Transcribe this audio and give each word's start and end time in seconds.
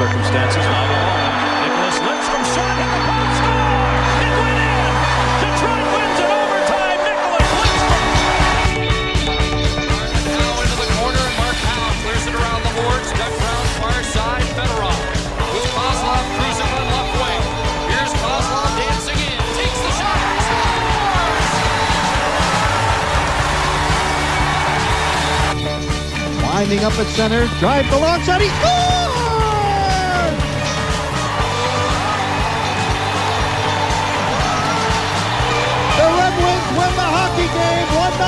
circumstances, 0.00 0.64
not 0.64 0.88
alone. 0.88 1.28
Nicholas 1.60 2.00
Litz 2.00 2.24
from 2.32 2.40
short 2.56 2.72
hit 2.72 2.88
the 2.88 3.02
post 3.04 3.36
score. 3.36 4.00
It 4.24 4.32
went 4.32 4.56
in. 4.64 4.96
Detroit 5.44 5.86
wins 5.92 6.18
in 6.24 6.30
overtime. 6.40 7.00
Nicholas 7.04 7.48
Litz 7.60 7.84
from 7.84 8.04
Now 10.24 10.56
into 10.64 10.76
the 10.80 10.88
corner, 10.96 11.20
and 11.20 11.36
Mark 11.36 11.58
Howe 11.68 11.92
clears 12.00 12.24
it 12.24 12.32
around 12.32 12.64
the 12.64 12.72
boards. 12.80 13.12
Doug 13.12 13.28
Brown 13.44 13.66
far 13.76 14.00
side, 14.16 14.48
Fedorov. 14.56 15.00
With 15.52 15.68
Kozlov 15.76 16.24
cruising 16.32 16.72
on 16.80 16.86
left 16.96 17.12
wing. 17.20 17.44
Here's 17.92 18.14
Kozlov 18.24 18.72
dancing 18.80 19.20
in. 19.20 19.36
Takes 19.52 19.80
the 19.84 19.92
shot. 20.00 20.16
Winding 26.48 26.88
up 26.88 26.96
at 26.96 27.08
center, 27.12 27.44
drive 27.60 27.84
the 27.92 28.00
long 28.00 28.24
shot, 28.24 28.40
he 28.40 28.48
scores! 28.48 29.19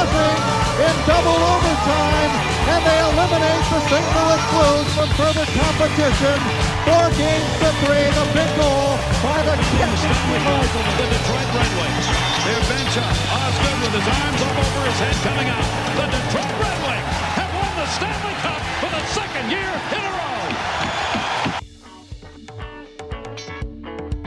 1-0 0.03 0.83
in 0.83 0.95
double 1.07 1.39
overtime, 1.39 2.33
and 2.75 2.83
they 2.83 2.99
eliminate 3.07 3.65
the 3.71 3.79
St. 3.87 4.03
Louis 4.03 4.43
Blues 4.51 4.89
from 4.99 5.09
further 5.15 5.47
competition. 5.47 6.37
Four 6.83 7.07
games 7.15 7.51
to 7.63 7.71
three, 7.87 8.11
the 8.11 8.27
big 8.35 8.51
goal 8.59 8.99
by 9.23 9.39
the 9.47 9.55
Cup 9.55 9.95
for 10.03 10.91
the 10.99 11.07
Detroit 11.07 11.49
Red 11.55 11.73
Wings. 11.79 12.07
Their 12.43 12.63
bench 12.67 12.99
up. 12.99 13.15
Osgood 13.31 13.79
with 13.79 13.95
his 13.95 14.09
arms 14.11 14.43
up 14.43 14.59
over 14.59 14.83
his 14.91 14.99
head 14.99 15.17
coming 15.23 15.49
out. 15.55 15.71
The 15.95 16.07
Detroit 16.11 16.51
Red 16.59 16.79
Wings 16.83 17.15
have 17.39 17.53
won 17.55 17.71
the 17.79 17.87
Stanley 17.95 18.35
Cup 18.43 18.59
for 18.83 18.91
the 18.91 19.03
second 19.15 19.47
year 19.55 19.71
in 19.95 20.03
a 20.03 20.11
row. 20.19 20.43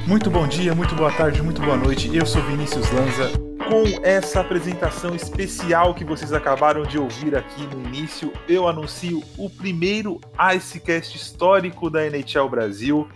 Muito 0.07 0.29
bom 0.29 0.47
dia, 0.47 0.73
muito 0.73 0.95
boa 0.95 1.11
tarde, 1.11 1.41
muito 1.41 1.61
boa 1.61 1.75
noite. 1.75 2.15
Eu 2.15 2.25
sou 2.25 2.41
Vinícius 2.43 2.89
Lanza. 2.91 3.44
Com 3.67 3.83
essa 4.03 4.41
apresentação 4.41 5.15
especial 5.15 5.95
que 5.95 6.05
vocês 6.05 6.31
acabaram 6.31 6.83
de 6.83 6.99
ouvir 6.99 7.35
aqui 7.35 7.63
no 7.63 7.83
início, 7.87 8.31
eu 8.47 8.67
anuncio 8.67 9.23
o 9.37 9.49
primeiro 9.49 10.21
Icecast 10.55 11.17
histórico 11.17 11.89
da 11.89 12.05
NHL 12.05 12.47
Brasil. 12.47 13.09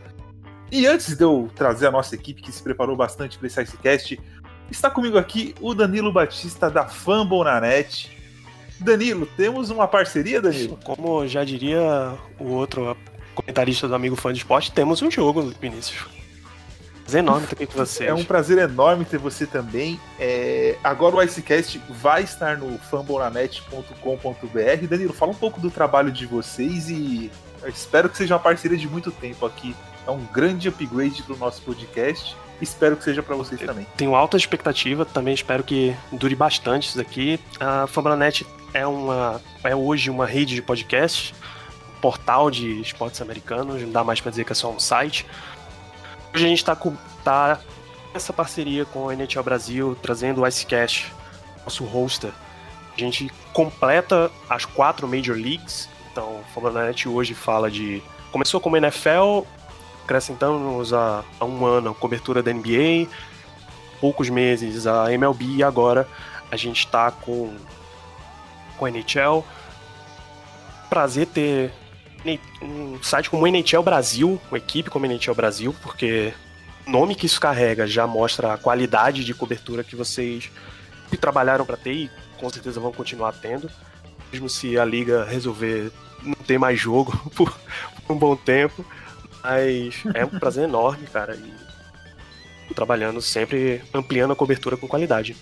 E 0.71 0.87
antes 0.87 1.15
de 1.15 1.23
eu 1.23 1.51
trazer 1.55 1.85
a 1.85 1.91
nossa 1.91 2.15
equipe 2.15 2.41
que 2.41 2.51
se 2.51 2.63
preparou 2.63 2.95
bastante 2.95 3.37
para 3.37 3.45
esse 3.45 3.61
Icecast, 3.61 4.19
está 4.71 4.89
comigo 4.89 5.19
aqui 5.19 5.53
o 5.61 5.75
Danilo 5.75 6.11
Batista 6.11 6.67
da 6.69 6.87
Fumble 6.87 7.43
na 7.43 7.61
Net. 7.61 8.11
Danilo, 8.79 9.27
temos 9.37 9.69
uma 9.69 9.87
parceria, 9.87 10.41
Danilo? 10.41 10.79
Como 10.83 11.27
já 11.27 11.43
diria 11.43 12.17
o 12.39 12.53
outro 12.53 12.97
comentarista 13.35 13.87
do 13.87 13.93
Amigo 13.93 14.15
Fã 14.15 14.33
de 14.33 14.39
Esporte, 14.39 14.71
temos 14.71 14.99
um 15.03 15.11
jogo, 15.11 15.53
Vinícius. 15.61 16.18
Prazer 17.09 17.23
enorme 17.23 17.47
aqui 17.51 17.65
com 17.65 17.73
vocês. 17.73 18.07
É 18.07 18.13
um 18.13 18.23
prazer 18.23 18.59
enorme 18.59 19.03
ter 19.03 19.17
você 19.17 19.47
também. 19.47 19.99
É, 20.19 20.77
Agora 20.83 21.15
o 21.15 21.23
Icecast 21.23 21.81
vai 21.89 22.21
estar 22.21 22.57
no 22.57 22.77
fambonanet.com.br. 22.77 24.87
Danilo, 24.87 25.11
fala 25.11 25.31
um 25.31 25.35
pouco 25.35 25.59
do 25.59 25.71
trabalho 25.71 26.11
de 26.11 26.27
vocês 26.27 26.87
e 26.87 27.31
eu 27.63 27.69
espero 27.69 28.09
que 28.09 28.17
seja 28.17 28.35
uma 28.35 28.39
parceria 28.39 28.77
de 28.77 28.87
muito 28.87 29.11
tempo 29.11 29.43
aqui. 29.43 29.75
É 30.05 30.11
um 30.11 30.23
grande 30.31 30.69
upgrade 30.69 31.23
do 31.23 31.35
nosso 31.35 31.63
podcast. 31.63 32.37
Espero 32.61 32.95
que 32.95 33.03
seja 33.03 33.23
para 33.23 33.35
vocês 33.35 33.59
também. 33.59 33.87
Tenho 33.97 34.13
alta 34.13 34.37
expectativa, 34.37 35.03
também 35.03 35.33
espero 35.33 35.63
que 35.63 35.95
dure 36.11 36.35
bastante 36.35 36.89
isso 36.89 36.97
daqui. 36.97 37.39
A 37.59 37.87
Fambonanet 37.87 38.45
é, 38.71 38.85
uma, 38.85 39.41
é 39.63 39.75
hoje 39.75 40.11
uma 40.11 40.27
rede 40.27 40.53
de 40.53 40.61
podcasts, 40.61 41.33
um 41.97 42.01
portal 42.01 42.51
de 42.51 42.81
esportes 42.81 43.19
americanos, 43.19 43.81
não 43.81 43.91
dá 43.91 44.03
mais 44.03 44.21
para 44.21 44.29
dizer 44.29 44.43
que 44.43 44.51
é 44.51 44.55
só 44.55 44.69
um 44.69 44.79
site. 44.79 45.25
Hoje 46.33 46.45
a 46.45 46.47
gente 46.47 46.59
está 46.59 46.75
com 46.75 46.95
tá 47.23 47.59
essa 48.13 48.31
parceria 48.31 48.85
com 48.85 49.09
a 49.09 49.13
NHL 49.13 49.43
Brasil, 49.43 49.97
trazendo 50.01 50.41
o 50.41 50.47
Icecast, 50.47 51.11
nosso 51.63 51.83
hoster. 51.85 52.31
A 52.95 52.99
gente 52.99 53.31
completa 53.53 54.31
as 54.49 54.65
quatro 54.65 55.07
Major 55.07 55.35
Leagues, 55.35 55.89
então 56.11 56.41
a 56.41 56.53
Fambonanet 56.53 57.07
hoje 57.07 57.33
fala 57.33 57.69
de... 57.71 58.03
Começou 58.31 58.59
como 58.59 58.77
NFL, 58.77 59.41
acrescentamos 60.03 60.93
a, 60.93 61.23
a 61.39 61.45
um 61.45 61.65
ano 61.65 61.89
a 61.91 61.95
cobertura 61.95 62.43
da 62.43 62.53
NBA, 62.53 63.07
poucos 63.99 64.29
meses 64.29 64.85
a 64.85 65.11
MLB 65.11 65.45
e 65.57 65.63
agora 65.63 66.07
a 66.51 66.55
gente 66.55 66.85
está 66.85 67.09
com, 67.09 67.55
com 68.77 68.85
a 68.85 68.89
NHL. 68.89 69.43
Prazer 70.89 71.27
ter 71.27 71.73
um 72.61 73.01
site 73.01 73.29
como 73.29 73.43
o 73.43 73.47
NHL 73.47 73.83
Brasil, 73.83 74.41
uma 74.49 74.57
equipe 74.57 74.89
como 74.89 75.05
a 75.05 75.07
NHL 75.07 75.33
Brasil, 75.33 75.75
porque 75.81 76.33
o 76.85 76.91
nome 76.91 77.15
que 77.15 77.25
isso 77.25 77.39
carrega 77.39 77.87
já 77.87 78.05
mostra 78.05 78.53
a 78.53 78.57
qualidade 78.57 79.23
de 79.23 79.33
cobertura 79.33 79.83
que 79.83 79.95
vocês 79.95 80.51
que 81.09 81.17
trabalharam 81.17 81.65
para 81.65 81.77
ter 81.77 81.93
e 81.93 82.11
com 82.37 82.49
certeza 82.49 82.79
vão 82.79 82.91
continuar 82.91 83.33
tendo, 83.33 83.69
mesmo 84.31 84.49
se 84.49 84.77
a 84.77 84.85
liga 84.85 85.25
resolver 85.25 85.91
não 86.21 86.33
ter 86.33 86.57
mais 86.57 86.79
jogo 86.79 87.17
por, 87.35 87.51
por 88.05 88.15
um 88.15 88.17
bom 88.17 88.35
tempo. 88.35 88.85
Mas 89.41 90.03
é 90.13 90.25
um 90.25 90.39
prazer 90.39 90.65
enorme, 90.65 91.07
cara. 91.07 91.35
E 91.35 92.73
trabalhando 92.73 93.21
sempre 93.21 93.81
ampliando 93.93 94.31
a 94.31 94.35
cobertura 94.35 94.77
com 94.77 94.87
qualidade. 94.87 95.35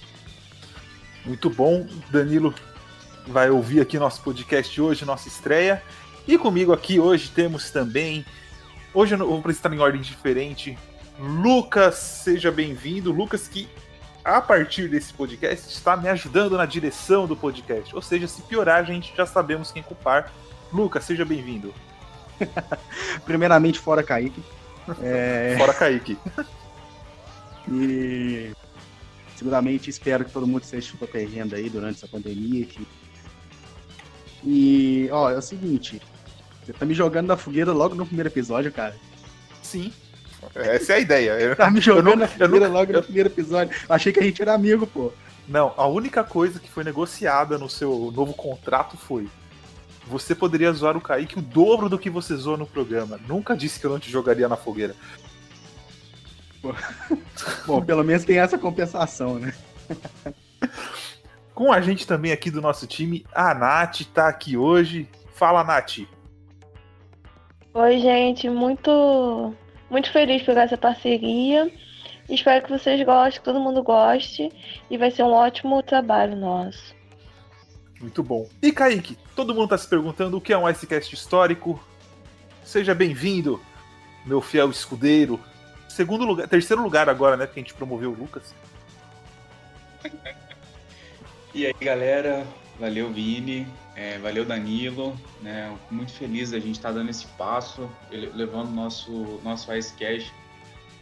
Muito 1.26 1.50
bom. 1.50 1.86
Danilo 2.10 2.54
vai 3.28 3.50
ouvir 3.50 3.82
aqui 3.82 4.00
nosso 4.00 4.22
podcast 4.22 4.80
hoje, 4.80 5.04
nossa 5.04 5.28
estreia. 5.28 5.84
E 6.28 6.38
comigo 6.38 6.74
aqui 6.74 7.00
hoje 7.00 7.30
temos 7.30 7.72
também. 7.72 8.26
Hoje 8.94 9.16
eu 9.16 9.20
vou 9.20 9.40
apresentar 9.40 9.74
em 9.74 9.80
ordem 9.80 10.02
diferente. 10.02 10.78
Lucas, 11.18 11.96
seja 11.96 12.52
bem-vindo. 12.52 13.14
Lucas, 13.14 13.48
que 13.48 13.66
a 14.26 14.42
partir 14.42 14.90
desse 14.90 15.14
podcast 15.14 15.70
está 15.70 15.96
me 15.96 16.10
ajudando 16.10 16.58
na 16.58 16.66
direção 16.66 17.26
do 17.26 17.36
podcast. 17.36 17.96
Ou 17.96 18.02
seja, 18.02 18.28
se 18.28 18.42
piorar, 18.42 18.82
a 18.82 18.84
gente 18.84 19.16
já 19.16 19.26
sabemos 19.26 19.72
quem 19.72 19.82
culpar. 19.82 20.34
Lucas, 20.74 21.06
seja 21.06 21.24
bem-vindo. 21.24 21.74
Primeiramente, 23.24 23.80
fora 23.80 24.04
Kaique. 24.04 24.44
É, 25.02 25.56
Fora 25.58 25.74
Kaique. 25.74 26.18
e 27.72 28.52
seguramente 29.38 29.90
espero 29.90 30.26
que 30.26 30.32
todo 30.32 30.46
mundo 30.46 30.64
esteja 30.64 30.92
protegendo 30.98 31.56
aí 31.56 31.70
durante 31.70 32.04
essa 32.04 32.08
pandemia. 32.08 32.66
Que... 32.66 32.86
E, 34.44 35.08
ó, 35.10 35.30
é 35.30 35.38
o 35.38 35.42
seguinte, 35.42 36.02
você 36.68 36.74
tá 36.74 36.86
me 36.86 36.94
jogando 36.94 37.28
na 37.28 37.38
fogueira 37.38 37.72
logo 37.72 37.96
no 37.96 38.06
primeiro 38.06 38.30
episódio, 38.30 38.72
cara. 38.72 38.96
Sim. 39.64 39.92
Essa 40.54 40.94
é 40.94 40.96
a 40.98 41.00
ideia. 41.00 41.32
Eu- 41.40 41.56
Tá 41.56 41.72
me 41.72 41.80
jogando 41.82 42.08
eu 42.08 42.12
não- 42.12 42.18
na 42.18 42.26
eu 42.26 42.30
fogueira 42.30 42.68
nunca- 42.68 42.68
logo 42.80 42.94
no 42.94 43.04
primeiro 43.04 43.30
episódio. 43.30 43.76
Achei 43.90 44.12
que 44.14 44.20
a 44.20 44.24
gente 44.24 44.42
era 44.42 44.54
amigo, 44.54 44.86
pô. 44.86 45.12
Não, 45.48 45.74
a 45.78 45.88
única 45.88 46.24
coisa 46.24 46.60
que 46.60 46.70
foi 46.70 46.84
negociada 46.84 47.58
no 47.58 47.70
seu 47.70 48.12
novo 48.14 48.34
contrato 48.34 48.98
foi. 48.98 49.28
Você 50.08 50.36
poderia 50.36 50.72
zoar 50.74 50.96
o 50.96 51.02
Kaique 51.02 51.40
o 51.40 51.42
dobro 51.42 51.90
do 51.90 51.98
que 51.98 52.10
você 52.10 52.36
zoa 52.36 52.58
no 52.58 52.68
programa. 52.68 53.20
Nunca 53.28 53.56
disse 53.58 53.80
que 53.80 53.86
eu 53.86 53.92
não 53.92 54.00
te 54.00 54.12
jogaria 54.12 54.48
na 54.48 54.56
fogueira. 54.58 54.94
Bom, 57.66 57.82
pelo 57.84 58.04
menos 58.04 58.24
tem 58.26 58.40
essa 58.40 58.58
compensação, 58.58 59.40
né? 59.40 59.54
Com 61.54 61.72
a 61.72 61.82
gente 61.82 62.06
também 62.06 62.32
aqui 62.32 62.52
do 62.52 62.62
nosso 62.62 62.86
time, 62.88 63.26
a 63.34 63.54
Nath 63.54 64.02
tá 64.14 64.28
aqui 64.28 64.56
hoje. 64.58 65.08
Fala, 65.34 65.64
Nath. 65.64 66.00
Oi, 67.80 68.00
gente, 68.00 68.50
muito 68.50 69.54
muito 69.88 70.12
feliz 70.12 70.42
por 70.42 70.58
essa 70.58 70.76
parceria. 70.76 71.72
Espero 72.28 72.66
que 72.66 72.72
vocês 72.72 73.06
gostem, 73.06 73.40
que 73.40 73.46
todo 73.46 73.60
mundo 73.60 73.84
goste 73.84 74.52
e 74.90 74.98
vai 74.98 75.12
ser 75.12 75.22
um 75.22 75.32
ótimo 75.32 75.84
trabalho 75.84 76.36
nosso. 76.36 76.96
Muito 78.02 78.24
bom. 78.24 78.50
E 78.64 78.72
Kaique, 78.72 79.16
todo 79.36 79.54
mundo 79.54 79.70
tá 79.70 79.78
se 79.78 79.88
perguntando 79.88 80.38
o 80.38 80.42
que 80.42 80.52
é 80.52 80.58
um 80.58 80.68
Icecast 80.68 81.14
histórico. 81.14 81.80
Seja 82.66 82.96
bem-vindo, 82.96 83.62
meu 84.26 84.42
fiel 84.42 84.72
escudeiro. 84.72 85.40
Segundo 85.88 86.26
lugar, 86.26 86.48
terceiro 86.48 86.82
lugar 86.82 87.08
agora, 87.08 87.38
né? 87.38 87.46
Porque 87.46 87.60
a 87.60 87.64
gente 87.64 87.76
promoveu 87.76 88.10
o 88.10 88.16
Lucas. 88.16 88.56
E 91.54 91.68
aí, 91.68 91.76
galera, 91.80 92.44
valeu 92.80 93.12
Vini, 93.12 93.68
é, 93.96 94.18
valeu 94.20 94.46
Danilo, 94.46 95.18
né? 95.42 95.76
Muito 95.90 96.12
feliz 96.14 96.52
da 96.52 96.60
gente 96.60 96.76
estar 96.76 96.92
dando 96.92 97.10
esse 97.10 97.26
passo, 97.38 97.90
levando 98.12 98.72
nosso 98.72 99.40
nosso 99.44 99.74
Icecast 99.74 100.34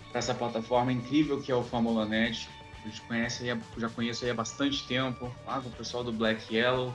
para 0.09 0.19
essa 0.19 0.33
plataforma 0.33 0.91
incrível 0.91 1.41
que 1.41 1.51
é 1.51 1.55
o 1.55 1.63
Famolanet. 1.63 2.47
A 2.83 2.87
gente 2.87 3.01
conhece 3.01 3.45
já 3.77 3.89
conheço 3.89 4.29
há 4.29 4.33
bastante 4.33 4.85
tempo, 4.87 5.33
lá 5.45 5.59
com 5.59 5.69
o 5.69 5.71
pessoal 5.71 6.03
do 6.03 6.11
Black 6.11 6.55
Yellow. 6.55 6.93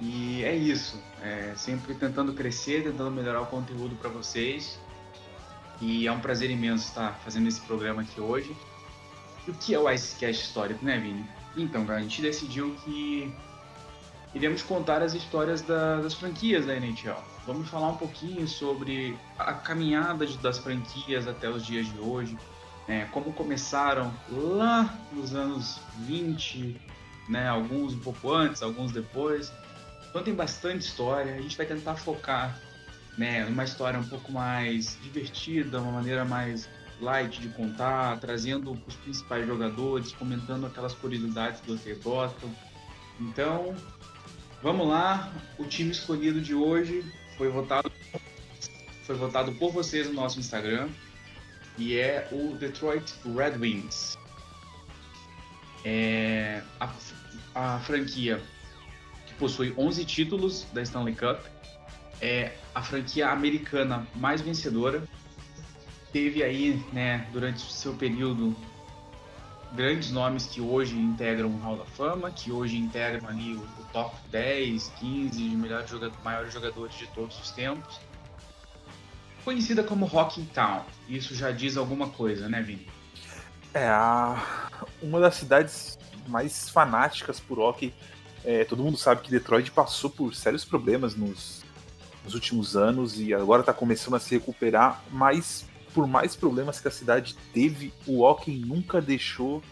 E 0.00 0.42
é 0.44 0.54
isso, 0.54 1.02
é, 1.22 1.52
sempre 1.56 1.94
tentando 1.94 2.32
crescer, 2.32 2.84
tentando 2.84 3.10
melhorar 3.10 3.42
o 3.42 3.46
conteúdo 3.46 3.96
para 3.96 4.08
vocês. 4.08 4.78
E 5.80 6.06
é 6.06 6.12
um 6.12 6.20
prazer 6.20 6.50
imenso 6.50 6.86
estar 6.88 7.18
fazendo 7.24 7.48
esse 7.48 7.60
programa 7.62 8.02
aqui 8.02 8.20
hoje. 8.20 8.54
E 9.46 9.50
o 9.50 9.54
que 9.54 9.74
é 9.74 9.78
o 9.78 9.90
Icecast 9.90 10.44
histórico, 10.44 10.84
né, 10.84 10.98
Vini? 10.98 11.24
Então, 11.56 11.84
a 11.90 12.00
gente 12.00 12.22
decidiu 12.22 12.74
que 12.84 13.34
iremos 14.34 14.62
contar 14.62 15.02
as 15.02 15.14
histórias 15.14 15.62
da- 15.62 16.00
das 16.00 16.14
franquias 16.14 16.66
da 16.66 16.74
NHL. 16.76 17.16
vamos 17.46 17.68
falar 17.68 17.88
um 17.88 17.96
pouquinho 17.96 18.46
sobre 18.46 19.18
a 19.38 19.52
caminhada 19.54 20.24
das 20.26 20.58
franquias 20.58 21.26
até 21.26 21.48
os 21.48 21.64
dias 21.66 21.86
de 21.90 21.98
hoje, 21.98 22.36
né? 22.86 23.08
como 23.12 23.32
começaram 23.32 24.12
lá 24.28 24.94
nos 25.12 25.34
anos 25.34 25.80
20, 26.00 26.80
né? 27.28 27.48
alguns 27.48 27.94
um 27.94 27.98
pouco 27.98 28.32
antes, 28.32 28.62
alguns 28.62 28.92
depois. 28.92 29.50
Então 30.08 30.22
tem 30.22 30.34
bastante 30.34 30.82
história, 30.86 31.34
a 31.34 31.40
gente 31.40 31.56
vai 31.56 31.66
tentar 31.66 31.96
focar 31.96 32.60
né, 33.18 33.44
uma 33.46 33.64
história 33.64 33.98
um 33.98 34.06
pouco 34.06 34.30
mais 34.30 34.96
divertida, 35.02 35.80
uma 35.80 35.92
maneira 35.92 36.24
mais 36.24 36.68
light 37.00 37.40
de 37.40 37.48
contar, 37.48 38.18
trazendo 38.18 38.78
os 38.86 38.94
principais 38.96 39.46
jogadores, 39.46 40.12
comentando 40.12 40.66
aquelas 40.66 40.94
curiosidades 40.94 41.60
que 41.60 41.70
vocês 41.70 41.98
gostam. 42.02 42.48
Então, 43.18 43.74
vamos 44.62 44.88
lá. 44.88 45.32
O 45.58 45.64
time 45.64 45.90
escolhido 45.90 46.40
de 46.40 46.54
hoje 46.54 47.04
foi 47.36 47.48
votado 47.48 47.90
foi 49.04 49.16
votado 49.16 49.50
por 49.52 49.72
vocês 49.72 50.06
no 50.06 50.14
nosso 50.14 50.38
Instagram 50.38 50.88
e 51.76 51.96
é 51.96 52.28
o 52.30 52.54
Detroit 52.54 53.12
Red 53.24 53.58
Wings. 53.58 54.16
É 55.84 56.62
a, 56.78 56.88
a 57.54 57.80
franquia 57.80 58.40
que 59.26 59.34
possui 59.34 59.74
11 59.76 60.04
títulos 60.04 60.66
da 60.72 60.82
Stanley 60.82 61.16
Cup 61.16 61.40
é 62.20 62.52
a 62.74 62.82
franquia 62.82 63.30
americana 63.30 64.06
mais 64.14 64.40
vencedora. 64.40 65.02
Teve 66.12 66.42
aí, 66.42 66.80
né, 66.92 67.26
durante 67.32 67.60
seu 67.72 67.94
período, 67.94 68.54
grandes 69.72 70.10
nomes 70.10 70.46
que 70.46 70.60
hoje 70.60 70.96
integram 70.96 71.48
o 71.48 71.58
Hall 71.58 71.76
da 71.76 71.84
Fama, 71.84 72.30
que 72.30 72.52
hoje 72.52 72.76
integram 72.76 73.28
ali 73.28 73.54
o 73.54 73.66
top 73.92 74.16
10, 74.30 74.92
15 74.98 75.30
de 75.30 75.56
melhores 75.56 75.90
jogadores, 75.90 76.24
maiores 76.24 76.52
jogadores 76.52 76.96
de 76.96 77.06
todos 77.08 77.38
os 77.40 77.50
tempos. 77.50 78.00
Conhecida 79.44 79.82
como 79.82 80.06
Rocky 80.06 80.42
Town. 80.54 80.82
Isso 81.08 81.34
já 81.34 81.50
diz 81.50 81.76
alguma 81.76 82.08
coisa, 82.08 82.48
né, 82.48 82.60
Vini? 82.62 82.86
É 83.72 83.88
a... 83.88 84.70
uma 85.02 85.18
das 85.18 85.36
cidades 85.36 85.98
mais 86.28 86.68
fanáticas 86.68 87.40
por 87.40 87.58
hockey. 87.58 87.94
É, 88.44 88.64
todo 88.64 88.82
mundo 88.82 88.96
sabe 88.96 89.22
que 89.22 89.30
Detroit 89.30 89.70
passou 89.70 90.10
por 90.10 90.34
sérios 90.34 90.64
problemas 90.64 91.14
nos 91.14 91.60
nos 92.24 92.34
últimos 92.34 92.76
anos 92.76 93.18
e 93.20 93.32
agora 93.32 93.60
está 93.60 93.72
começando 93.72 94.14
a 94.14 94.20
se 94.20 94.34
recuperar, 94.34 95.02
mas 95.10 95.66
por 95.94 96.06
mais 96.06 96.36
problemas 96.36 96.80
que 96.80 96.88
a 96.88 96.90
cidade 96.90 97.34
teve, 97.52 97.92
o 98.06 98.20
hockey 98.20 98.56
nunca 98.58 99.00
deixou. 99.00 99.62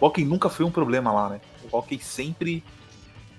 O 0.00 0.06
hockey 0.06 0.24
nunca 0.24 0.48
foi 0.48 0.66
um 0.66 0.70
problema 0.70 1.12
lá, 1.12 1.28
né? 1.28 1.40
O 1.62 1.76
hockey 1.76 2.00
sempre 2.00 2.64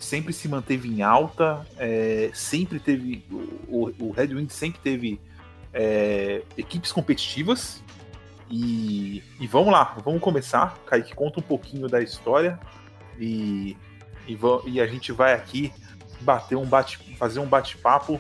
sempre 0.04 0.34
se 0.34 0.48
manteve 0.48 0.90
em 0.90 1.02
alta, 1.02 1.66
é, 1.78 2.32
sempre 2.34 2.80
teve. 2.80 3.24
O, 3.68 3.92
o 4.00 4.12
Red 4.12 4.34
Wings 4.34 4.54
sempre 4.54 4.80
teve 4.82 5.20
é, 5.74 6.44
equipes 6.58 6.92
competitivas. 6.92 7.82
E, 8.50 9.24
e, 9.40 9.48
vamos 9.48 9.72
lá, 9.72 9.96
vamos 10.04 10.22
começar. 10.22 10.78
Kaique 10.86 11.16
conta 11.16 11.40
um 11.40 11.44
pouquinho 11.44 11.88
da 11.88 12.02
história 12.02 12.60
e, 13.18 13.78
e, 14.28 14.38
e 14.66 14.82
a 14.82 14.88
gente 14.88 15.14
vai 15.14 15.34
aqui 15.34 15.72
bater 16.20 16.58
um 16.58 16.66
bate, 16.66 16.98
fazer 17.18 17.40
um 17.40 17.48
bate-papo 17.48 18.20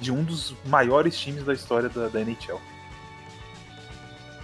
de 0.00 0.10
um 0.10 0.24
dos 0.24 0.54
maiores 0.66 1.18
times 1.18 1.44
da 1.44 1.52
história 1.52 1.88
da, 1.88 2.08
da 2.08 2.20
NHL. 2.20 2.60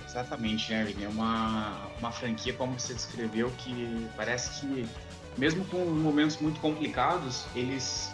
Exatamente, 0.07 0.71
né? 0.71 0.95
É 1.03 1.09
uma, 1.09 1.89
uma 1.99 2.13
franquia, 2.13 2.53
como 2.53 2.79
você 2.79 2.95
descreveu, 2.95 3.51
que 3.59 4.09
parece 4.17 4.61
que, 4.61 4.87
mesmo 5.37 5.65
com 5.67 5.85
momentos 5.85 6.39
muito 6.39 6.61
complicados, 6.61 7.45
eles. 7.55 8.13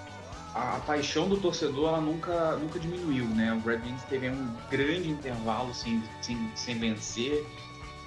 A, 0.54 0.76
a 0.76 0.80
paixão 0.80 1.28
do 1.28 1.36
torcedor 1.36 1.90
ela 1.90 2.00
nunca, 2.00 2.56
nunca 2.56 2.78
diminuiu, 2.78 3.24
né? 3.26 3.52
O 3.52 3.66
Red 3.66 3.78
Wings 3.78 4.02
teve 4.08 4.28
um 4.28 4.52
grande 4.68 5.08
intervalo 5.08 5.72
sem, 5.72 6.02
sem, 6.20 6.50
sem 6.56 6.76
vencer, 6.76 7.46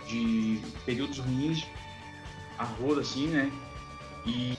de 0.08 0.60
períodos 0.86 1.20
ruins, 1.20 1.66
a 2.58 2.66
roda, 2.66 3.00
assim, 3.00 3.28
né? 3.28 3.50
E 4.26 4.58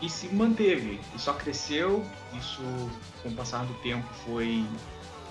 e 0.00 0.10
se 0.10 0.28
manteve, 0.28 1.00
e 1.14 1.18
só 1.18 1.32
cresceu. 1.32 2.04
Isso, 2.38 2.62
com 3.22 3.30
o 3.30 3.32
passar 3.32 3.64
do 3.64 3.74
tempo, 3.74 4.06
foi 4.26 4.64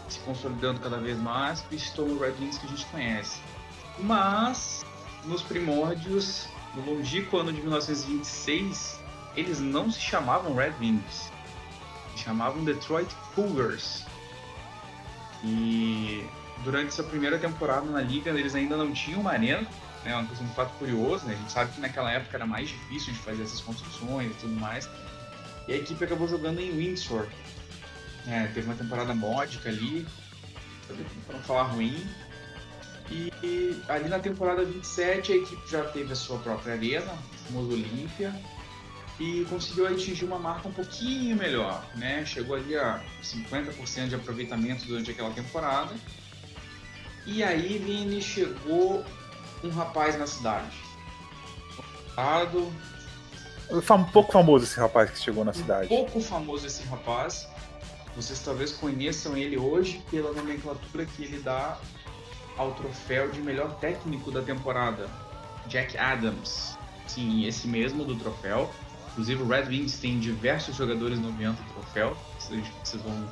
se 0.09 0.19
consolidando 0.19 0.79
cada 0.79 0.97
vez 0.97 1.19
mais 1.19 1.63
e 1.71 1.79
se 1.79 1.93
tornou 1.93 2.17
o 2.17 2.19
Red 2.19 2.33
Wings 2.39 2.57
que 2.57 2.65
a 2.65 2.69
gente 2.69 2.85
conhece. 2.87 3.39
Mas, 3.99 4.83
nos 5.25 5.41
primórdios, 5.41 6.47
no 6.75 6.93
longínquo 6.93 7.37
ano 7.37 7.51
de 7.51 7.61
1926, 7.61 8.99
eles 9.35 9.59
não 9.59 9.89
se 9.89 9.99
chamavam 9.99 10.55
Red 10.55 10.73
Wings, 10.79 11.31
se 12.15 12.23
chamavam 12.23 12.63
Detroit 12.63 13.09
Cougars. 13.33 14.05
E 15.43 16.25
durante 16.63 16.87
essa 16.87 17.03
primeira 17.03 17.37
temporada 17.37 17.85
na 17.85 18.01
liga, 18.01 18.31
eles 18.31 18.55
ainda 18.55 18.75
não 18.75 18.91
tinham 18.91 19.21
uma 19.21 19.31
arena, 19.31 19.67
né? 20.03 20.15
Uma 20.15 20.25
coisa, 20.25 20.43
um 20.43 20.49
fato 20.49 20.71
curioso, 20.77 21.25
né? 21.25 21.33
A 21.33 21.37
gente 21.37 21.51
sabe 21.51 21.71
que 21.73 21.81
naquela 21.81 22.11
época 22.11 22.37
era 22.37 22.45
mais 22.45 22.69
difícil 22.69 23.13
de 23.13 23.19
fazer 23.19 23.43
essas 23.43 23.61
construções 23.61 24.31
e 24.31 24.35
tudo 24.35 24.59
mais. 24.59 24.89
E 25.67 25.73
a 25.73 25.77
equipe 25.77 26.03
acabou 26.03 26.27
jogando 26.27 26.59
em 26.59 26.71
Windsor. 26.71 27.27
É, 28.27 28.47
teve 28.47 28.67
uma 28.67 28.75
temporada 28.75 29.13
módica 29.13 29.69
ali, 29.69 30.05
para 30.87 31.35
não 31.35 31.43
falar 31.43 31.63
ruim. 31.63 32.05
E, 33.09 33.81
ali 33.87 34.09
na 34.09 34.19
temporada 34.19 34.63
27 34.63 35.31
a 35.31 35.35
equipe 35.35 35.69
já 35.69 35.83
teve 35.85 36.11
a 36.11 36.15
sua 36.15 36.39
própria 36.39 36.73
arena, 36.73 37.11
o 37.11 37.47
famoso 37.47 37.71
Olímpia, 37.71 38.33
e 39.19 39.45
conseguiu 39.49 39.87
atingir 39.87 40.25
uma 40.25 40.39
marca 40.39 40.67
um 40.67 40.71
pouquinho 40.71 41.35
melhor, 41.35 41.85
né? 41.95 42.25
Chegou 42.25 42.55
ali 42.55 42.75
a 42.75 43.01
50% 43.23 44.09
de 44.09 44.15
aproveitamento 44.15 44.85
durante 44.85 45.11
aquela 45.11 45.29
temporada. 45.31 45.93
E 47.25 47.43
aí, 47.43 47.77
Vini, 47.77 48.21
chegou 48.21 49.03
um 49.63 49.69
rapaz 49.69 50.17
na 50.17 50.27
cidade. 50.27 50.75
Um 53.97 54.03
pouco 54.03 54.31
famoso 54.31 54.65
esse 54.65 54.79
rapaz 54.79 55.09
que 55.09 55.19
chegou 55.19 55.43
na 55.43 55.53
cidade. 55.53 55.85
Um 55.85 55.97
pouco 55.97 56.21
famoso 56.21 56.67
esse 56.67 56.83
rapaz. 56.83 57.47
Vocês 58.15 58.39
talvez 58.39 58.71
conheçam 58.71 59.35
ele 59.35 59.57
hoje 59.57 60.01
pela 60.11 60.31
nomenclatura 60.31 61.05
que 61.05 61.23
ele 61.23 61.39
dá 61.39 61.77
ao 62.57 62.73
troféu 62.73 63.29
de 63.29 63.41
melhor 63.41 63.75
técnico 63.79 64.31
da 64.31 64.41
temporada, 64.41 65.09
Jack 65.67 65.97
Adams. 65.97 66.77
Sim, 67.07 67.45
esse 67.45 67.67
mesmo 67.67 68.03
do 68.03 68.15
troféu. 68.15 68.73
Inclusive 69.11 69.43
o 69.43 69.47
Red 69.47 69.65
Wings 69.65 69.97
tem 69.99 70.19
diversos 70.19 70.75
jogadores 70.75 71.19
nomeando 71.19 71.61
o 71.61 71.73
troféu, 71.73 72.17
vocês 72.37 73.01
vão 73.01 73.29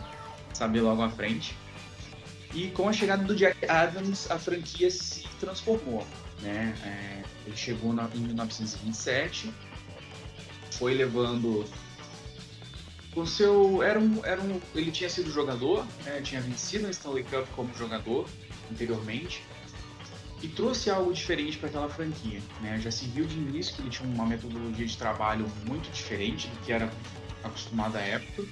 saber 0.54 0.82
logo 0.82 1.02
à 1.02 1.10
frente. 1.10 1.56
E 2.54 2.70
com 2.70 2.88
a 2.88 2.94
chegada 2.94 3.24
do 3.24 3.36
Jack 3.36 3.66
Adams, 3.70 4.30
a 4.30 4.38
franquia 4.38 4.90
se 4.90 5.28
transformou. 5.40 6.06
Né? 6.42 6.74
É, 6.86 7.24
ele 7.46 7.58
chegou 7.58 7.92
na, 7.92 8.08
em 8.14 8.20
1927, 8.20 9.52
foi 10.72 10.94
levando 10.94 11.66
o 13.16 13.26
seu 13.28 13.84
era 13.84 14.00
um, 14.00 14.26
era 14.26 14.42
um 14.42 14.60
ele 14.74 14.92
tinha 14.92 15.10
sido 15.10 15.30
jogador, 15.32 15.86
né? 16.04 16.22
tinha 16.22 16.42
vencido 16.42 16.88
a 16.88 16.90
Stanley 16.90 17.24
Cup 17.24 17.46
como 17.56 17.74
jogador 17.76 18.28
anteriormente 18.74 19.44
e 20.42 20.48
trouxe 20.50 20.90
algo 20.90 21.14
diferente 21.14 21.58
para 21.58 21.70
aquela 21.70 21.90
franquia. 21.90 22.42
Né? 22.62 22.78
Já 22.80 22.92
se 22.92 23.06
viu 23.06 23.26
de 23.26 23.36
início 23.36 23.76
que 23.76 23.82
ele 23.82 23.90
tinha 23.90 24.10
uma 24.10 24.26
metodologia 24.26 24.86
de 24.86 24.98
trabalho 24.98 25.50
muito 25.66 25.90
diferente 25.92 26.48
do 26.50 26.58
que 26.66 26.74
era 26.74 26.92
acostumado 27.44 27.96
à 27.98 28.02
época 28.02 28.46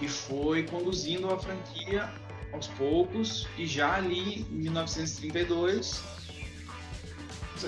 e 0.00 0.08
foi 0.08 0.62
conduzindo 0.62 1.30
a 1.30 1.38
franquia 1.38 2.10
aos 2.52 2.68
poucos 2.68 3.46
e 3.58 3.66
já 3.66 3.94
ali 3.94 4.46
em 4.50 4.54
1932 4.54 6.02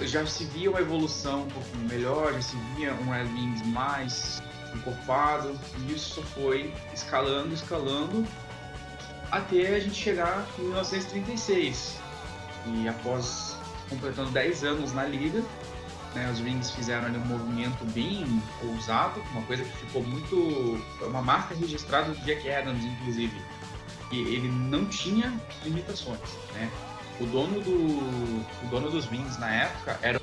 já 0.03 0.25
se 0.27 0.45
via 0.45 0.71
uma 0.71 0.81
evolução 0.81 1.43
um 1.43 1.49
pouco 1.49 1.77
melhor, 1.89 2.33
já 2.35 2.43
se 2.43 2.57
via 2.77 2.93
um 2.93 3.11
Red 3.11 3.25
Wings 3.25 3.67
mais 3.67 4.43
encorpado, 4.75 5.59
e 5.79 5.95
isso 5.95 6.23
foi 6.23 6.73
escalando, 6.93 7.55
escalando, 7.55 8.27
até 9.31 9.77
a 9.77 9.81
gente 9.81 9.95
chegar 9.95 10.47
em 10.59 10.63
1936. 10.63 11.99
E 12.67 12.89
após 12.89 13.57
completando 13.89 14.31
10 14.31 14.65
anos 14.65 14.93
na 14.93 15.05
liga, 15.05 15.43
né, 16.15 16.31
os 16.33 16.41
Wings 16.41 16.71
fizeram 16.71 17.07
ali 17.07 17.19
um 17.19 17.25
movimento 17.25 17.85
bem 17.93 18.43
ousado, 18.63 19.23
uma 19.33 19.43
coisa 19.43 19.65
que 19.65 19.77
ficou 19.79 20.03
muito. 20.03 20.81
uma 21.03 21.23
marca 21.23 21.55
registrada 21.55 22.11
do 22.13 22.21
Jack 22.25 22.51
Adams, 22.51 22.85
inclusive. 22.85 23.37
E 24.11 24.21
ele 24.21 24.49
não 24.49 24.87
tinha 24.87 25.33
limitações, 25.65 26.21
né? 26.55 26.71
O 27.21 27.27
dono, 27.27 27.61
do, 27.61 27.71
o 27.71 28.69
dono 28.71 28.91
dos 28.91 29.11
Wings 29.11 29.39
na 29.39 29.53
época 29.53 29.99
era 30.03 30.21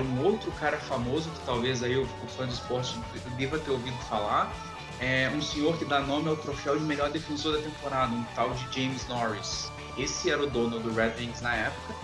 um 0.00 0.24
outro 0.24 0.50
cara 0.52 0.78
famoso 0.78 1.28
que 1.30 1.40
talvez 1.44 1.82
aí 1.82 1.96
o, 1.96 2.02
o 2.02 2.28
fã 2.28 2.46
de 2.46 2.54
esporte 2.54 2.98
deva 3.36 3.58
ter 3.58 3.70
ouvido 3.70 3.96
falar. 4.08 4.52
É 5.00 5.30
um 5.34 5.42
senhor 5.42 5.76
que 5.76 5.84
dá 5.84 6.00
nome 6.00 6.28
ao 6.28 6.36
troféu 6.36 6.78
de 6.78 6.84
melhor 6.84 7.10
defensor 7.10 7.56
da 7.56 7.62
temporada, 7.62 8.14
um 8.14 8.24
tal 8.34 8.50
de 8.54 8.64
James 8.72 9.06
Norris. 9.08 9.70
Esse 9.98 10.30
era 10.30 10.42
o 10.42 10.46
dono 10.46 10.78
do 10.78 10.92
Red 10.92 11.14
Wings 11.18 11.40
na 11.42 11.54
época. 11.54 11.94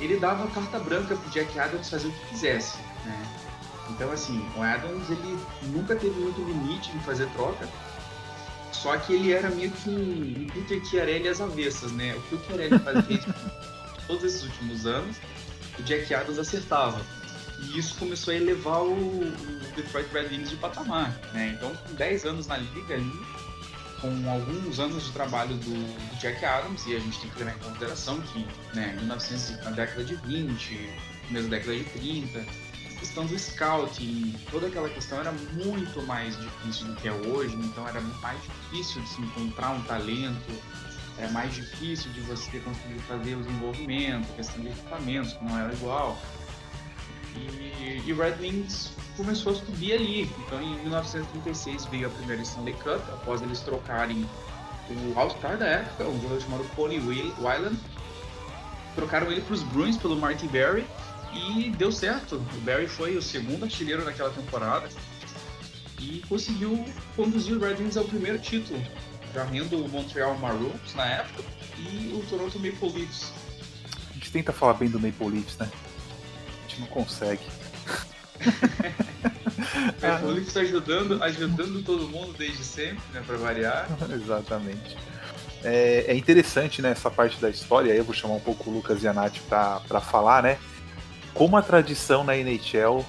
Ele 0.00 0.16
dava 0.18 0.46
carta 0.48 0.78
branca 0.78 1.16
pro 1.16 1.30
Jack 1.30 1.58
Adams 1.58 1.88
fazer 1.88 2.08
o 2.08 2.12
que 2.12 2.26
quisesse, 2.26 2.78
né? 3.04 3.42
Então, 3.90 4.10
assim, 4.10 4.44
o 4.56 4.62
Adams 4.62 5.10
ele 5.10 5.38
nunca 5.62 5.96
teve 5.96 6.18
muito 6.18 6.40
limite 6.42 6.90
em 6.96 7.00
fazer 7.00 7.28
troca. 7.30 7.68
Só 8.72 8.96
que 8.96 9.12
ele 9.12 9.32
era 9.32 9.50
meio 9.50 9.70
que 9.70 9.90
um, 9.90 10.46
Peter 10.52 10.84
Chiarelli 10.84 11.28
às 11.28 11.40
avessas, 11.40 11.92
né? 11.92 12.14
O 12.16 12.22
que 12.22 12.34
o 12.34 12.44
Chiarelli 12.44 12.78
fazia 12.78 13.20
todos 14.06 14.24
esses 14.24 14.42
últimos 14.44 14.86
anos, 14.86 15.16
o 15.78 15.82
Jack 15.82 16.12
Adams 16.14 16.38
acertava. 16.38 17.00
E 17.62 17.78
isso 17.78 17.96
começou 17.96 18.32
a 18.32 18.36
elevar 18.36 18.82
o, 18.82 18.92
o 18.92 19.72
Detroit 19.76 20.08
Red 20.12 20.28
Wings 20.28 20.50
de 20.50 20.56
patamar, 20.56 21.10
né? 21.32 21.54
Então, 21.56 21.74
com 21.74 21.94
10 21.94 22.24
anos 22.24 22.46
na 22.46 22.56
liga 22.56 22.94
ali, 22.94 23.20
com 24.00 24.30
alguns 24.30 24.80
anos 24.80 25.04
de 25.04 25.12
trabalho 25.12 25.54
do, 25.54 25.70
do, 25.70 26.18
Jack 26.18 26.44
Adams, 26.44 26.84
e 26.86 26.96
a 26.96 26.98
gente 26.98 27.20
tem 27.20 27.30
que 27.30 27.38
levar 27.38 27.54
em 27.54 27.58
consideração 27.60 28.20
que, 28.20 28.46
né, 28.74 28.96
1900, 28.98 29.64
na 29.64 29.70
década 29.70 30.02
de 30.02 30.16
20, 30.16 30.90
começo 31.28 31.48
da 31.48 31.56
década 31.56 31.76
de 31.76 31.84
30, 31.84 32.38
a 32.40 32.98
questão 32.98 33.26
do 33.26 33.38
scouting, 33.38 34.34
toda 34.50 34.66
aquela 34.66 34.88
questão 34.88 35.20
era 35.20 35.32
muito 35.32 36.02
mais 36.02 36.36
difícil 36.36 36.86
do 36.88 36.96
que 36.96 37.08
é 37.08 37.12
hoje, 37.12 37.54
então 37.54 37.86
era 37.88 38.00
mais 38.00 38.40
difícil 38.42 39.00
de 39.02 39.08
se 39.08 39.20
encontrar 39.22 39.70
um 39.70 39.82
talento, 39.82 40.52
era 41.18 41.30
mais 41.30 41.54
difícil 41.54 42.10
de 42.12 42.20
você 42.22 42.58
conseguir 42.58 42.98
fazer 43.00 43.36
o 43.36 43.42
desenvolvimento, 43.42 44.26
questão 44.34 44.60
de 44.62 44.68
equipamentos, 44.68 45.32
que 45.34 45.44
não 45.44 45.58
era 45.58 45.72
igual. 45.72 46.18
E, 47.36 48.02
e 48.06 48.12
Red 48.12 48.36
Wings 48.40 48.92
começou 49.16 49.52
a 49.52 49.54
subir 49.54 49.94
ali. 49.94 50.30
Então, 50.46 50.60
em 50.62 50.76
1936 50.80 51.86
veio 51.86 52.06
a 52.06 52.10
primeira 52.10 52.42
Stanley 52.42 52.74
Cup, 52.74 53.02
após 53.12 53.42
eles 53.42 53.60
trocarem 53.60 54.26
o 54.90 55.18
All-Star 55.18 55.56
da 55.56 55.66
época, 55.66 56.04
um 56.04 56.20
jogador 56.20 56.40
chamado 56.40 56.64
Pony 56.74 56.98
Wyland. 56.98 57.78
Trocaram 58.94 59.30
ele 59.30 59.40
para 59.40 59.54
os 59.54 59.62
Bruins 59.62 59.96
pelo 59.96 60.16
Marty 60.16 60.46
Berry 60.48 60.84
e 61.32 61.70
deu 61.70 61.90
certo. 61.90 62.36
O 62.36 62.60
Berry 62.60 62.86
foi 62.86 63.16
o 63.16 63.22
segundo 63.22 63.64
artilheiro 63.64 64.04
naquela 64.04 64.30
temporada 64.30 64.88
e 65.98 66.22
conseguiu 66.28 66.84
conduzir 67.16 67.56
o 67.56 67.60
Red 67.60 67.76
Wings 67.76 67.96
ao 67.96 68.04
primeiro 68.04 68.38
título, 68.38 68.82
varrendo 69.32 69.82
o 69.82 69.88
Montreal 69.88 70.36
Maroons 70.38 70.94
na 70.94 71.06
época 71.06 71.42
e 71.78 72.12
o 72.14 72.26
Toronto 72.28 72.58
Maple 72.58 72.92
Leafs. 72.92 73.32
A 74.10 74.14
gente 74.14 74.30
tenta 74.30 74.52
falar 74.52 74.74
bem 74.74 74.90
do 74.90 75.00
Maple 75.00 75.28
Leafs, 75.28 75.56
né? 75.56 75.70
Gente 76.72 76.80
não 76.80 76.86
consegue. 76.88 77.42
o 80.22 80.26
Leafs 80.26 80.48
está 80.48 80.60
ajudando, 80.60 81.22
ajudando 81.22 81.84
todo 81.84 82.08
mundo 82.08 82.34
desde 82.36 82.64
sempre, 82.64 83.02
né, 83.12 83.22
para 83.26 83.36
variar. 83.36 83.86
Exatamente. 84.10 84.96
É, 85.62 86.06
é, 86.08 86.14
interessante 86.16 86.82
né, 86.82 86.90
essa 86.90 87.10
parte 87.10 87.40
da 87.40 87.48
história, 87.48 87.92
aí 87.92 87.98
eu 87.98 88.04
vou 88.04 88.14
chamar 88.14 88.34
um 88.34 88.40
pouco 88.40 88.68
o 88.68 88.72
Lucas 88.72 89.02
e 89.02 89.08
a 89.08 89.12
Nath 89.12 89.38
para 89.48 90.00
falar, 90.00 90.42
né? 90.42 90.58
Como 91.34 91.56
a 91.56 91.62
tradição 91.62 92.24
na 92.24 92.36
NHL 92.36 93.04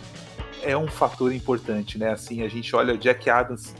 é 0.62 0.78
um 0.78 0.88
fator 0.88 1.34
importante, 1.34 1.98
né? 1.98 2.12
Assim, 2.12 2.44
a 2.44 2.48
gente 2.48 2.76
olha 2.76 2.96
Jack 2.98 3.28
Adams, 3.30 3.74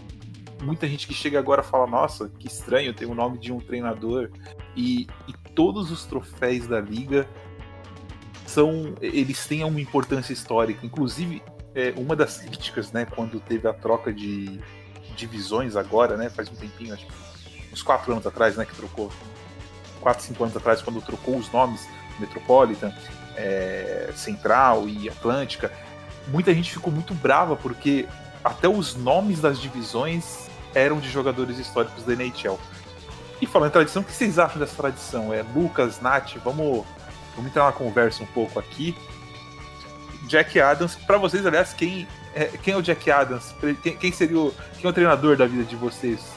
muita 0.62 0.88
gente 0.88 1.08
que 1.08 1.14
chega 1.14 1.38
agora 1.38 1.62
fala, 1.62 1.86
nossa, 1.86 2.32
que 2.40 2.48
estranho, 2.48 2.94
tem 2.94 3.08
o 3.08 3.14
nome 3.14 3.38
de 3.38 3.52
um 3.52 3.60
treinador, 3.60 4.32
e, 4.76 5.08
e 5.28 5.34
todos 5.54 5.92
os 5.92 6.06
troféus 6.06 6.68
da 6.68 6.82
liga 6.82 7.28
são 8.54 8.94
eles 9.02 9.46
têm 9.46 9.64
uma 9.64 9.82
importância 9.82 10.32
histórica. 10.32 10.86
Inclusive, 10.86 11.42
é, 11.74 11.94
uma 11.98 12.16
das 12.16 12.38
críticas, 12.38 12.92
né, 12.92 13.06
quando 13.06 13.40
teve 13.40 13.68
a 13.68 13.74
troca 13.74 14.14
de 14.14 14.60
divisões 15.16 15.76
agora, 15.76 16.16
né, 16.16 16.30
faz 16.30 16.50
um 16.50 16.56
tempinho, 16.56 16.94
acho 16.94 17.06
uns 17.72 17.82
quatro 17.82 18.12
anos 18.12 18.26
atrás, 18.28 18.56
né, 18.56 18.66
que 18.66 18.76
trocou, 18.76 19.12
quatro, 20.00 20.24
cinco 20.24 20.44
anos 20.44 20.56
atrás, 20.56 20.82
quando 20.82 21.02
trocou 21.02 21.36
os 21.36 21.52
nomes 21.52 21.88
Metropolitan, 22.20 22.94
é, 23.36 24.12
Central 24.16 24.88
e 24.88 25.10
Atlântica, 25.10 25.72
muita 26.28 26.54
gente 26.54 26.72
ficou 26.72 26.94
muito 26.94 27.16
brava 27.16 27.56
porque 27.56 28.08
até 28.44 28.68
os 28.68 28.96
nomes 28.96 29.42
das 29.42 29.60
divisões 29.60 30.48
eram 30.76 31.00
de 31.00 31.10
jogadores 31.10 31.58
históricos 31.58 32.04
da 32.04 32.14
NHL. 32.14 32.60
E 33.42 33.48
falando 33.48 33.70
em 33.70 33.74
tradição, 33.74 34.02
o 34.04 34.06
que 34.06 34.14
vocês 34.14 34.38
acham 34.38 34.60
dessa 34.60 34.76
tradição? 34.76 35.34
É 35.34 35.44
Lucas, 35.56 36.00
Nath, 36.00 36.36
vamos 36.44 36.86
Vamos 37.36 37.50
entrar 37.50 37.66
na 37.66 37.72
conversa 37.72 38.24
um 38.24 38.28
pouco 38.28 38.60
aqui. 38.60 38.96
Jack 40.28 40.60
Adams, 40.60 40.96
para 40.96 41.18
vocês, 41.18 41.46
aliás, 41.46 41.74
quem 41.74 42.08
é, 42.34 42.46
quem 42.46 42.74
é 42.74 42.78
o 42.78 42.82
Jack 42.82 43.10
Adams? 43.12 43.54
Quem, 43.82 43.96
quem, 43.98 44.12
seria 44.12 44.40
o, 44.40 44.54
quem 44.78 44.86
é 44.86 44.90
o 44.90 44.94
treinador 44.94 45.38
da 45.38 45.46
vida 45.46 45.64
de 45.64 45.76
vocês? 45.76 46.34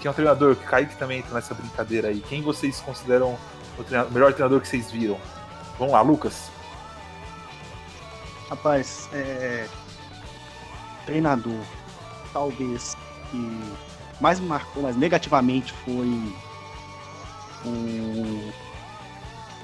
Quem 0.00 0.08
é 0.08 0.10
o 0.10 0.14
treinador? 0.14 0.56
Que 0.56 0.64
Kaique 0.64 0.96
também 0.96 1.20
entra 1.20 1.34
nessa 1.34 1.54
brincadeira 1.54 2.08
aí. 2.08 2.20
Quem 2.20 2.42
vocês 2.42 2.80
consideram 2.80 3.38
o, 3.78 3.84
treinador, 3.84 4.10
o 4.10 4.14
melhor 4.14 4.32
treinador 4.32 4.60
que 4.60 4.68
vocês 4.68 4.90
viram? 4.90 5.18
Vamos 5.78 5.92
lá, 5.92 6.02
Lucas. 6.02 6.50
Rapaz, 8.50 9.08
é... 9.12 9.66
treinador, 11.06 11.60
talvez 12.32 12.96
que 13.30 13.60
mais 14.20 14.40
me 14.40 14.46
marcou, 14.46 14.82
mas 14.82 14.96
negativamente 14.96 15.72
foi 15.84 16.34
o 17.64 18.52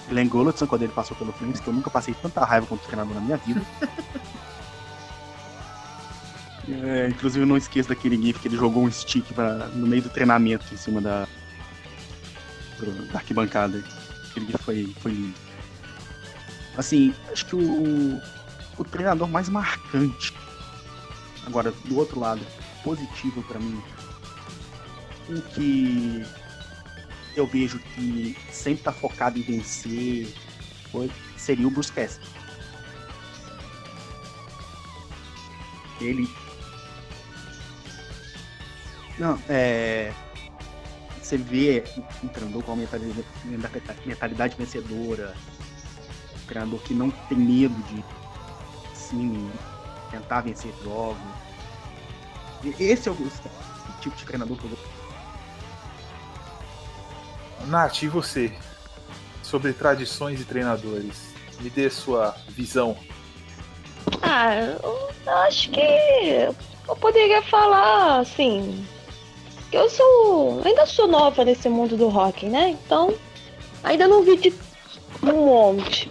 Glenn 0.09 0.29
Gulletson, 0.29 0.67
quando 0.67 0.83
ele 0.83 0.93
passou 0.93 1.17
pelo 1.17 1.33
Flames, 1.33 1.61
que 1.61 1.69
eu 1.69 1.73
nunca 1.73 1.91
passei 1.91 2.15
tanta 2.15 2.45
raiva 2.45 2.67
contra 2.67 2.85
o 2.85 2.87
treinador 2.87 3.15
na 3.15 3.21
minha 3.21 3.37
vida. 3.37 3.63
é, 6.69 7.09
inclusive, 7.09 7.47
não 7.47 7.57
esqueço 7.57 7.89
daquele 7.89 8.21
gif 8.21 8.41
que 8.41 8.49
ele 8.49 8.57
jogou 8.57 8.85
um 8.85 8.91
stick 8.91 9.33
pra, 9.33 9.69
no 9.69 9.87
meio 9.87 10.03
do 10.03 10.11
treinamento 10.11 10.67
em 10.73 10.77
cima 10.77 11.01
da, 11.01 11.27
da 13.11 13.19
arquibancada. 13.19 13.83
Aquele 14.31 14.47
gif 14.47 14.63
foi, 14.63 14.95
foi 15.01 15.13
lindo. 15.13 15.35
Assim, 16.77 17.15
acho 17.33 17.47
que 17.47 17.57
o, 17.57 17.61
o, 17.61 18.21
o 18.79 18.85
treinador 18.85 19.29
mais 19.29 19.49
marcante, 19.49 20.35
agora 21.47 21.73
do 21.85 21.97
outro 21.97 22.19
lado, 22.19 22.45
positivo 22.83 23.43
para 23.45 23.61
mim, 23.61 23.81
o 25.29 25.41
que 25.41 26.27
eu 27.37 27.47
vejo 27.47 27.79
que 27.79 28.37
sempre 28.51 28.85
tá 28.85 28.93
focado 28.93 29.39
em 29.39 29.43
vencer 29.43 30.29
seria 31.37 31.67
o 31.67 31.75
Cassidy. 31.75 32.27
Ele. 36.01 36.29
Não, 39.19 39.39
é. 39.49 40.13
Você 41.21 41.39
vê 41.39 41.83
um 42.23 42.29
treinador 42.29 42.63
com 42.63 42.77
mentalidade, 42.77 43.27
mentalidade 44.05 44.57
vencedora, 44.57 45.35
um 46.37 46.47
treinador 46.47 46.79
que 46.81 46.93
não 46.93 47.11
tem 47.11 47.39
medo 47.39 47.75
de 47.85 48.05
sim, 48.95 49.51
tentar 50.11 50.43
vencer 50.43 50.73
jogos. 50.83 51.17
Esse 52.79 53.09
é 53.09 53.13
o 53.13 53.17
tipo 54.01 54.17
de 54.17 54.25
treinador 54.25 54.57
que 54.57 54.65
eu 54.65 54.71
vou 54.71 54.79
Nath, 57.67 58.03
e 58.03 58.09
você? 58.09 58.53
Sobre 59.43 59.73
tradições 59.73 60.41
e 60.41 60.45
treinadores. 60.45 61.35
Me 61.61 61.71
dê 61.71 61.89
sua 61.89 62.35
visão. 62.49 62.97
Ah, 64.23 64.55
eu 64.55 65.11
acho 65.47 65.71
que 65.71 65.81
eu 65.81 66.97
poderia 66.97 67.43
falar 67.43 68.21
assim. 68.21 68.85
Eu 69.73 69.89
sou. 69.89 70.63
Ainda 70.65 70.87
sou 70.87 71.07
nova 71.07 71.45
nesse 71.45 71.69
mundo 71.69 71.97
do 71.97 72.09
rock, 72.09 72.47
né? 72.47 72.77
Então, 72.85 73.15
ainda 73.83 74.07
não 74.07 74.23
vi 74.23 74.37
de 74.37 74.55
um 75.23 75.47
monte. 75.47 76.11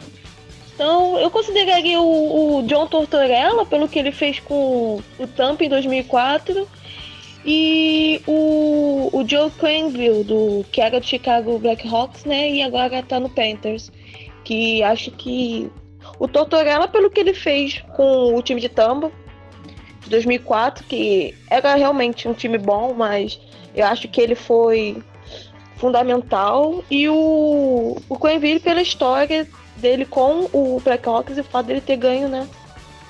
Então, 0.74 1.18
eu 1.20 1.30
consideraria 1.30 2.00
o, 2.02 2.58
o 2.58 2.64
John 2.64 2.88
Tortorella, 2.88 3.66
pelo 3.66 3.88
que 3.88 4.00
ele 4.00 4.12
fez 4.12 4.40
com 4.40 5.02
o 5.20 5.28
Tampa 5.28 5.64
em 5.64 5.70
2004 5.70 6.68
e 7.46 8.22
o, 8.26 9.10
o 9.12 9.28
Joe 9.28 9.52
Quenville, 9.52 10.24
do, 10.24 10.66
que 10.72 10.80
era 10.80 11.00
do 11.00 11.06
Chicago 11.06 11.60
Blackhawks, 11.60 12.24
né? 12.24 12.50
E 12.50 12.62
agora 12.62 13.04
tá 13.04 13.20
no 13.20 13.30
Panthers. 13.30 13.92
Que 14.44 14.82
acho 14.84 15.12
que 15.12 15.70
o 16.20 16.28
Tortorella, 16.28 16.88
pelo 16.88 17.10
que 17.10 17.20
ele 17.20 17.34
fez 17.34 17.84
com 17.96 18.36
o 18.36 18.42
time 18.42 18.62
de 18.62 18.70
Tampa 18.70 19.12
de 20.02 20.10
2004, 20.10 20.86
que 20.86 21.36
era 21.50 21.76
realmente 21.76 22.28
um 22.28 22.34
time 22.34 22.58
bom, 22.58 22.94
mas 22.94 23.40
eu 23.76 23.86
acho 23.86 24.08
que 24.08 24.22
ele 24.22 24.36
foi 24.36 25.02
fundamental. 25.76 26.84
E 26.90 27.10
o, 27.10 27.98
o 28.08 28.18
Quenville 28.18 28.60
pela 28.60 28.82
história 28.82 29.48
dele 29.78 30.06
com 30.06 30.50
o 30.54 30.80
Blackhawks 30.82 31.38
e 31.38 31.42
o 31.42 31.44
fato 31.44 31.68
dele 31.68 31.82
ter 31.82 31.98
ganho, 31.98 32.30
né? 32.30 32.48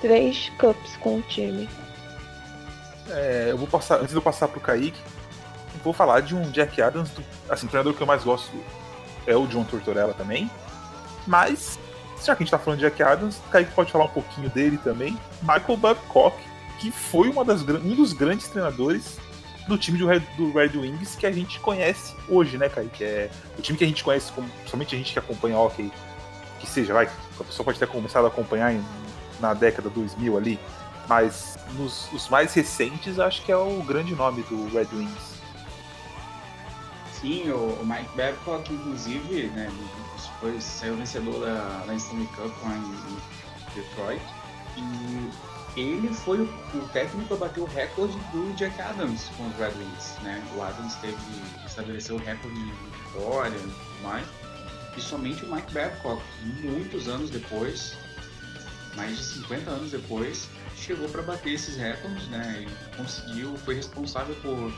Três 0.00 0.50
cups 0.58 0.96
com 0.96 1.16
o 1.16 1.22
time. 1.22 1.68
É, 3.10 3.48
eu 3.50 3.58
vou 3.58 3.66
passar, 3.66 3.96
antes 3.96 4.10
de 4.10 4.16
eu 4.16 4.22
passar 4.22 4.48
pro 4.48 4.60
Kaique, 4.60 5.00
vou 5.82 5.92
falar 5.92 6.20
de 6.20 6.34
um 6.34 6.50
Jack 6.50 6.80
Adams, 6.80 7.10
do, 7.10 7.24
assim, 7.48 7.66
o 7.66 7.68
treinador 7.68 7.94
que 7.94 8.00
eu 8.00 8.06
mais 8.06 8.24
gosto 8.24 8.50
é 9.26 9.36
o 9.36 9.46
John 9.46 9.64
Tortorella 9.64 10.14
também. 10.14 10.50
Mas, 11.26 11.78
já 12.24 12.34
que 12.34 12.42
a 12.42 12.46
gente 12.46 12.50
tá 12.50 12.58
falando 12.58 12.80
de 12.80 12.86
Jack 12.86 13.02
Adams, 13.02 13.38
o 13.38 13.50
Kaique 13.50 13.72
pode 13.72 13.90
falar 13.90 14.04
um 14.04 14.08
pouquinho 14.08 14.48
dele 14.50 14.78
também. 14.78 15.18
Michael 15.42 15.76
Babcock, 15.76 16.36
que 16.78 16.90
foi 16.90 17.28
uma 17.28 17.44
das, 17.44 17.62
um 17.62 17.94
dos 17.94 18.12
grandes 18.12 18.48
treinadores 18.48 19.18
do 19.66 19.78
time 19.78 19.98
do 19.98 20.06
Red, 20.06 20.20
do 20.36 20.52
Red 20.52 20.76
Wings 20.76 21.16
que 21.16 21.26
a 21.26 21.32
gente 21.32 21.58
conhece 21.60 22.14
hoje, 22.28 22.58
né, 22.58 22.68
Kaique? 22.68 23.04
É 23.04 23.30
o 23.58 23.62
time 23.62 23.78
que 23.78 23.84
a 23.84 23.86
gente 23.86 24.04
conhece, 24.04 24.30
como, 24.32 24.48
somente 24.66 24.94
a 24.94 24.98
gente 24.98 25.12
que 25.12 25.18
acompanha 25.18 25.58
hockey, 25.58 25.90
que 26.60 26.66
seja, 26.66 26.92
vai, 26.92 27.08
a 27.40 27.44
pessoa 27.44 27.64
pode 27.64 27.78
ter 27.78 27.86
começado 27.86 28.24
a 28.24 28.28
acompanhar 28.28 28.72
em, 28.72 28.84
na 29.40 29.54
década 29.54 29.88
2000 29.88 30.36
ali, 30.36 30.60
mas 31.08 31.56
nos 31.74 32.10
os 32.12 32.28
mais 32.28 32.52
recentes, 32.54 33.18
acho 33.18 33.42
que 33.42 33.52
é 33.52 33.56
o 33.56 33.82
grande 33.82 34.14
nome 34.14 34.42
do 34.44 34.68
Red 34.72 34.88
Wings. 34.92 35.34
Sim, 37.12 37.50
o, 37.50 37.80
o 37.80 37.86
Mike 37.86 38.16
Babcock, 38.16 38.72
inclusive, 38.72 39.48
né, 39.48 39.70
foi, 40.40 40.60
saiu 40.60 40.96
vencedor 40.96 41.40
da, 41.40 41.84
da 41.86 41.94
Stanley 41.94 42.26
Cup 42.28 42.52
lá 42.62 42.76
em, 42.76 43.44
Detroit. 43.74 44.22
E 44.76 45.80
ele 45.80 46.12
foi 46.12 46.40
o, 46.40 46.44
o, 46.44 46.88
técnico 46.92 47.34
a 47.34 47.36
bater 47.36 47.60
o 47.60 47.64
recorde 47.64 48.16
do 48.32 48.54
Jack 48.56 48.80
Adams 48.80 49.30
com 49.36 49.46
os 49.48 49.56
Red 49.56 49.72
Wings. 49.78 50.16
Né? 50.22 50.42
O 50.56 50.62
Adams 50.62 50.94
teve 50.96 51.16
estabeleceu 51.66 52.16
o 52.16 52.18
recorde 52.18 52.54
de 52.54 52.70
vitória 52.70 53.56
e 53.56 53.60
tudo 53.60 54.02
mais. 54.02 54.26
E 54.96 55.00
somente 55.00 55.44
o 55.44 55.52
Mike 55.52 55.72
Babcock, 55.72 56.22
muitos 56.62 57.08
anos 57.08 57.30
depois, 57.30 57.96
mais 58.94 59.16
de 59.16 59.24
50 59.24 59.70
anos 59.70 59.90
depois, 59.90 60.48
chegou 60.84 61.08
para 61.08 61.22
bater 61.22 61.54
esses 61.54 61.76
recordes, 61.76 62.28
né? 62.28 62.66
E 62.66 62.96
conseguiu, 62.96 63.56
foi 63.58 63.74
responsável 63.76 64.34
por, 64.36 64.72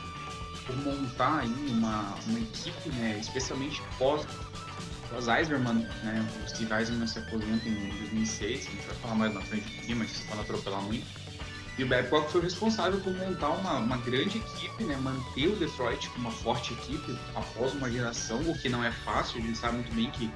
por 0.65 0.77
montar 0.77 1.39
aí 1.39 1.53
uma, 1.69 2.15
uma 2.27 2.39
equipe, 2.39 2.89
né? 2.89 3.17
Especialmente 3.19 3.81
pós 3.97 4.25
pós 5.09 5.27
Eiserman, 5.27 5.87
né? 6.03 6.25
O 6.43 6.49
Steve 6.49 6.73
Eiserman 6.73 7.07
se 7.07 7.19
aposenta 7.19 7.67
em 7.67 7.89
2006, 7.99 8.67
a 8.67 8.71
gente 8.71 8.87
vai 8.87 8.95
falar 8.95 9.15
mais 9.15 9.33
na 9.33 9.41
frente 9.41 9.79
aqui, 9.79 9.95
mas 9.95 10.11
pode 10.21 10.41
atropelar 10.41 10.81
muito. 10.81 11.05
E 11.77 11.83
o 11.83 11.87
Babcock 11.87 12.31
foi 12.31 12.41
responsável 12.41 12.99
por 12.99 13.13
montar 13.13 13.49
uma, 13.49 13.73
uma 13.73 13.97
grande 13.97 14.39
equipe, 14.39 14.83
né? 14.83 14.97
manter 14.97 15.47
o 15.47 15.55
Detroit 15.55 16.09
como 16.09 16.27
uma 16.27 16.35
forte 16.35 16.73
equipe 16.73 17.15
após 17.35 17.73
uma 17.75 17.89
geração, 17.89 18.39
o 18.41 18.57
que 18.57 18.67
não 18.67 18.83
é 18.83 18.91
fácil. 18.91 19.39
A 19.39 19.41
gente 19.41 19.57
sabe 19.57 19.75
muito 19.75 19.93
bem 19.93 20.09
que 20.09 20.31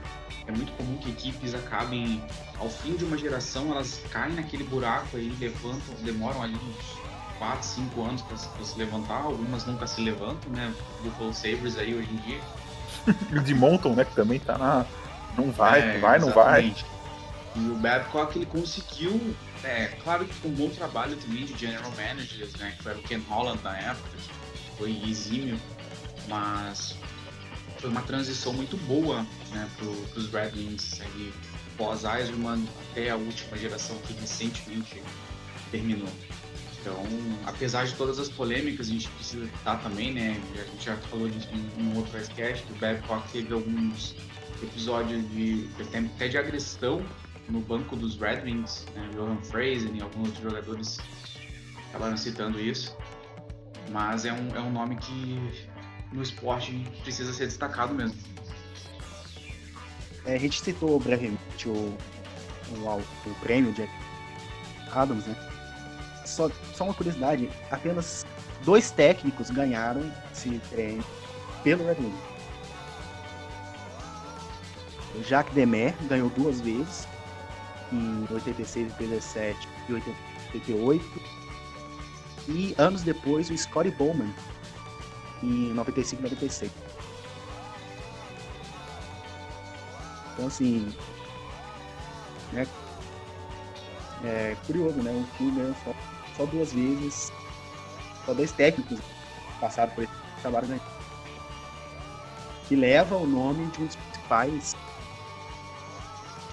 é 0.46 0.52
muito 0.52 0.72
comum 0.74 0.98
que 0.98 1.10
equipes 1.10 1.56
acabem, 1.56 2.24
ao 2.60 2.70
fim 2.70 2.96
de 2.96 3.06
uma 3.06 3.18
geração, 3.18 3.72
elas 3.72 4.02
caem 4.12 4.36
naquele 4.36 4.64
buraco 4.66 5.18
aí, 5.18 5.36
levantam, 5.40 5.96
demoram 6.04 6.44
ali 6.44 6.54
uns 6.54 7.02
4, 7.40 7.64
5 7.64 8.04
anos 8.04 8.22
para 8.22 8.38
se 8.38 8.78
levantar. 8.78 9.24
Algumas 9.24 9.66
nunca 9.66 9.88
se 9.88 10.00
levantam, 10.02 10.52
né? 10.52 10.72
O 11.00 11.04
Buffalo 11.04 11.34
Sabres 11.34 11.76
aí 11.76 11.96
hoje 11.96 12.10
em 12.12 12.18
dia. 12.18 12.40
de 13.42 13.56
Monton, 13.56 13.96
né? 13.96 14.06
Que 14.06 14.14
também 14.14 14.40
tá 14.40 14.60
na. 14.60 14.86
Não 15.36 15.52
vai, 15.52 15.96
é, 15.96 15.98
vai, 15.98 16.20
não 16.20 16.30
vai. 16.32 16.76
E 17.56 17.60
o 17.60 17.76
Babcock 17.76 18.38
ele 18.38 18.46
conseguiu 18.46 19.36
é, 19.64 19.88
claro 20.04 20.26
que 20.26 20.34
com 20.40 20.48
um 20.48 20.54
bom 20.54 20.70
trabalho 20.70 21.16
também 21.18 21.46
de 21.46 21.58
general 21.58 21.92
managers, 21.92 22.54
né? 22.56 22.76
Que 22.82 22.88
era 22.88 22.98
o 22.98 23.02
Ken 23.04 23.20
Holland 23.30 23.62
na 23.64 23.78
época, 23.78 24.18
foi 24.78 25.00
exímio, 25.08 25.60
mas 26.28 26.96
foi 27.80 27.90
uma 27.90 28.02
transição 28.02 28.54
muito 28.54 28.78
boa 28.86 29.26
né, 29.52 29.70
para 29.78 29.88
os 30.20 30.32
Red 30.32 30.52
Wings, 30.56 31.02
ali, 31.02 31.34
pós 31.78 32.04
Eiserman 32.04 32.68
até 32.92 33.10
a 33.10 33.16
última 33.16 33.58
geração 33.58 33.98
que 34.00 34.14
recentemente 34.14 35.02
terminou. 35.72 36.10
Então, 36.80 37.04
apesar 37.46 37.86
de 37.86 37.94
todas 37.94 38.18
as 38.18 38.30
polêmicas, 38.30 38.88
a 38.88 38.92
gente 38.92 39.08
precisa 39.10 39.46
citar 39.46 39.82
também, 39.84 40.14
né? 40.14 40.42
A 40.56 40.72
gente 40.72 40.86
já 40.86 40.98
falou 40.98 41.30
disso 41.30 41.48
em 41.54 41.84
um 41.84 41.96
outro 41.96 42.12
podcast, 42.12 42.66
que 42.66 42.74
o 42.74 42.76
Babcock 42.78 43.32
teve 43.32 43.54
alguns 43.54 44.16
episódios 44.64 45.28
de 45.30 45.70
até 45.80 46.28
de 46.28 46.38
agressão 46.40 47.06
no 47.50 47.60
banco 47.60 47.96
dos 47.96 48.18
Red 48.18 48.42
Wings, 48.44 48.86
né, 48.96 49.10
Johan 49.14 49.38
Fraser 49.42 49.94
e 49.94 50.02
alguns 50.02 50.28
outros 50.28 50.44
jogadores 50.44 51.00
acabaram 51.90 52.18
citando 52.18 52.60
isso. 52.60 52.96
Mas 53.90 54.26
é 54.26 54.32
um, 54.32 54.56
é 54.56 54.60
um 54.60 54.72
nome 54.72 54.96
que 54.98 55.40
no 56.12 56.22
esporte 56.22 56.86
precisa 57.04 57.34
ser 57.34 57.46
destacado 57.46 57.94
mesmo. 57.94 58.18
É, 60.26 60.36
a 60.36 60.40
gente 60.40 60.62
citou 60.62 61.00
brevemente 61.00 61.68
o, 61.68 61.98
o, 62.70 63.02
o 63.26 63.36
prêmio 63.42 63.74
de 63.74 63.90
Adams, 64.92 65.26
né? 65.26 65.36
Só, 66.26 66.50
só 66.74 66.86
uma 66.86 66.94
curiosidade, 66.94 67.50
apenas 67.70 68.26
dois 68.64 68.92
técnicos 68.92 69.50
ganharam 69.50 70.10
esse 70.32 70.62
prêmio 70.70 71.04
pelo 71.64 71.86
Red 71.86 71.96
Wings. 72.00 72.32
O 75.16 75.24
Jacques 75.24 75.54
Demer 75.54 75.94
ganhou 76.08 76.30
duas 76.30 76.62
vezes 76.62 77.08
em 77.92 78.28
86, 78.32 78.92
87 78.94 79.68
e 79.90 79.94
88. 79.94 81.22
E 82.48 82.76
anos 82.78 83.04
depois 83.04 83.50
o 83.50 83.58
Scotty 83.58 83.92
Bowman 83.92 84.34
em 85.44 85.74
95 85.74 86.22
e 86.22 86.24
96. 86.24 86.72
Então 90.34 90.48
assim, 90.48 90.94
né, 92.54 92.68
é 94.24 94.56
curioso, 94.66 95.02
né? 95.02 95.12
Um 95.12 95.26
time 95.38 95.52
ganhou 95.52 95.76
só, 95.84 95.94
só 96.38 96.46
duas 96.46 96.74
vezes, 96.74 97.32
só 98.26 98.34
dois 98.34 98.52
técnicos 98.52 99.00
passaram 99.60 99.92
por 99.94 100.04
esse 100.04 100.14
trabalho 100.42 100.68
ganhando. 100.68 101.02
Que 102.68 102.76
leva 102.76 103.18
o 103.18 103.28
nome 103.28 103.66
de 103.72 103.84
um 103.84 103.86
dos 103.86 103.96
principais, 103.96 104.76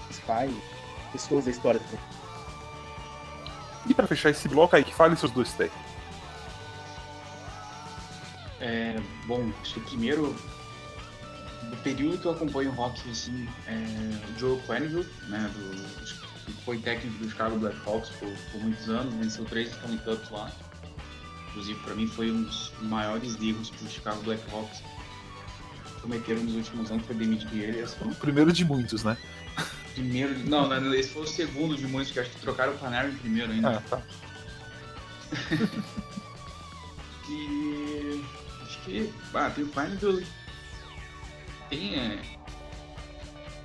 principais 0.07 0.78
pessoas 1.11 1.45
da 1.45 1.51
história 1.51 1.79
também. 1.79 1.99
E 3.87 3.93
para 3.93 4.07
fechar 4.07 4.29
esse 4.29 4.47
bloco 4.47 4.75
aí, 4.75 4.83
que 4.83 4.93
fale 4.93 5.15
seus 5.15 5.31
dois 5.31 5.51
técnicos. 5.53 5.89
É, 8.59 8.99
bom, 9.25 9.51
acho 9.61 9.75
que 9.75 9.79
primeiro, 9.81 10.35
do 11.69 11.77
período 11.77 12.17
que 12.17 12.25
eu 12.25 12.31
acompanho 12.31 12.71
o 12.71 12.73
rock, 12.73 13.09
assim, 13.09 13.47
é 13.67 14.35
o 14.35 14.39
Joe 14.39 14.59
Quenneville, 14.61 15.09
né, 15.27 15.49
do, 15.55 16.09
foi 16.65 16.77
técnico 16.79 17.17
do 17.19 17.29
Chicago 17.29 17.57
Blackhawks 17.57 18.09
por, 18.11 18.29
por 18.51 18.61
muitos 18.61 18.89
anos, 18.89 19.13
venceu 19.15 19.45
três 19.45 19.69
Stanley 19.71 19.99
Cups 19.99 20.29
lá. 20.29 20.51
Inclusive, 21.49 21.79
para 21.79 21.95
mim, 21.95 22.07
foi 22.07 22.31
um 22.31 22.43
dos 22.43 22.71
maiores 22.81 23.35
erros 23.41 23.69
que 23.71 23.85
o 23.85 23.89
Chicago 23.89 24.21
Blackhawks 24.21 24.83
cometeram 26.01 26.43
nos 26.43 26.55
últimos 26.55 26.91
anos, 26.91 27.05
foi 27.05 27.15
demitir 27.15 27.53
ele. 27.53 27.83
O 28.01 28.15
primeiro 28.15 28.51
de 28.51 28.63
muitos, 28.63 29.03
né? 29.03 29.17
Primeiro. 29.93 30.37
Não, 30.47 30.67
não, 30.67 30.93
esse 30.93 31.09
foi 31.09 31.23
o 31.23 31.27
segundo 31.27 31.75
de 31.75 31.87
muitos, 31.87 32.11
que 32.11 32.19
acho 32.19 32.29
que 32.29 32.39
trocaram 32.39 32.73
o 32.73 32.77
Panarin 32.77 33.15
primeiro 33.15 33.51
ainda. 33.51 33.77
Ah, 33.77 33.81
tá. 33.89 34.01
e. 37.29 38.23
Acho 38.63 38.81
que. 38.81 39.13
Ah, 39.33 39.49
tem 39.49 39.63
o 39.63 39.67
Pineville. 39.67 40.25
Tem. 41.69 41.95
É, 41.95 42.19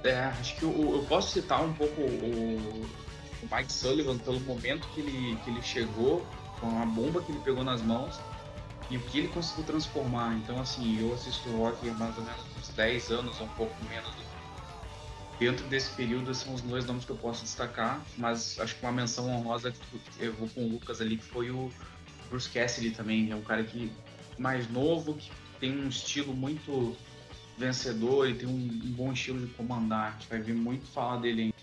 é, 0.04 0.24
acho 0.26 0.56
que 0.56 0.64
eu, 0.64 0.96
eu, 0.96 1.04
posso 1.08 1.32
citar 1.32 1.62
um 1.62 1.72
pouco 1.72 2.02
o, 2.02 2.86
o 3.42 3.48
Mike 3.50 3.72
Sullivan 3.72 4.18
pelo 4.18 4.38
momento 4.40 4.86
que 4.88 5.00
ele, 5.00 5.36
que 5.42 5.50
ele 5.50 5.62
chegou, 5.62 6.26
com 6.60 6.82
a 6.82 6.84
bomba 6.84 7.22
que 7.22 7.32
ele 7.32 7.40
pegou 7.40 7.64
nas 7.64 7.80
mãos 7.80 8.20
e 8.90 8.98
o 8.98 9.00
que 9.00 9.20
ele 9.20 9.28
conseguiu 9.28 9.64
transformar. 9.64 10.34
Então, 10.34 10.60
assim, 10.60 11.00
eu 11.00 11.14
assisto 11.14 11.48
o 11.48 11.58
rock 11.58 11.88
há 11.88 11.94
mais 11.94 12.16
ou 12.18 12.24
menos 12.24 12.40
uns 12.58 12.68
10 12.68 13.10
anos, 13.12 13.40
um 13.40 13.48
pouco 13.48 13.74
menos 13.88 14.10
do 14.10 14.33
Dentro 15.38 15.66
desse 15.66 15.90
período, 15.90 16.32
são 16.34 16.54
os 16.54 16.60
dois 16.60 16.86
nomes 16.86 17.04
que 17.04 17.10
eu 17.10 17.16
posso 17.16 17.42
destacar, 17.42 18.00
mas 18.16 18.58
acho 18.60 18.76
que 18.76 18.82
uma 18.84 18.92
menção 18.92 19.28
honrosa 19.28 19.72
que 19.72 19.78
eu 20.20 20.32
vou 20.34 20.48
com 20.48 20.62
o 20.62 20.68
Lucas 20.68 21.00
ali, 21.00 21.16
que 21.16 21.24
foi 21.24 21.50
o 21.50 21.72
Bruce 22.30 22.48
Cassidy 22.48 22.90
também. 22.90 23.30
É 23.30 23.36
um 23.36 23.42
cara 23.42 23.64
que 23.64 23.90
mais 24.38 24.70
novo, 24.70 25.14
que 25.14 25.30
tem 25.58 25.76
um 25.76 25.88
estilo 25.88 26.34
muito 26.34 26.96
vencedor 27.58 28.28
e 28.28 28.34
tem 28.34 28.48
um, 28.48 28.52
um 28.52 28.92
bom 28.92 29.12
estilo 29.12 29.44
de 29.44 29.52
comandar. 29.54 30.08
A 30.08 30.10
gente 30.12 30.28
vai 30.28 30.40
ver 30.40 30.54
muito 30.54 30.86
falar 30.86 31.16
dele 31.16 31.42
ainda. 31.42 31.54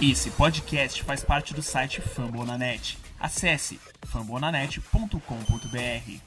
Esse 0.00 0.30
podcast 0.30 1.02
faz 1.02 1.24
parte 1.24 1.52
do 1.54 1.62
site 1.62 2.00
Fambonanet. 2.00 2.98
Acesse 3.18 3.80
fambonanet.com.br. 4.06 6.20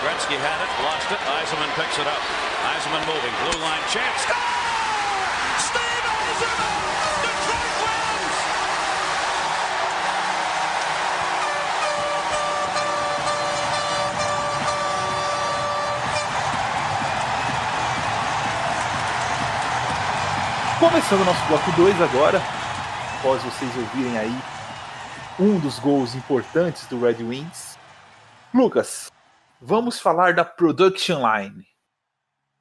Gretzky 0.00 0.34
had 0.34 0.62
it, 0.62 0.82
lost 0.82 1.12
it, 1.12 1.20
Eisenman 1.20 1.70
picks 1.76 1.98
it 1.98 2.08
up. 2.08 2.49
Eisenman 2.60 3.04
moving, 3.06 3.34
blue 3.42 3.58
line 3.64 3.84
chance. 3.88 4.20
Score! 4.20 4.36
Steve 5.64 6.04
Eisenman! 6.04 6.76
Detroit 7.24 7.74
wins! 7.80 8.36
Começando 20.78 21.22
o 21.22 21.24
nosso 21.24 21.46
bloco 21.46 21.72
2 21.72 22.02
agora, 22.02 22.42
após 23.18 23.42
vocês 23.42 23.74
ouvirem 23.76 24.18
aí 24.18 24.34
um 25.38 25.58
dos 25.58 25.78
gols 25.78 26.14
importantes 26.14 26.86
do 26.88 27.00
Red 27.00 27.22
Wings. 27.22 27.78
Lucas, 28.52 29.10
vamos 29.60 29.98
falar 29.98 30.34
da 30.34 30.44
production 30.44 31.20
line. 31.26 31.69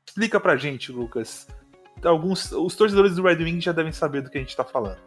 Explica 0.09 0.39
pra 0.39 0.57
gente, 0.57 0.91
Lucas. 0.91 1.47
Alguns, 2.03 2.51
os 2.51 2.75
torcedores 2.75 3.15
do 3.15 3.21
Red 3.21 3.43
Wing 3.43 3.61
já 3.61 3.71
devem 3.71 3.91
saber 3.91 4.23
do 4.23 4.29
que 4.31 4.39
a 4.39 4.41
gente 4.41 4.57
tá 4.57 4.63
falando. 4.63 4.97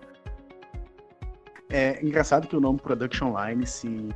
É 1.68 2.00
engraçado 2.00 2.46
que 2.46 2.54
o 2.54 2.60
nome 2.60 2.78
Production 2.78 3.34
Line 3.36 3.66
se 3.66 4.10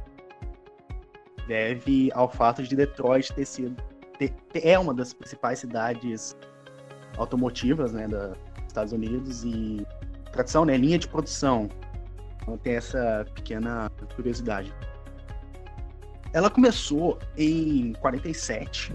deve 1.49 2.13
ao 2.15 2.31
fato 2.31 2.63
de 2.63 2.77
Detroit 2.77 3.33
ter 3.33 3.45
sido 3.45 3.77
ter, 4.17 4.33
é 4.55 4.79
uma 4.79 4.95
das 4.95 5.13
principais 5.13 5.59
cidades 5.59 6.37
automotivas, 7.17 7.93
né, 7.93 8.07
dos 8.07 8.39
Estados 8.69 8.93
Unidos 8.93 9.43
e 9.43 9.85
tradição, 10.31 10.65
né, 10.65 10.77
linha 10.77 11.01
de 11.01 11.09
produção. 11.09 11.69
Então 12.41 12.57
tem 12.59 12.77
essa 12.77 13.27
pequena 13.35 13.91
curiosidade. 14.15 14.73
Ela 16.33 16.49
começou 16.49 17.19
em 17.37 17.93
47, 17.95 18.95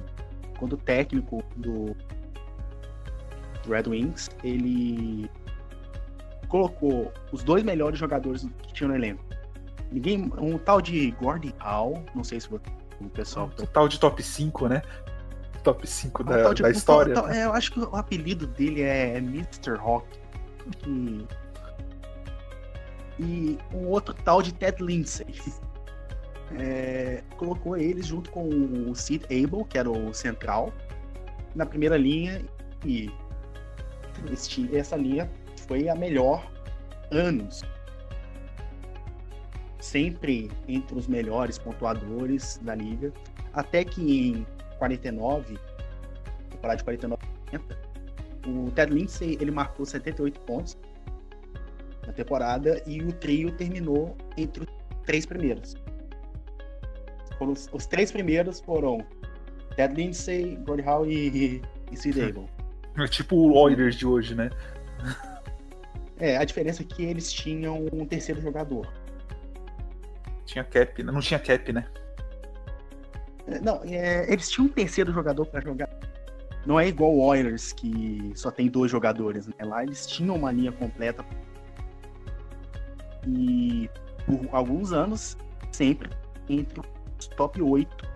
quando 0.62 0.74
o 0.74 0.78
técnico 0.78 1.43
do 1.58 1.95
Red 3.67 3.89
Wings, 3.89 4.30
ele 4.43 5.28
colocou 6.47 7.12
os 7.32 7.43
dois 7.43 7.63
melhores 7.63 7.97
jogadores 7.97 8.47
que 8.62 8.71
tinha 8.74 8.88
no 8.88 8.95
elenco. 8.95 9.26
Ninguém, 9.91 10.32
um 10.38 10.60
tal 10.60 10.80
de 10.80 11.10
Gordie 11.19 11.56
Howe, 11.60 12.04
não 12.13 12.24
sei 12.24 12.39
se 12.39 12.47
o 12.54 12.62
pessoal. 13.10 13.50
Um 13.60 13.65
tal 13.65 13.88
de 13.88 14.00
top 14.00 14.21
5, 14.21 14.67
né? 14.67 14.84
Top 15.63 15.86
5 15.86 16.21
um 16.21 16.26
da, 16.28 16.54
de- 16.54 16.62
da 16.62 16.67
um 16.67 16.71
história. 16.71 17.13
tal- 17.15 17.28
é, 17.28 17.43
eu 17.45 17.54
acho 17.54 17.71
que 17.71 17.80
o 17.80 17.95
apelido 17.95 18.45
dele 18.45 18.84
é 18.84 19.17
Mr. 19.17 19.74
Rock. 19.80 20.06
E, 20.88 21.26
e 23.19 23.58
um 23.74 23.88
outro 23.88 24.13
tal 24.13 24.43
de 24.43 24.54
Ted 24.54 24.82
Lindsay. 24.84 25.26
É, 26.60 27.24
colocou 27.38 27.78
eles 27.78 28.06
junto 28.06 28.30
com 28.30 28.48
o 28.48 28.96
Sid 28.96 29.26
Abel, 29.26 29.66
que 29.66 29.78
era 29.78 29.90
o 29.90 30.14
central, 30.14 30.74
na 31.56 31.66
primeira 31.66 31.98
linha. 31.98 32.42
E 32.86 33.12
esse 34.32 34.50
ti- 34.50 34.76
essa 34.76 34.96
linha 34.96 35.30
foi 35.68 35.88
a 35.90 35.96
melhor 35.96 36.52
anos. 37.12 37.64
Sempre 39.80 40.52
entre 40.68 40.98
os 40.98 41.08
melhores 41.08 41.58
pontuadores 41.58 42.60
da 42.62 42.76
liga. 42.76 43.12
Até 43.54 43.84
que 43.84 44.30
em 44.30 44.46
49, 44.78 45.58
temporada 46.50 46.78
de 46.78 46.84
49 46.84 47.22
o 48.48 48.72
Ted 48.72 48.92
Lindsay 48.92 49.38
ele 49.40 49.52
marcou 49.52 49.86
78 49.86 50.40
pontos 50.42 50.78
na 52.06 52.14
temporada 52.14 52.82
e 52.88 53.02
o 53.02 53.12
trio 53.14 53.52
terminou 53.52 54.16
entre 54.38 54.64
os 54.64 54.68
três 55.06 55.26
primeiros. 55.26 55.76
Foram 57.41 57.54
os, 57.54 57.67
os 57.73 57.88
três 57.88 58.12
primeiros 58.12 58.60
foram 58.60 59.04
Ted 59.75 59.95
Lindsay, 59.95 60.58
Gordie 60.58 60.88
Howe 60.88 61.12
e, 61.12 61.60
e 61.91 61.97
Sid 61.97 62.21
Abel. 62.21 62.47
É 62.95 63.08
tipo 63.08 63.36
o 63.36 63.58
Oilers 63.58 63.95
de 63.95 64.06
hoje, 64.06 64.36
né? 64.36 64.51
É, 66.19 66.38
a 66.38 66.43
diferença 66.43 66.84
é 66.84 66.86
que 66.86 67.04
eles 67.04 67.34
tinham 67.34 67.88
um 67.91 68.06
terceiro 68.06 68.39
jogador. 68.39 68.88
Tinha 70.45 70.63
cap, 70.63 71.01
né? 71.01 71.12
não 71.12 71.19
tinha 71.19 71.39
cap, 71.39 71.73
né? 71.73 71.88
É, 73.47 73.60
Não, 73.60 73.82
é, 73.86 74.32
eles 74.32 74.47
tinham 74.47 74.67
um 74.67 74.69
terceiro 74.69 75.12
jogador 75.12 75.47
para 75.47 75.62
jogar. 75.62 75.89
Não 76.63 76.80
é 76.80 76.88
igual 76.88 77.12
o 77.12 77.25
Oilers, 77.25 77.73
que 77.73 78.34
só 78.36 78.51
tem 78.51 78.67
dois 78.67 78.91
jogadores. 78.91 79.47
Né? 79.47 79.56
Lá 79.63 79.82
eles 79.82 80.06
tinham 80.06 80.36
uma 80.36 80.51
linha 80.51 80.71
completa. 80.71 81.25
E 83.27 83.89
por 84.27 84.47
alguns 84.56 84.93
anos, 84.93 85.36
sempre 85.71 86.08
entre 86.47 86.84
os 87.22 87.28
top 87.28 87.62
8 87.62 88.08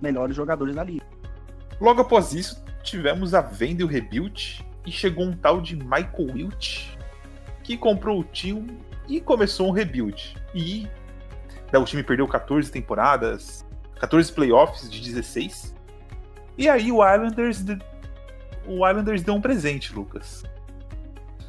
melhores 0.00 0.34
jogadores 0.34 0.74
da 0.74 0.82
liga. 0.82 1.04
Logo 1.80 2.00
após 2.02 2.32
isso, 2.32 2.62
tivemos 2.82 3.32
a 3.32 3.40
venda 3.40 3.82
e 3.82 3.84
o 3.84 3.88
rebuild, 3.88 4.66
e 4.86 4.90
chegou 4.90 5.24
um 5.24 5.32
tal 5.32 5.60
de 5.60 5.76
Michael 5.76 6.34
Wilt, 6.34 6.88
que 7.62 7.76
comprou 7.76 8.20
o 8.20 8.24
time 8.24 8.78
e 9.08 9.20
começou 9.20 9.68
um 9.68 9.70
rebuild. 9.70 10.36
E 10.54 10.88
né, 11.72 11.78
o 11.78 11.84
time 11.84 12.02
perdeu 12.02 12.26
14 12.26 12.70
temporadas, 12.70 13.64
14 14.00 14.32
playoffs 14.32 14.90
de 14.90 15.00
16. 15.00 15.74
E 16.58 16.68
aí 16.68 16.90
o 16.90 16.96
Islanders, 17.06 17.62
de- 17.62 17.78
o 18.66 18.86
Islanders 18.86 19.22
deu 19.22 19.34
um 19.34 19.40
presente, 19.40 19.94
Lucas. 19.94 20.44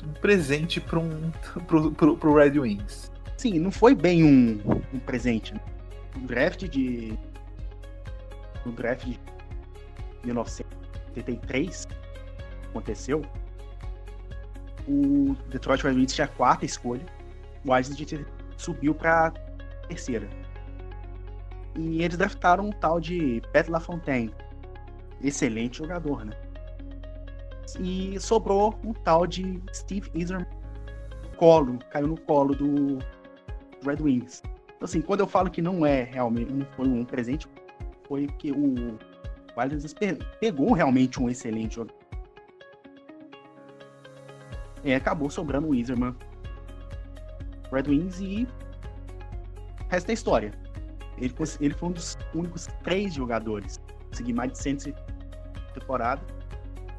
Um 0.03 0.13
presente 0.13 0.79
para 0.79 0.99
um, 0.99 1.31
pro, 1.65 1.91
pro, 1.91 2.17
pro 2.17 2.35
Red 2.35 2.59
Wings. 2.59 3.11
Sim, 3.37 3.59
não 3.59 3.71
foi 3.71 3.95
bem 3.95 4.23
um, 4.23 4.61
um 4.93 4.99
presente. 4.99 5.53
No 6.15 6.27
draft 6.27 6.67
de. 6.67 7.17
No 8.65 8.71
draft 8.71 9.05
de 9.05 9.19
1983, 10.23 11.87
aconteceu. 12.69 13.21
O 14.87 15.35
Detroit 15.49 15.81
Red 15.83 15.93
Wings 15.93 16.13
tinha 16.13 16.25
a 16.25 16.27
quarta 16.27 16.65
escolha. 16.65 17.05
O 17.65 17.77
Islanders 17.77 18.25
subiu 18.57 18.93
para 18.93 19.31
terceira. 19.87 20.27
E 21.75 22.03
eles 22.03 22.17
draftaram 22.17 22.67
um 22.67 22.71
tal 22.71 22.99
de 22.99 23.41
Pat 23.53 23.67
LaFontaine. 23.67 24.33
Excelente 25.23 25.77
jogador, 25.77 26.25
né? 26.25 26.33
E 27.79 28.19
sobrou 28.19 28.77
um 28.83 28.91
tal 28.91 29.25
de 29.25 29.61
Steve 29.73 30.09
Eiserman 30.13 30.45
colo, 31.37 31.79
caiu 31.89 32.07
no 32.07 32.19
colo 32.21 32.53
do 32.53 32.99
Red 33.85 34.01
Wings. 34.01 34.43
Assim, 34.81 35.01
quando 35.01 35.19
eu 35.19 35.27
falo 35.27 35.49
que 35.49 35.61
não 35.61 35.85
é 35.85 36.03
realmente, 36.03 36.51
não 36.51 36.65
foi 36.75 36.87
um 36.87 37.05
presente, 37.05 37.47
foi 38.07 38.25
que 38.27 38.51
o 38.51 38.97
pe- 39.99 40.17
pegou 40.39 40.73
realmente 40.73 41.21
um 41.21 41.29
excelente 41.29 41.75
jogador. 41.75 41.95
E 44.83 44.93
acabou 44.93 45.29
sobrando 45.29 45.67
o 45.67 45.75
Iserman 45.75 46.15
Red 47.71 47.83
Wings 47.87 48.19
e 48.19 48.47
o 49.79 49.89
resto 49.89 50.09
é 50.09 50.13
história. 50.13 50.51
Ele, 51.17 51.33
ele 51.59 51.73
foi 51.75 51.89
um 51.89 51.91
dos 51.91 52.17
únicos 52.33 52.67
três 52.83 53.13
jogadores 53.13 53.79
a 53.87 54.09
conseguir 54.09 54.33
mais 54.33 54.51
de 54.51 54.57
100 54.57 54.77
temporada. 55.75 56.21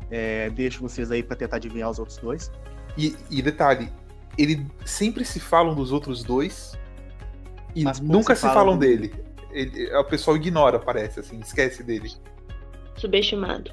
É, 0.09 0.49
deixo 0.51 0.81
vocês 0.81 1.11
aí 1.11 1.23
para 1.23 1.35
tentar 1.35 1.57
adivinhar 1.57 1.91
os 1.91 1.99
outros 1.99 2.19
dois. 2.19 2.53
E, 2.97 3.17
e 3.31 3.43
detalhe, 3.43 3.91
ele 4.39 4.65
sempre 4.85 5.25
se 5.25 5.41
falam 5.41 5.75
dos 5.75 5.91
outros 5.91 6.23
dois 6.23 6.79
e 7.75 7.85
Mas 7.85 8.01
nunca 8.01 8.35
se 8.35 8.43
fala 8.43 8.55
falam 8.55 8.79
dele. 8.79 9.13
Ele- 9.51 9.95
o 9.95 10.05
pessoal 10.05 10.37
ignora, 10.37 10.79
parece, 10.79 11.21
assim, 11.21 11.39
esquece 11.41 11.83
dele. 11.83 12.11
Subestimado. 12.97 13.71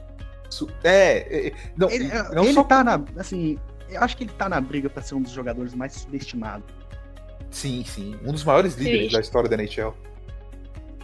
Su- 0.49 0.69
É, 0.83 1.47
é, 1.47 1.53
não, 1.77 1.89
Ele, 1.89 2.07
não 2.33 2.43
ele 2.43 2.53
só 2.53 2.63
tá 2.63 2.83
na. 2.83 3.01
Assim, 3.17 3.57
eu 3.89 4.01
acho 4.01 4.17
que 4.17 4.23
ele 4.23 4.31
tá 4.33 4.49
na 4.49 4.59
briga 4.59 4.89
para 4.89 5.01
ser 5.01 5.15
um 5.15 5.21
dos 5.21 5.31
jogadores 5.31 5.73
mais 5.75 5.93
subestimados. 5.93 6.65
Sim, 7.51 7.83
sim. 7.85 8.15
Um 8.25 8.31
dos 8.31 8.43
maiores 8.43 8.75
líderes 8.75 8.99
Triste. 8.99 9.13
da 9.13 9.21
história 9.21 9.49
da 9.49 9.55
NHL. 9.55 9.93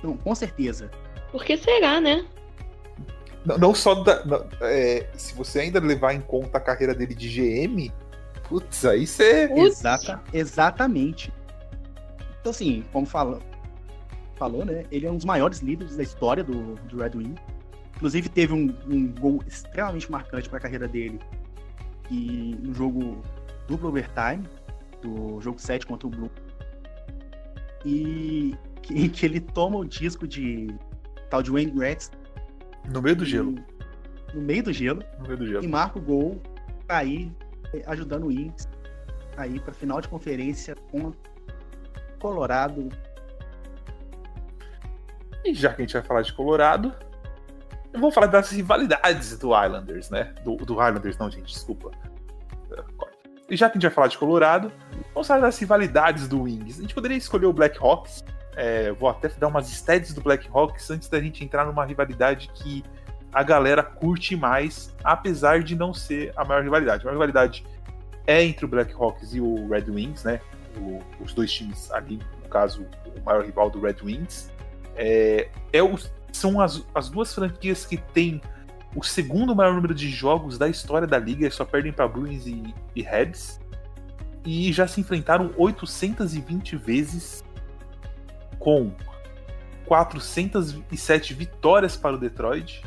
Não, 0.04 0.18
com 0.18 0.34
certeza. 0.36 0.90
Por 1.32 1.44
que 1.44 1.58
será, 1.58 2.00
né? 2.02 2.26
Não, 3.46 3.58
não 3.58 3.76
só 3.76 3.96
da. 3.96 4.26
não, 4.26 4.46
é, 4.62 5.08
se 5.16 5.34
você 5.36 5.60
ainda 5.60 5.80
levar 5.80 6.14
em 6.14 6.22
conta 6.22 6.58
a 6.58 6.62
carreira 6.62 6.94
dele 6.96 7.14
de 7.14 7.28
GM, 7.30 7.92
putz, 8.50 8.84
aí 8.86 9.06
você. 9.06 9.50
Exata, 9.56 10.22
exatamente. 10.34 11.32
Então, 12.46 12.52
assim, 12.52 12.84
como 12.94 13.08
fala, 13.08 13.40
falou, 14.36 14.64
né? 14.64 14.86
Ele 14.92 15.08
é 15.08 15.12
um 15.12 15.16
dos 15.16 15.26
maiores 15.26 15.62
líderes 15.62 15.98
da 15.98 16.04
história 16.04 16.44
do, 16.44 16.76
do 16.76 16.98
Red 17.00 17.14
Wing. 17.16 17.34
Inclusive, 17.96 18.30
teve 18.30 18.54
um, 18.54 18.72
um 18.88 19.08
gol 19.08 19.42
extremamente 19.48 20.12
marcante 20.12 20.48
para 20.48 20.60
a 20.60 20.62
carreira 20.62 20.88
dele. 20.88 21.20
E 22.12 22.56
no 22.62 22.72
jogo 22.72 23.20
duplo 23.68 23.90
overtime, 23.90 24.48
do 25.02 25.42
jogo 25.42 25.58
7 25.60 25.88
contra 25.88 26.06
o 26.08 26.12
Blue. 26.12 26.30
E 27.84 28.54
que, 28.84 29.10
que 29.10 29.26
ele 29.26 29.40
toma 29.40 29.78
o 29.80 29.84
disco 29.84 30.28
de 30.28 30.68
tal 31.32 31.42
de 31.42 31.50
Wayne 31.50 31.72
Gretzky 31.72 32.16
No 32.94 33.02
meio 33.02 33.16
do 33.16 33.26
gelo. 33.26 33.56
no 34.36 34.42
meio 34.42 34.62
do 34.62 34.72
gelo 34.72 35.02
No 35.18 35.26
meio 35.26 35.38
do 35.38 35.46
e 35.46 35.48
gelo. 35.48 35.68
marca 35.68 35.98
o 35.98 36.02
gol 36.02 36.40
pra 36.86 37.04
ir 37.04 37.32
ajudando 37.88 38.28
o 38.28 38.32
Inks 38.32 38.70
aí 39.36 39.60
para 39.60 39.74
final 39.74 40.00
de 40.00 40.08
conferência 40.08 40.76
com 40.92 41.12
Colorado. 42.26 42.90
E 45.44 45.54
já 45.54 45.72
que 45.72 45.84
a 45.84 45.86
gente 45.86 45.94
vai 45.94 46.02
falar 46.02 46.24
de 46.24 46.34
Colorado, 46.34 46.92
vamos 47.94 48.16
falar 48.16 48.26
das 48.28 48.50
rivalidades 48.50 49.38
do 49.38 49.50
Islanders, 49.50 50.10
né? 50.10 50.34
Do, 50.44 50.56
do 50.56 50.74
Islanders, 50.74 51.18
não, 51.20 51.30
gente, 51.30 51.54
desculpa. 51.54 51.92
É. 52.72 52.84
E 53.48 53.56
já 53.56 53.70
que 53.70 53.74
a 53.74 53.80
gente 53.80 53.84
vai 53.84 53.94
falar 53.94 54.08
de 54.08 54.18
Colorado, 54.18 54.72
vamos 55.14 55.28
falar 55.28 55.42
das 55.42 55.60
rivalidades 55.60 56.28
do 56.28 56.42
Wings. 56.42 56.80
A 56.80 56.82
gente 56.82 56.96
poderia 56.96 57.16
escolher 57.16 57.46
o 57.46 57.54
Black 57.54 57.78
Hawks. 57.80 58.24
É, 58.56 58.92
vou 58.94 59.08
até 59.08 59.30
dar 59.30 59.48
umas 59.48 59.70
stats 59.70 60.12
do 60.12 60.22
Black 60.22 60.50
Hawks 60.52 60.90
antes 60.90 61.08
da 61.08 61.20
gente 61.22 61.44
entrar 61.44 61.64
numa 61.64 61.86
rivalidade 61.86 62.50
que 62.56 62.84
a 63.32 63.44
galera 63.44 63.84
curte 63.84 64.36
mais, 64.36 64.96
apesar 65.04 65.62
de 65.62 65.76
não 65.76 65.94
ser 65.94 66.34
a 66.36 66.44
maior 66.44 66.64
rivalidade. 66.64 67.04
A 67.04 67.06
maior 67.06 67.18
rivalidade 67.18 67.64
é 68.26 68.44
entre 68.44 68.66
o 68.66 68.68
Black 68.68 68.92
Hawks 68.94 69.36
e 69.36 69.40
o 69.40 69.70
Red 69.70 69.92
Wings, 69.92 70.24
né? 70.24 70.42
Os 71.20 71.34
dois 71.34 71.52
times 71.52 71.92
ali, 71.92 72.20
no 72.44 72.50
caso, 72.50 72.86
o 73.16 73.22
maior 73.24 73.44
rival 73.46 73.70
do 73.70 73.82
Red 73.82 73.98
Wings. 74.04 74.52
É, 74.96 75.50
é 75.74 75.84
o- 75.84 75.98
são 76.32 76.60
as, 76.60 76.86
as 76.94 77.10
duas 77.10 77.34
franquias 77.34 77.86
que 77.86 77.98
têm 77.98 78.42
o 78.96 79.04
segundo 79.04 79.54
maior 79.56 79.74
número 79.74 79.94
de 79.94 80.10
jogos 80.10 80.58
da 80.58 80.70
história 80.70 81.08
da 81.08 81.20
liga, 81.20 81.50
só 81.52 81.66
perdem 81.66 81.92
para 81.92 82.08
Bruins 82.08 82.46
e, 82.46 82.74
e 82.96 83.02
Reds. 83.02 83.60
E 84.46 84.72
já 84.72 84.88
se 84.88 85.02
enfrentaram 85.02 85.52
820 85.58 86.78
vezes, 86.78 87.44
com 88.60 88.92
407 89.86 91.34
vitórias 91.34 91.98
para 91.98 92.16
o 92.16 92.18
Detroit 92.20 92.84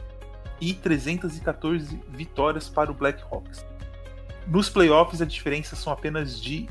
e 0.61 0.73
314 0.75 2.01
vitórias 2.09 2.69
para 2.69 2.91
o 2.91 2.95
Black 2.95 3.23
Hawks. 3.31 3.65
Nos 4.47 4.71
playoffs, 4.71 5.21
a 5.21 5.25
diferença 5.27 5.77
são 5.77 5.93
apenas 5.93 6.41
de 6.41 6.69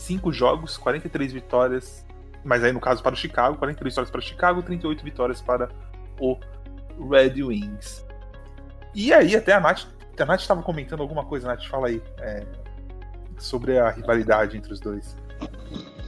5 0.00 0.32
jogos, 0.32 0.76
43 0.76 1.32
vitórias 1.32 2.04
mas 2.44 2.64
aí 2.64 2.72
no 2.72 2.80
caso 2.80 3.02
para 3.02 3.14
o 3.14 3.16
Chicago, 3.16 3.56
43 3.58 3.92
vitórias 3.92 4.10
para 4.10 4.18
o 4.18 4.22
Chicago, 4.22 4.62
38 4.62 5.04
vitórias 5.04 5.40
para 5.40 5.68
o 6.18 6.36
Red 7.10 7.42
Wings. 7.42 8.06
E 8.94 9.12
aí 9.12 9.36
até 9.36 9.52
a 9.52 9.60
Nath, 9.60 9.86
a 10.18 10.24
Nath 10.24 10.40
estava 10.40 10.62
comentando 10.62 11.00
alguma 11.00 11.24
coisa, 11.24 11.48
Nath, 11.48 11.64
fala 11.66 11.88
aí, 11.88 12.02
é, 12.18 12.44
sobre 13.38 13.78
a 13.78 13.90
rivalidade 13.90 14.56
entre 14.56 14.72
os 14.72 14.80
dois. 14.80 15.16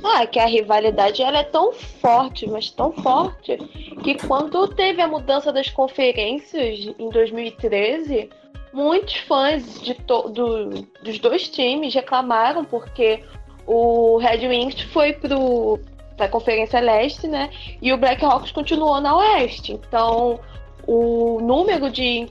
Ah, 0.05 0.26
que 0.26 0.38
a 0.38 0.46
rivalidade 0.46 1.22
ela 1.22 1.38
é 1.38 1.44
tão 1.44 1.72
forte, 1.72 2.48
mas 2.48 2.70
tão 2.70 2.92
forte, 2.92 3.57
que 4.02 4.16
quando 4.26 4.66
teve 4.68 5.00
a 5.00 5.07
mudança 5.07 5.52
das 5.52 5.70
conferências 5.70 6.92
em 6.98 7.09
2013, 7.09 8.28
muitos 8.72 9.16
fãs 9.18 9.81
de 9.81 9.94
do, 9.94 10.70
dos 11.05 11.18
dois 11.20 11.48
times 11.48 11.94
reclamaram 11.94 12.64
porque 12.64 13.22
o 13.66 14.18
Red 14.18 14.46
Wings 14.46 14.81
foi 14.92 15.12
pro 15.12 15.79
para 16.16 16.27
a 16.27 16.29
Conferência 16.29 16.79
Leste, 16.79 17.27
né? 17.27 17.51
E 17.81 17.92
o 17.92 17.96
Blackhawks 17.96 18.53
continuou 18.53 19.01
na 19.01 19.16
Oeste. 19.16 19.72
Então, 19.72 20.38
o 20.87 21.40
número 21.40 21.90
de 21.90 22.27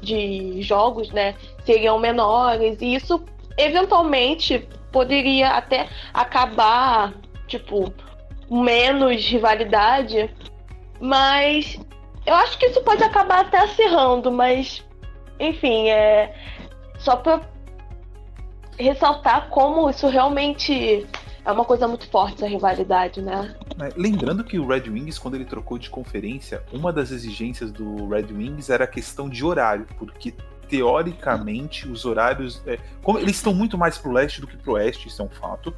de 0.00 0.62
jogos, 0.62 1.10
né, 1.10 1.34
seriam 1.64 1.98
menores 1.98 2.80
e 2.80 2.94
isso 2.94 3.22
eventualmente 3.56 4.68
poderia 4.90 5.50
até 5.50 5.88
acabar, 6.12 7.14
tipo, 7.46 7.92
menos 8.50 9.24
rivalidade, 9.24 10.30
mas 11.00 11.78
eu 12.26 12.34
acho 12.34 12.58
que 12.58 12.66
isso 12.66 12.82
pode 12.82 13.02
acabar 13.02 13.40
até 13.40 13.58
acirrando, 13.58 14.30
mas 14.30 14.84
enfim, 15.38 15.88
é 15.88 16.34
só 16.98 17.16
para 17.16 17.40
ressaltar 18.78 19.48
como 19.48 19.88
isso 19.90 20.08
realmente 20.08 21.06
é 21.44 21.50
uma 21.50 21.64
coisa 21.64 21.88
muito 21.88 22.08
forte 22.08 22.36
essa 22.36 22.46
rivalidade, 22.46 23.20
né? 23.20 23.54
É, 23.80 23.92
lembrando 23.96 24.44
que 24.44 24.58
o 24.58 24.66
Red 24.66 24.88
Wings, 24.88 25.18
quando 25.18 25.34
ele 25.34 25.44
trocou 25.44 25.78
de 25.78 25.90
conferência, 25.90 26.62
uma 26.72 26.92
das 26.92 27.10
exigências 27.10 27.72
do 27.72 28.08
Red 28.08 28.32
Wings 28.32 28.70
era 28.70 28.84
a 28.84 28.86
questão 28.86 29.28
de 29.28 29.44
horário, 29.44 29.86
porque 29.98 30.34
teoricamente 30.68 31.88
os 31.88 32.04
horários. 32.04 32.62
É, 32.66 32.78
como 33.02 33.18
eles 33.18 33.36
estão 33.36 33.52
muito 33.52 33.76
mais 33.76 33.98
pro 33.98 34.12
leste 34.12 34.40
do 34.40 34.46
que 34.46 34.56
pro 34.56 34.72
oeste, 34.72 35.08
isso 35.08 35.20
é 35.20 35.24
um 35.24 35.28
fato. 35.28 35.74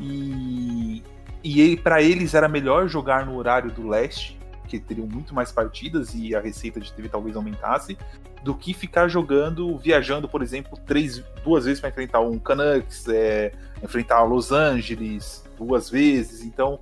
E, 0.00 1.02
e 1.44 1.76
para 1.76 2.02
eles 2.02 2.34
era 2.34 2.48
melhor 2.48 2.88
jogar 2.88 3.26
no 3.26 3.36
horário 3.36 3.70
do 3.70 3.86
leste, 3.86 4.38
que 4.66 4.78
teriam 4.78 5.06
muito 5.06 5.34
mais 5.34 5.52
partidas 5.52 6.14
e 6.14 6.34
a 6.34 6.40
receita 6.40 6.80
de 6.80 6.92
TV 6.92 7.08
talvez 7.08 7.36
aumentasse, 7.36 7.96
do 8.42 8.54
que 8.54 8.74
ficar 8.74 9.08
jogando, 9.08 9.76
viajando, 9.78 10.28
por 10.28 10.42
exemplo, 10.42 10.78
três, 10.86 11.22
duas 11.44 11.64
vezes 11.64 11.80
para 11.80 11.90
enfrentar 11.90 12.20
um 12.20 12.38
Canucks, 12.38 13.08
é, 13.08 13.52
enfrentar 13.82 14.22
Los 14.22 14.50
Angeles 14.52 15.44
duas 15.56 15.88
vezes. 15.88 16.42
Então, 16.42 16.80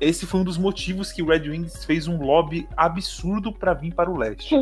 esse 0.00 0.26
foi 0.26 0.40
um 0.40 0.44
dos 0.44 0.58
motivos 0.58 1.12
que 1.12 1.22
o 1.22 1.26
Red 1.26 1.48
Wings 1.48 1.84
fez 1.84 2.08
um 2.08 2.20
lobby 2.22 2.68
absurdo 2.76 3.52
para 3.52 3.74
vir 3.74 3.94
para 3.94 4.10
o 4.10 4.16
leste. 4.16 4.54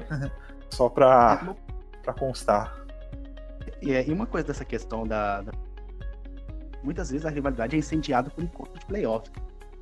Só 0.70 0.88
para 0.88 1.54
para 2.02 2.14
constar. 2.14 2.74
E, 3.82 3.92
e 3.92 4.12
uma 4.12 4.26
coisa 4.26 4.46
dessa 4.46 4.64
questão 4.64 5.06
da, 5.06 5.42
da, 5.42 5.52
Muitas 6.82 7.10
vezes 7.10 7.26
a 7.26 7.30
rivalidade 7.30 7.76
é 7.76 7.78
incendiada 7.78 8.30
por 8.30 8.42
encontro 8.42 8.78
de 8.78 8.86
playoff. 8.86 9.30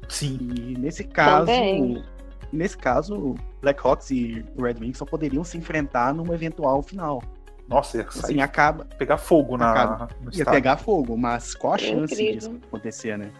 Sim. 0.08 0.38
E 0.56 0.78
nesse 0.78 1.04
caso. 1.04 1.46
Também. 1.46 2.04
Nesse 2.52 2.78
caso, 2.78 3.34
Blackhawks 3.60 4.10
e 4.10 4.44
Red 4.56 4.76
Wings 4.80 4.98
só 4.98 5.04
poderiam 5.04 5.42
se 5.42 5.58
enfrentar 5.58 6.14
numa 6.14 6.34
eventual 6.34 6.82
final. 6.82 7.22
Nossa, 7.68 7.98
ia 7.98 8.06
assim, 8.06 8.40
acaba. 8.40 8.84
Pegar 8.96 9.18
fogo 9.18 9.56
na. 9.56 9.72
Acaba, 9.72 10.08
no 10.22 10.32
ia 10.32 10.44
pegar 10.44 10.76
fogo, 10.76 11.16
mas 11.16 11.54
qual 11.54 11.74
a 11.74 11.78
chance 11.78 12.14
disso 12.14 12.56
acontecer, 12.68 13.18
né? 13.18 13.30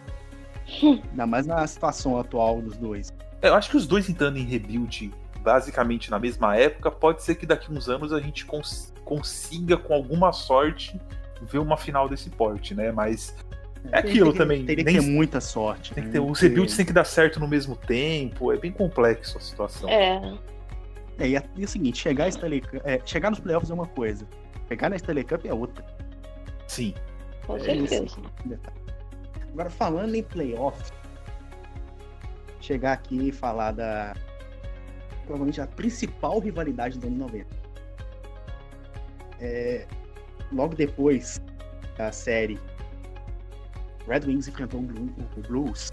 Ainda 0.83 1.25
mais 1.25 1.47
na 1.47 1.65
situação 1.65 2.19
atual 2.19 2.61
dos 2.61 2.77
dois. 2.77 3.13
Eu 3.41 3.55
acho 3.55 3.69
que 3.69 3.77
os 3.77 3.87
dois 3.87 4.09
entrando 4.09 4.37
em 4.37 4.43
rebuild 4.43 5.13
basicamente 5.47 6.11
na 6.11 6.19
mesma 6.19 6.57
época, 6.57 6.91
pode 6.91 7.23
ser 7.23 7.35
que 7.35 7.45
daqui 7.45 7.71
uns 7.71 7.87
anos 7.87 8.11
a 8.11 8.19
gente 8.19 8.45
cons 8.45 8.93
consiga, 9.05 9.77
com 9.77 9.93
alguma 9.93 10.33
sorte, 10.33 10.99
ver 11.41 11.59
uma 11.59 11.77
final 11.77 12.09
desse 12.09 12.29
porte, 12.29 12.75
né? 12.75 12.91
Mas 12.91 13.33
é 13.91 13.99
aquilo 13.99 14.31
que, 14.31 14.37
também. 14.37 14.65
Teria 14.65 14.83
que 14.83 14.93
ter 14.93 15.01
muita 15.01 15.39
sorte. 15.39 15.93
Tem 15.93 16.03
né? 16.03 16.09
que 16.09 16.13
ter, 16.13 16.19
os 16.19 16.39
rebuilds 16.39 16.75
tem 16.75 16.85
que 16.85 16.93
dar 16.93 17.05
certo 17.05 17.39
no 17.39 17.47
mesmo 17.47 17.75
tempo. 17.75 18.51
É 18.51 18.57
bem 18.57 18.71
complexo 18.71 19.37
a 19.37 19.41
situação. 19.41 19.89
É. 19.89 20.37
É, 21.19 21.27
e, 21.27 21.35
é, 21.35 21.43
e 21.55 21.61
é 21.61 21.65
o 21.65 21.67
seguinte, 21.67 21.97
chegar, 21.97 22.25
a 22.25 22.27
Stanley, 22.27 22.63
é, 22.83 23.01
chegar 23.05 23.29
nos 23.29 23.39
playoffs 23.39 23.71
é 23.71 23.73
uma 23.73 23.87
coisa. 23.87 24.27
Pegar 24.67 24.89
na 24.89 24.95
Stanley 24.95 25.23
Cup 25.23 25.45
é 25.45 25.53
outra. 25.53 25.83
Sim. 26.67 26.93
Com 27.45 27.57
é 27.57 27.59
certeza. 27.59 28.17
Agora, 29.51 29.69
falando 29.69 30.13
em 30.13 30.21
playoffs, 30.21 30.91
chegar 32.61 32.93
aqui 32.93 33.29
e 33.29 33.31
falar 33.31 33.71
da. 33.71 34.13
Provavelmente 35.25 35.59
a 35.59 35.67
principal 35.67 36.39
rivalidade 36.39 36.99
do 36.99 37.07
ano 37.07 37.17
90. 37.17 37.47
É, 39.39 39.85
logo 40.51 40.75
depois 40.75 41.41
da 41.97 42.11
série 42.11 42.59
Red 44.07 44.21
Wings 44.25 44.47
enfrentou 44.47 44.79
o 44.79 45.41
Blues 45.47 45.91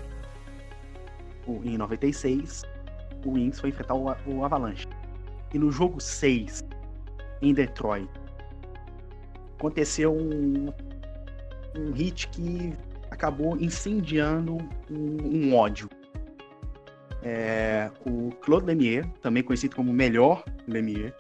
em 1.65 1.77
96, 1.77 2.63
o 3.25 3.33
Wings 3.33 3.61
foi 3.61 3.71
enfrentar 3.71 3.95
o 3.95 4.45
Avalanche. 4.45 4.87
E 5.53 5.59
no 5.59 5.71
jogo 5.71 6.01
6, 6.01 6.65
em 7.43 7.53
Detroit, 7.53 8.09
aconteceu 9.59 10.15
um, 10.15 10.73
um 11.77 11.93
hit 11.93 12.29
que 12.29 12.73
acabou 13.11 13.59
incendiando 13.59 14.57
um, 14.91 15.19
um 15.23 15.55
ódio. 15.55 15.91
É, 17.23 17.91
o 18.05 18.31
Claude 18.43 18.67
Lemieux, 18.67 19.07
também 19.23 19.43
conhecido 19.43 19.75
como 19.77 19.91
melhor 19.93 20.45
Lemieux, 20.67 21.13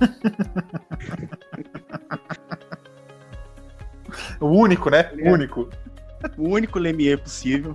o 4.40 4.46
único, 4.46 4.90
né? 4.90 5.10
O 5.22 5.30
único. 5.30 5.68
O 6.36 6.48
único 6.48 6.78
Lemieux 6.78 7.20
possível. 7.20 7.74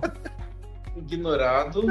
Ignorado. 0.96 1.82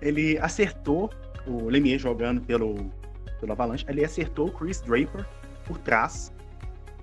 Ele 0.00 0.38
acertou 0.38 1.10
o 1.46 1.68
Lemieux 1.68 2.00
jogando 2.00 2.40
pelo, 2.40 2.90
pelo 3.38 3.52
Avalanche. 3.52 3.84
Ele 3.88 4.04
acertou 4.04 4.48
o 4.48 4.52
Chris 4.52 4.80
Draper 4.80 5.26
por 5.64 5.78
trás. 5.78 6.32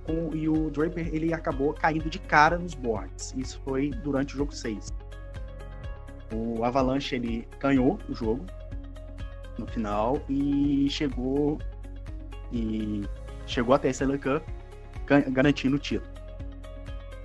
Com, 0.04 0.34
e 0.34 0.48
o 0.48 0.70
Draper 0.70 1.14
ele 1.14 1.34
acabou 1.34 1.74
caindo 1.74 2.10
de 2.10 2.18
cara 2.20 2.58
nos 2.58 2.74
boards. 2.74 3.34
Isso 3.38 3.62
foi 3.66 3.90
durante 3.90 4.34
o 4.34 4.38
jogo 4.38 4.54
6. 4.54 4.94
O 6.34 6.64
Avalanche 6.64 7.16
ele 7.16 7.48
ganhou 7.60 8.00
o 8.10 8.16
jogo 8.16 8.46
no 9.58 9.68
final 9.68 10.22
e 10.30 10.88
chegou 10.90 11.60
e 12.52 13.04
chegou 13.46 13.76
até 13.76 13.90
a 13.90 13.92
Stanley 13.92 14.20
Cup 14.20 14.44
garantindo 15.08 15.76
o 15.76 15.80
título. 15.80 16.12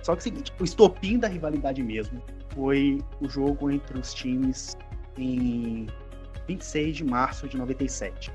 Só 0.01 0.13
que 0.13 0.19
é 0.19 0.21
o 0.21 0.23
seguinte, 0.23 0.53
o 0.59 0.63
estopim 0.63 1.17
da 1.17 1.27
rivalidade 1.27 1.81
mesmo 1.81 2.21
foi 2.53 3.01
o 3.21 3.29
jogo 3.29 3.71
entre 3.71 3.97
os 3.97 4.13
times 4.13 4.75
em 5.17 5.87
26 6.47 6.97
de 6.97 7.03
março 7.03 7.47
de 7.47 7.57
97. 7.57 8.31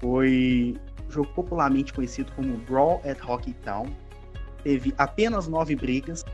Foi 0.00 0.74
um 1.06 1.10
jogo 1.10 1.28
popularmente 1.34 1.92
conhecido 1.92 2.32
como 2.32 2.56
Brawl 2.58 3.00
at 3.04 3.18
Hockey 3.24 3.52
Town. 3.64 3.86
Teve 4.64 4.92
apenas 4.98 5.46
nove 5.46 5.76
brigas 5.76 6.24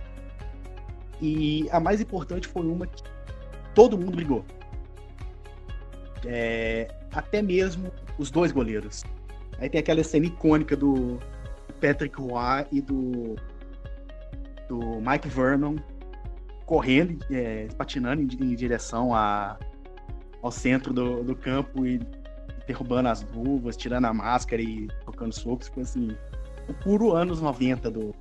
e 1.21 1.69
a 1.71 1.81
mais 1.81 2.01
importante 2.01 2.49
foi 2.49 2.67
uma 2.67 2.87
que 2.87 3.03
todo 3.75 3.99
mundo 3.99 4.17
brigou. 4.17 4.45
É, 6.25 6.89
até 7.13 7.43
mesmo 7.43 7.93
os 8.19 8.31
dois 8.31 8.51
goleiros. 8.51 9.05
Aí 9.59 9.69
tem 9.69 9.81
aquela 9.81 10.03
cena 10.03 10.27
icônica 10.27 10.77
do 10.77 11.19
Patrick 11.81 12.21
Roy 12.21 12.67
e 12.73 12.81
do, 12.81 13.37
do 14.69 15.01
Mike 15.01 15.29
Vernon 15.29 15.77
correndo, 16.67 17.25
é, 17.31 17.67
patinando 17.77 18.21
em, 18.21 18.27
em 18.27 18.55
direção 18.55 19.15
a, 19.15 19.59
ao 20.43 20.51
centro 20.51 20.93
do, 20.93 21.25
do 21.25 21.35
campo 21.35 21.87
e 21.87 21.99
derrubando 22.67 23.09
as 23.09 23.27
luvas, 23.35 23.77
tirando 23.77 24.05
a 24.05 24.13
máscara 24.13 24.61
e 24.61 24.87
tocando 25.07 25.33
socos. 25.33 25.69
Foi 25.69 25.83
assim, 25.83 26.09
o 26.69 26.75
puro 26.75 27.15
anos 27.15 27.41
90 27.41 27.91
do. 27.91 28.15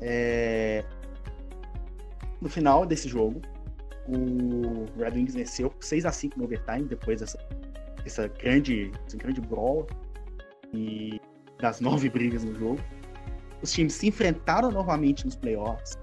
É... 0.00 0.84
No 2.40 2.48
final 2.48 2.84
desse 2.84 3.08
jogo, 3.08 3.40
o 4.08 4.84
Red 4.98 5.12
Wings 5.14 5.34
venceu 5.34 5.72
6 5.78 6.04
a 6.04 6.10
5 6.10 6.36
no 6.36 6.44
overtime 6.44 6.82
depois 6.82 7.20
dessa, 7.20 7.38
grande, 8.40 8.90
esse 9.06 9.16
grande 9.16 9.40
brawl. 9.40 9.86
E 10.74 11.20
das 11.62 11.80
nove 11.80 12.10
brigas 12.10 12.42
no 12.44 12.54
jogo. 12.58 12.80
Os 13.62 13.72
times 13.72 13.94
se 13.94 14.08
enfrentaram 14.08 14.70
novamente 14.70 15.24
nos 15.24 15.36
playoffs. 15.36 15.96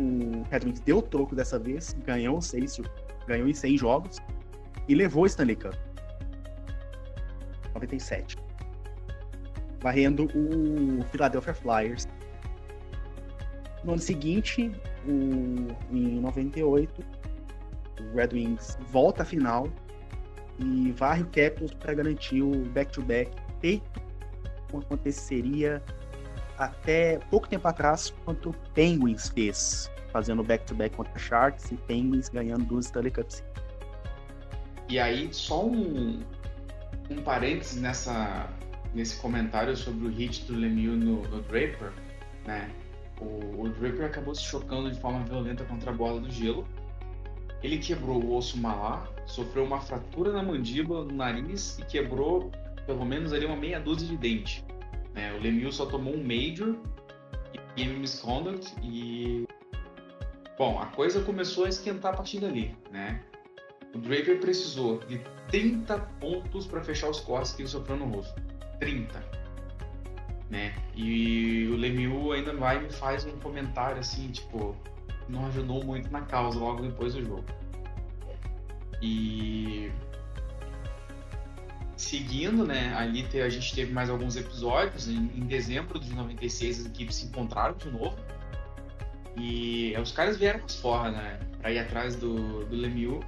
O 0.00 0.42
Red 0.50 0.60
Wings 0.64 0.80
deu 0.80 1.02
troco 1.02 1.36
dessa 1.36 1.58
vez, 1.58 1.94
ganhou 2.04 2.40
seis, 2.40 2.80
ganhou 3.26 3.46
em 3.46 3.54
seis 3.54 3.78
jogos 3.78 4.18
e 4.88 4.94
levou 4.94 5.24
o 5.24 5.26
Stanley 5.26 5.56
Cup. 5.56 5.74
97. 7.74 8.38
Varrendo 9.80 10.24
o 10.34 11.04
Philadelphia 11.12 11.52
Flyers. 11.52 12.08
No 13.84 13.92
ano 13.92 14.00
seguinte, 14.00 14.72
o, 15.06 15.94
em 15.94 16.20
98, 16.20 17.04
o 18.00 18.16
Red 18.16 18.30
Wings 18.32 18.78
volta 18.90 19.22
à 19.22 19.26
final 19.26 19.68
e 20.58 20.90
varre 20.92 21.22
o 21.22 21.26
Capitals 21.26 21.74
para 21.74 21.92
garantir 21.92 22.40
o 22.40 22.64
back-to-back 22.70 23.30
feito 23.60 23.84
como 24.00 24.05
aconteceria 24.74 25.82
até 26.58 27.18
pouco 27.30 27.48
tempo 27.48 27.66
atrás, 27.68 28.12
quanto 28.24 28.50
o 28.50 28.54
Penguins 28.74 29.28
fez, 29.28 29.90
fazendo 30.12 30.42
back-to-back 30.42 30.96
contra 30.96 31.18
Sharks 31.18 31.70
e 31.70 31.76
Penguins 31.76 32.28
ganhando 32.28 32.64
duas 32.64 32.86
Stanley 32.86 33.10
Cups. 33.10 33.44
E 34.88 34.98
aí, 34.98 35.28
só 35.32 35.66
um, 35.66 36.20
um 37.10 37.16
parênteses 37.24 37.80
nessa, 37.80 38.48
nesse 38.94 39.16
comentário 39.20 39.76
sobre 39.76 40.06
o 40.06 40.10
hit 40.10 40.44
do 40.44 40.54
Lemieux 40.54 40.98
no, 40.98 41.22
no 41.22 41.42
Draper, 41.42 41.92
né? 42.46 42.70
O, 43.20 43.62
o, 43.62 43.68
Draper 43.68 44.06
acabou 44.06 44.34
se 44.34 44.42
chocando 44.42 44.90
de 44.90 45.00
forma 45.00 45.24
violenta 45.24 45.64
contra 45.64 45.90
a 45.90 45.94
bola 45.94 46.20
do 46.20 46.30
gelo. 46.30 46.66
Ele 47.62 47.78
quebrou 47.78 48.22
o 48.22 48.36
osso 48.36 48.58
malar, 48.58 49.10
sofreu 49.26 49.64
uma 49.64 49.80
fratura 49.80 50.32
na 50.32 50.42
mandíbula, 50.42 51.04
no 51.04 51.12
nariz 51.12 51.78
e 51.78 51.82
quebrou 51.82 52.52
pelo 52.86 53.04
menos 53.04 53.32
ali 53.32 53.44
uma 53.44 53.56
meia 53.56 53.80
dúzia 53.80 54.08
de 54.08 54.16
dente. 54.16 54.64
Né? 55.14 55.32
O 55.34 55.42
Lemieux 55.42 55.74
só 55.74 55.86
tomou 55.86 56.14
um 56.14 56.22
Major, 56.22 56.76
Game 57.76 57.98
Misconduct 57.98 58.74
e... 58.82 59.46
Bom, 60.58 60.80
a 60.80 60.86
coisa 60.86 61.20
começou 61.20 61.66
a 61.66 61.68
esquentar 61.68 62.14
a 62.14 62.16
partir 62.16 62.40
dali, 62.40 62.74
né? 62.90 63.22
O 63.94 63.98
Draper 63.98 64.40
precisou 64.40 64.98
de 65.00 65.20
30 65.48 65.98
pontos 66.18 66.66
para 66.66 66.80
fechar 66.82 67.10
os 67.10 67.20
cortes 67.20 67.52
que 67.52 67.62
ele 67.62 67.68
sofreu 67.68 67.98
no 67.98 68.06
rosto. 68.06 68.40
30. 68.80 69.22
Né? 70.48 70.74
E 70.94 71.68
o 71.70 71.76
Lemieux 71.76 72.32
ainda 72.32 72.54
vai 72.54 72.78
e 72.78 72.80
me 72.84 72.90
faz 72.90 73.26
um 73.26 73.38
comentário 73.38 73.98
assim, 73.98 74.30
tipo, 74.30 74.74
não 75.28 75.46
ajudou 75.46 75.84
muito 75.84 76.10
na 76.10 76.22
causa 76.22 76.58
logo 76.58 76.82
depois 76.82 77.14
do 77.14 77.22
jogo. 77.22 77.44
E 79.02 79.90
seguindo, 81.96 82.64
né, 82.64 82.94
ali 82.94 83.26
a 83.40 83.48
gente 83.48 83.74
teve 83.74 83.92
mais 83.92 84.10
alguns 84.10 84.36
episódios. 84.36 85.08
Em, 85.08 85.30
em, 85.34 85.46
dezembro 85.46 85.98
de 85.98 86.12
96, 86.14 86.80
as 86.80 86.86
equipes 86.86 87.16
se 87.16 87.26
encontraram 87.26 87.76
de 87.76 87.90
novo. 87.90 88.16
E 89.36 89.94
os 90.00 90.12
caras 90.12 90.36
vieram 90.36 90.60
com 90.60 90.66
as 90.66 90.76
forras, 90.76 91.12
né, 91.12 91.38
pra 91.60 91.72
ir 91.72 91.78
atrás 91.78 92.16
do, 92.16 92.64
do 92.66 92.76
Lemieux. 92.76 93.24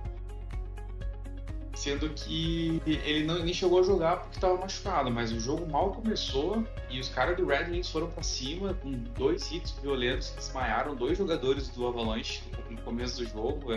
Sendo 1.74 2.10
que 2.10 2.82
ele 2.84 3.24
não, 3.24 3.38
nem 3.38 3.54
chegou 3.54 3.78
a 3.78 3.82
jogar 3.84 4.16
porque 4.16 4.36
estava 4.36 4.56
machucado, 4.56 5.12
mas 5.12 5.30
o 5.30 5.38
jogo 5.38 5.64
mal 5.70 5.92
começou 5.92 6.66
e 6.90 6.98
os 6.98 7.08
caras 7.08 7.36
do 7.36 7.46
Red 7.46 7.70
Wings 7.70 7.88
foram 7.88 8.10
para 8.10 8.24
cima 8.24 8.74
com 8.74 8.90
dois 8.90 9.48
hits 9.52 9.78
violentos 9.80 10.30
que 10.30 10.38
desmaiaram 10.38 10.96
dois 10.96 11.16
jogadores 11.16 11.68
do 11.68 11.86
Avalanche 11.86 12.42
no 12.68 12.78
começo 12.78 13.22
do 13.22 13.30
jogo 13.30 13.72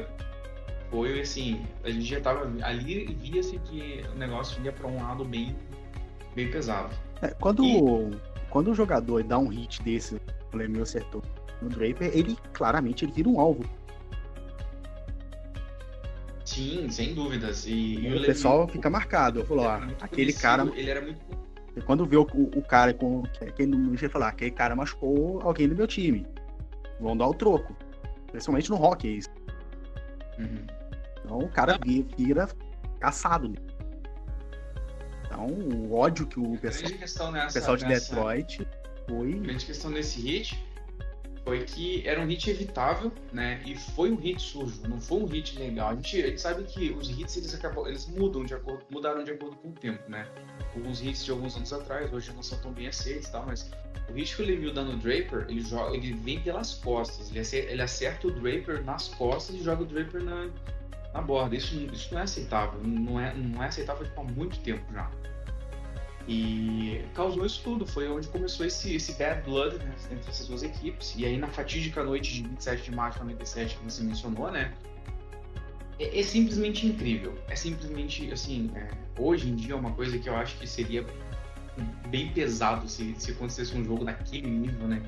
foi 0.91 1.21
assim, 1.21 1.65
a 1.85 1.89
gente 1.89 2.03
já 2.03 2.19
tava 2.19 2.51
ali 2.63 3.05
e 3.09 3.13
via-se 3.13 3.57
que 3.59 4.03
o 4.13 4.17
negócio 4.17 4.61
ia 4.63 4.73
para 4.73 4.85
um 4.85 5.01
lado 5.01 5.23
bem, 5.23 5.55
bem 6.35 6.51
pesado. 6.51 6.93
É, 7.21 7.29
quando, 7.29 7.63
e... 7.63 8.17
quando 8.49 8.71
o 8.71 8.75
jogador 8.75 9.23
dá 9.23 9.39
um 9.39 9.47
hit 9.47 9.81
desse, 9.83 10.21
o 10.53 10.57
Lemieux 10.57 10.89
acertou 10.89 11.23
no 11.61 11.69
Draper, 11.69 12.11
ele 12.13 12.37
claramente 12.51 13.05
ele 13.05 13.13
vira 13.13 13.29
um 13.29 13.39
alvo. 13.39 13.63
Sim, 16.43 16.89
sem 16.89 17.13
dúvidas. 17.13 17.65
E, 17.65 17.99
e 17.99 18.13
o, 18.13 18.25
pessoal 18.25 18.67
fica 18.67 18.89
marcado. 18.89 19.39
Eu 19.39 19.45
falo, 19.45 19.61
ó, 19.61 19.79
aquele 20.01 20.33
cara. 20.33 20.69
Ele 20.75 20.89
era 20.89 21.01
muito. 21.01 21.19
Quando 21.85 22.05
vê 22.05 22.17
o, 22.17 22.23
o 22.23 22.61
cara 22.61 22.93
com. 22.93 23.23
Quem 23.55 23.65
não 23.65 23.93
ia 23.93 24.09
falar, 24.09 24.29
aquele 24.29 24.51
cara 24.51 24.75
machucou 24.75 25.39
alguém 25.41 25.69
do 25.69 25.75
meu 25.75 25.87
time. 25.87 26.27
Vão 26.99 27.15
dar 27.15 27.27
o 27.27 27.33
troco. 27.33 27.73
Principalmente 28.31 28.69
no 28.69 28.75
hockey. 28.83 29.07
É 29.07 29.11
isso. 29.11 29.29
Uhum. 30.37 30.80
Então 31.31 31.39
o 31.39 31.49
cara 31.49 31.79
vira 32.17 32.49
caçado. 32.99 33.47
Né? 33.47 33.55
Então 35.25 35.45
o 35.45 35.95
ódio 35.95 36.27
que 36.27 36.37
o 36.37 36.57
pessoal, 36.57 37.31
nessa, 37.31 37.53
pessoal 37.53 37.77
de 37.77 37.85
nessa... 37.85 38.13
Detroit 38.13 38.67
foi. 39.07 39.33
A 39.35 39.37
grande 39.37 39.65
questão 39.65 39.89
nesse 39.89 40.19
hit 40.19 40.61
foi 41.45 41.63
que 41.63 42.05
era 42.05 42.19
um 42.19 42.27
hit 42.27 42.49
evitável, 42.49 43.11
né? 43.31 43.61
E 43.65 43.75
foi 43.75 44.11
um 44.11 44.15
hit 44.17 44.41
sujo, 44.41 44.81
não 44.87 44.99
foi 44.99 45.19
um 45.19 45.25
hit 45.25 45.57
legal. 45.57 45.89
A 45.89 45.95
gente, 45.95 46.21
a 46.21 46.27
gente 46.27 46.41
sabe 46.41 46.63
que 46.65 46.91
os 46.91 47.09
hits 47.09 47.37
eles 47.37 47.55
acabam, 47.55 47.87
eles 47.87 48.07
mudam 48.07 48.43
de 48.43 48.53
acordo, 48.53 48.85
mudaram 48.89 49.23
de 49.23 49.31
acordo 49.31 49.55
com 49.55 49.69
o 49.69 49.71
tempo, 49.71 50.03
né? 50.09 50.27
Alguns 50.75 51.01
hits 51.01 51.23
de 51.23 51.31
alguns 51.31 51.55
anos 51.55 51.71
atrás, 51.71 52.11
hoje 52.11 52.31
não 52.33 52.43
são 52.43 52.59
tão 52.59 52.73
bem 52.73 52.87
aceitos, 52.87 53.29
tá? 53.29 53.41
Mas 53.41 53.71
o 54.09 54.13
hit 54.13 54.35
que 54.35 54.41
o 54.43 54.45
Lemieux 54.45 54.75
dá 54.75 54.83
no 54.83 54.97
Draper, 54.97 55.45
ele 55.47 55.61
joga, 55.61 55.95
ele 55.95 56.13
vem 56.13 56.41
pelas 56.41 56.75
costas, 56.75 57.31
ele 57.31 57.39
acerta, 57.39 57.71
ele 57.71 57.81
acerta 57.81 58.27
o 58.27 58.31
Draper 58.31 58.83
nas 58.83 59.07
costas 59.07 59.55
e 59.55 59.63
joga 59.63 59.81
o 59.81 59.85
Draper 59.85 60.23
na, 60.23 60.47
na 61.13 61.21
borda. 61.21 61.55
Isso, 61.55 61.75
isso 61.91 62.13
não 62.13 62.21
é 62.21 62.23
aceitável, 62.23 62.79
não 62.83 63.19
é, 63.19 63.33
não 63.33 63.63
é 63.63 63.67
aceitável 63.67 64.05
tipo, 64.05 64.21
há 64.21 64.23
muito 64.23 64.59
tempo 64.59 64.83
já. 64.93 65.09
E 66.27 67.03
causou 67.15 67.45
isso 67.45 67.61
tudo, 67.63 67.85
foi 67.85 68.07
onde 68.07 68.27
começou 68.27 68.65
esse, 68.65 68.95
esse 68.95 69.13
bad 69.13 69.41
blood 69.41 69.77
né, 69.77 69.93
entre 70.11 70.29
essas 70.29 70.47
duas 70.47 70.63
equipes. 70.63 71.15
E 71.17 71.25
aí 71.25 71.37
na 71.37 71.47
fatídica 71.47 72.03
noite 72.03 72.33
de 72.33 72.43
27 72.43 72.83
de 72.83 72.95
março 72.95 73.19
de 73.19 73.25
97 73.25 73.77
que 73.77 73.83
você 73.83 74.03
mencionou, 74.03 74.51
né? 74.51 74.73
É, 75.99 76.19
é 76.19 76.23
simplesmente 76.23 76.85
incrível. 76.85 77.37
É 77.47 77.55
simplesmente, 77.55 78.31
assim, 78.31 78.71
é, 78.75 78.89
hoje 79.17 79.49
em 79.49 79.55
dia 79.55 79.73
é 79.73 79.75
uma 79.75 79.91
coisa 79.91 80.17
que 80.17 80.29
eu 80.29 80.35
acho 80.35 80.57
que 80.57 80.67
seria 80.67 81.05
bem 82.07 82.31
pesado 82.31 82.87
se, 82.87 83.15
se 83.17 83.31
acontecesse 83.31 83.75
um 83.75 83.83
jogo 83.83 84.05
daquele 84.05 84.47
nível, 84.47 84.87
né? 84.87 85.01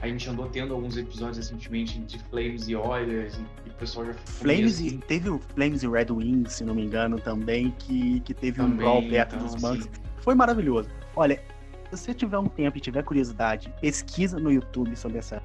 A 0.00 0.08
gente 0.08 0.28
andou 0.28 0.48
tendo 0.48 0.74
alguns 0.74 0.96
episódios 0.96 1.38
recentemente 1.38 1.98
de 2.00 2.18
Flames 2.24 2.68
e 2.68 2.76
Oilers, 2.76 3.38
e, 3.38 3.70
o 3.70 3.74
pessoal 3.74 4.06
já 4.06 4.14
Flames 4.14 4.74
assim. 4.74 4.86
e, 4.86 4.98
Teve 4.98 5.30
o 5.30 5.38
Flames 5.38 5.82
e 5.82 5.88
Red 5.88 6.06
Wings, 6.10 6.52
se 6.52 6.64
não 6.64 6.74
me 6.74 6.84
engano, 6.84 7.18
também, 7.18 7.70
que, 7.78 8.20
que 8.20 8.34
teve 8.34 8.58
também, 8.58 8.72
um 8.72 8.76
brawl 8.76 9.02
perto 9.02 9.36
então, 9.36 9.46
dos 9.46 9.60
bancos. 9.60 9.88
Foi 10.18 10.34
maravilhoso. 10.34 10.90
Olha, 11.16 11.42
se 11.90 11.96
você 11.96 12.14
tiver 12.14 12.38
um 12.38 12.46
tempo 12.46 12.76
e 12.76 12.80
tiver 12.80 13.02
curiosidade, 13.02 13.72
pesquisa 13.80 14.38
no 14.38 14.52
YouTube 14.52 14.94
sobre 14.96 15.18
essa, 15.18 15.42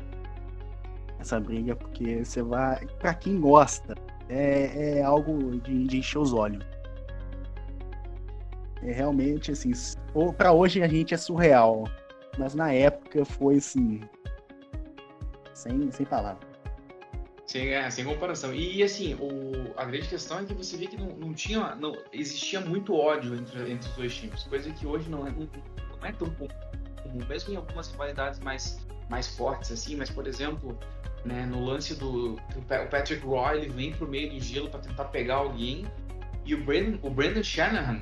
essa 1.20 1.40
briga, 1.40 1.76
porque 1.76 2.24
você 2.24 2.42
vai. 2.42 2.86
Pra 3.00 3.14
quem 3.14 3.40
gosta, 3.40 3.96
é, 4.28 4.98
é 5.00 5.04
algo 5.04 5.60
de, 5.60 5.88
de 5.88 5.98
encher 5.98 6.20
os 6.20 6.34
olhos. 6.34 6.66
É 8.82 8.92
realmente 8.92 9.52
assim, 9.52 9.72
para 10.38 10.54
hoje 10.54 10.82
a 10.82 10.88
gente 10.88 11.14
é 11.14 11.18
surreal, 11.18 11.84
mas 12.38 12.56
na 12.56 12.72
época 12.72 13.26
foi 13.26 13.58
assim, 13.58 14.02
sem, 15.60 15.92
sem 15.92 16.06
palavras. 16.06 16.48
Sem, 17.46 17.74
é, 17.74 17.90
sem 17.90 18.06
comparação. 18.06 18.54
E 18.54 18.84
assim, 18.84 19.16
o, 19.16 19.74
a 19.76 19.84
grande 19.86 20.08
questão 20.08 20.40
é 20.40 20.46
que 20.46 20.54
você 20.54 20.78
vê 20.78 20.88
que 20.88 20.98
não, 20.98 21.08
não 21.08 21.34
tinha. 21.34 21.76
Não, 21.76 21.96
existia 22.14 22.62
muito 22.62 22.94
ódio 22.96 23.36
entre, 23.36 23.72
entre 23.72 23.90
os 23.90 23.96
dois 23.96 24.16
times, 24.16 24.44
coisa 24.44 24.72
que 24.72 24.86
hoje 24.86 25.10
não 25.10 25.28
é, 25.28 25.32
não, 25.32 25.50
não 26.00 26.08
é 26.08 26.12
tão 26.12 26.30
comum, 26.30 27.26
mesmo 27.28 27.54
em 27.54 27.56
algumas 27.56 27.90
rivalidades 27.90 28.40
mais, 28.40 28.80
mais 29.10 29.28
fortes, 29.36 29.72
assim, 29.72 29.96
mas 29.96 30.12
por 30.12 30.28
exemplo, 30.28 30.78
né, 31.26 31.46
no 31.46 31.66
lance 31.66 31.96
do. 31.96 32.34
O 32.56 32.62
Patrick 32.90 33.26
Roy 33.26 33.58
ele 33.58 33.70
vem 33.70 33.94
pro 33.94 34.08
meio 34.08 34.30
do 34.30 34.40
gelo 34.40 34.70
para 34.70 34.82
tentar 34.82 35.06
pegar 35.06 35.36
alguém. 35.36 35.86
E 36.46 36.56
o 36.56 36.64
Brandon, 36.64 37.00
o 37.02 37.10
Brandon 37.10 37.44
Shanahan, 37.44 38.02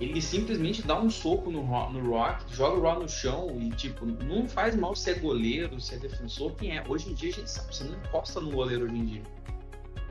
ele 0.00 0.20
simplesmente 0.20 0.82
dá 0.82 0.98
um 0.98 1.08
soco 1.08 1.50
no, 1.50 1.62
no 1.62 2.10
Rock, 2.10 2.54
joga 2.54 2.76
o 2.76 2.80
Rock 2.80 3.02
no 3.02 3.08
chão 3.08 3.56
e, 3.60 3.70
tipo, 3.70 4.04
não 4.04 4.48
faz 4.48 4.74
mal 4.74 4.94
ser 4.96 5.20
goleiro, 5.20 5.80
ser 5.80 6.00
defensor, 6.00 6.52
quem 6.56 6.76
é. 6.76 6.84
Hoje 6.88 7.10
em 7.10 7.14
dia 7.14 7.30
a 7.30 7.32
gente 7.32 7.50
sabe, 7.50 7.74
você 7.74 7.84
não 7.84 7.94
encosta 7.94 8.40
no 8.40 8.50
goleiro 8.50 8.84
hoje 8.84 8.96
em 8.96 9.04
dia. 9.04 9.22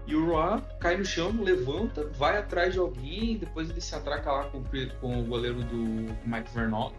E 0.08 0.16
o 0.16 0.26
Rock 0.32 0.64
cai 0.80 0.98
no 0.98 1.06
chão, 1.06 1.32
levanta, 1.42 2.06
vai 2.18 2.38
atrás 2.38 2.74
de 2.74 2.80
alguém, 2.80 3.38
depois 3.38 3.70
ele 3.70 3.82
se 3.82 3.94
atraca 3.94 4.32
lá 4.32 4.44
com, 4.46 4.64
com 5.02 5.20
o 5.20 5.24
goleiro 5.26 5.62
do 5.64 6.14
Mike 6.26 6.52
Vernon. 6.54 6.92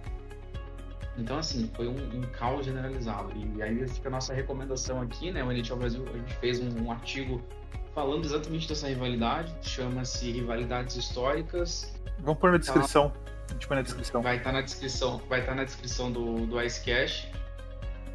Então, 1.17 1.39
assim, 1.39 1.71
foi 1.75 1.87
um, 1.87 2.19
um, 2.19 2.23
caos 2.33 2.67
generalizado. 2.67 3.33
E 3.57 3.63
aí 3.63 3.87
fica 3.89 4.09
a 4.09 4.11
nossa 4.11 4.35
recomendação 4.35 5.01
aqui, 5.01 5.31
né? 5.31 5.45
O 5.45 5.53
NHL 5.53 5.77
Brasil, 5.77 6.05
a 6.13 6.17
gente 6.17 6.35
fez 6.35 6.61
um, 6.61 6.85
um 6.85 6.91
artigo 6.91 7.41
falando 7.95 8.25
exatamente 8.25 8.69
dessa 8.69 8.89
rivalidade, 8.89 9.55
chama-se 9.63 10.31
Rivalidades 10.31 10.97
Históricas 10.97 11.95
Vamos 12.19 12.41
pôr 12.41 12.53
na 12.53 12.59
descrição. 12.59 13.13
A 13.49 13.53
gente 13.53 13.67
põe 13.67 13.77
na 13.77 13.83
descrição. 13.83 14.23
Vai 14.23 14.37
estar 14.37 14.51
tá 14.51 14.57
na 14.57 14.63
descrição, 14.63 15.23
vai 15.29 15.41
estar 15.41 15.53
tá 15.53 15.57
na 15.57 15.65
descrição 15.65 16.11
do, 16.11 16.47
do 16.47 16.59
Icecash. 16.59 17.29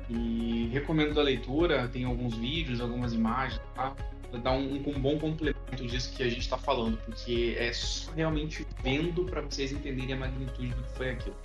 E 0.10 0.70
recomendo 0.74 1.20
a 1.20 1.24
leitura, 1.24 1.88
tem 1.88 2.04
alguns 2.04 2.36
vídeos, 2.36 2.82
algumas 2.82 3.14
imagens, 3.14 3.62
tá? 3.76 3.96
Dar 4.44 4.54
um, 4.54 4.76
um, 4.76 5.00
bom 5.00 5.20
complemento 5.20 5.86
disso 5.86 6.16
que 6.16 6.24
a 6.24 6.30
gente 6.30 6.42
está 6.42 6.58
falando, 6.58 6.98
porque 6.98 7.56
é 7.60 7.72
só 7.74 8.12
realmente 8.12 8.66
vendo 8.84 9.26
para 9.26 9.42
vocês 9.42 9.72
entenderem 9.72 10.14
a 10.14 10.18
magnitude 10.18 10.70
do 10.70 10.84
que 10.84 10.90
foi 10.98 11.10
aquilo. 11.12 11.36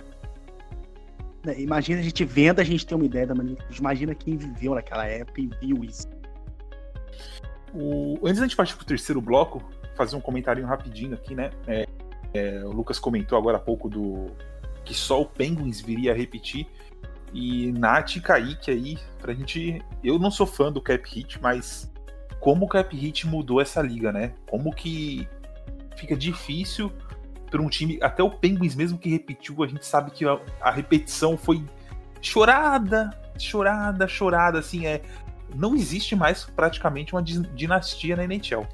É, 1.47 1.59
imagina 1.59 1.99
a 1.99 2.03
gente 2.03 2.25
vendo, 2.25 2.59
a 2.59 2.63
gente 2.63 2.85
ter 2.85 2.95
uma 2.95 3.05
ideia 3.05 3.27
da 3.27 3.35
magnitude. 3.35 3.79
Imagina 3.79 4.15
quem 4.15 4.35
viveu 4.35 4.73
naquela 4.73 5.05
época 5.05 5.41
e 5.41 5.47
viu 5.61 5.83
isso. 5.83 6.07
O... 7.75 8.19
Antes 8.23 8.39
da 8.39 8.47
gente 8.47 8.55
partir 8.55 8.75
para 8.75 8.83
o 8.83 8.85
terceiro 8.85 9.21
bloco, 9.21 9.63
fazer 9.95 10.15
um 10.15 10.21
comentário 10.21 10.65
rapidinho 10.65 11.13
aqui, 11.13 11.35
né? 11.35 11.51
É, 11.67 11.87
é, 12.33 12.63
o 12.63 12.71
Lucas 12.71 12.99
comentou 12.99 13.37
agora 13.37 13.57
há 13.57 13.59
pouco 13.59 13.89
do 13.89 14.31
que 14.83 14.93
só 14.93 15.21
o 15.21 15.25
Penguins 15.25 15.81
viria 15.81 16.11
a 16.11 16.15
repetir. 16.15 16.67
E 17.33 17.71
Nath 17.73 18.15
e 18.15 18.21
Kaique 18.21 18.71
aí, 18.71 18.97
pra 19.19 19.33
gente. 19.33 19.81
Eu 20.03 20.17
não 20.17 20.31
sou 20.31 20.45
fã 20.45 20.71
do 20.71 20.81
Cap 20.81 21.07
Hit, 21.09 21.41
mas 21.41 21.91
como 22.39 22.65
o 22.65 22.69
Cap 22.69 22.95
Hit 22.95 23.27
mudou 23.27 23.59
essa 23.59 23.81
liga, 23.81 24.11
né? 24.11 24.33
Como 24.49 24.73
que 24.73 25.27
fica 25.97 26.15
difícil 26.15 26.91
para 27.49 27.61
um 27.61 27.67
time. 27.67 27.99
Até 28.01 28.23
o 28.23 28.29
Penguins, 28.29 28.75
mesmo 28.75 28.97
que 28.97 29.09
repetiu, 29.09 29.63
a 29.63 29.67
gente 29.67 29.85
sabe 29.85 30.11
que 30.11 30.25
a, 30.25 30.39
a 30.61 30.71
repetição 30.71 31.35
foi 31.37 31.63
chorada, 32.21 33.09
chorada, 33.37 34.07
chorada. 34.07 34.59
Assim, 34.59 34.85
é. 34.85 35.01
Não 35.55 35.73
existe 35.73 36.15
mais 36.15 36.43
praticamente 36.43 37.13
uma 37.13 37.23
dinastia 37.23 38.15
na 38.15 38.25
NHL. 38.25 38.67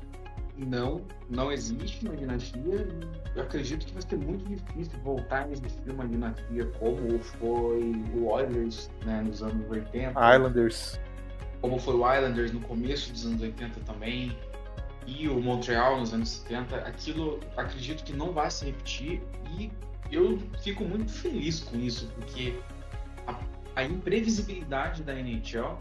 Não, 0.57 1.01
não 1.29 1.51
existe 1.51 2.05
uma 2.05 2.15
dinastia. 2.15 2.87
Eu 3.35 3.43
acredito 3.43 3.85
que 3.85 3.93
vai 3.93 4.01
ser 4.01 4.17
muito 4.17 4.43
difícil 4.45 4.99
voltar 5.03 5.45
a 5.45 5.51
existir 5.51 5.91
uma 5.91 6.07
dinastia 6.07 6.65
como 6.79 7.19
foi 7.19 7.93
o 8.15 8.27
Oilers 8.31 8.89
né, 9.05 9.21
nos 9.21 9.41
anos 9.43 9.69
80. 9.69 10.09
Islanders. 10.35 10.99
Como 11.61 11.79
foi 11.79 11.95
o 11.95 12.15
Islanders 12.15 12.51
no 12.51 12.59
começo 12.61 13.11
dos 13.11 13.25
anos 13.25 13.41
80 13.41 13.79
também. 13.81 14.35
E 15.05 15.27
o 15.27 15.39
Montreal 15.39 15.99
nos 15.99 16.13
anos 16.13 16.29
70. 16.29 16.75
Aquilo 16.77 17.39
acredito 17.57 18.03
que 18.03 18.13
não 18.13 18.31
vai 18.31 18.49
se 18.49 18.65
repetir. 18.65 19.21
E 19.57 19.71
eu 20.11 20.39
fico 20.61 20.83
muito 20.83 21.11
feliz 21.11 21.59
com 21.61 21.77
isso, 21.77 22.07
porque 22.15 22.59
a, 23.25 23.39
a 23.75 23.83
imprevisibilidade 23.83 25.03
da 25.03 25.13
NHL 25.13 25.77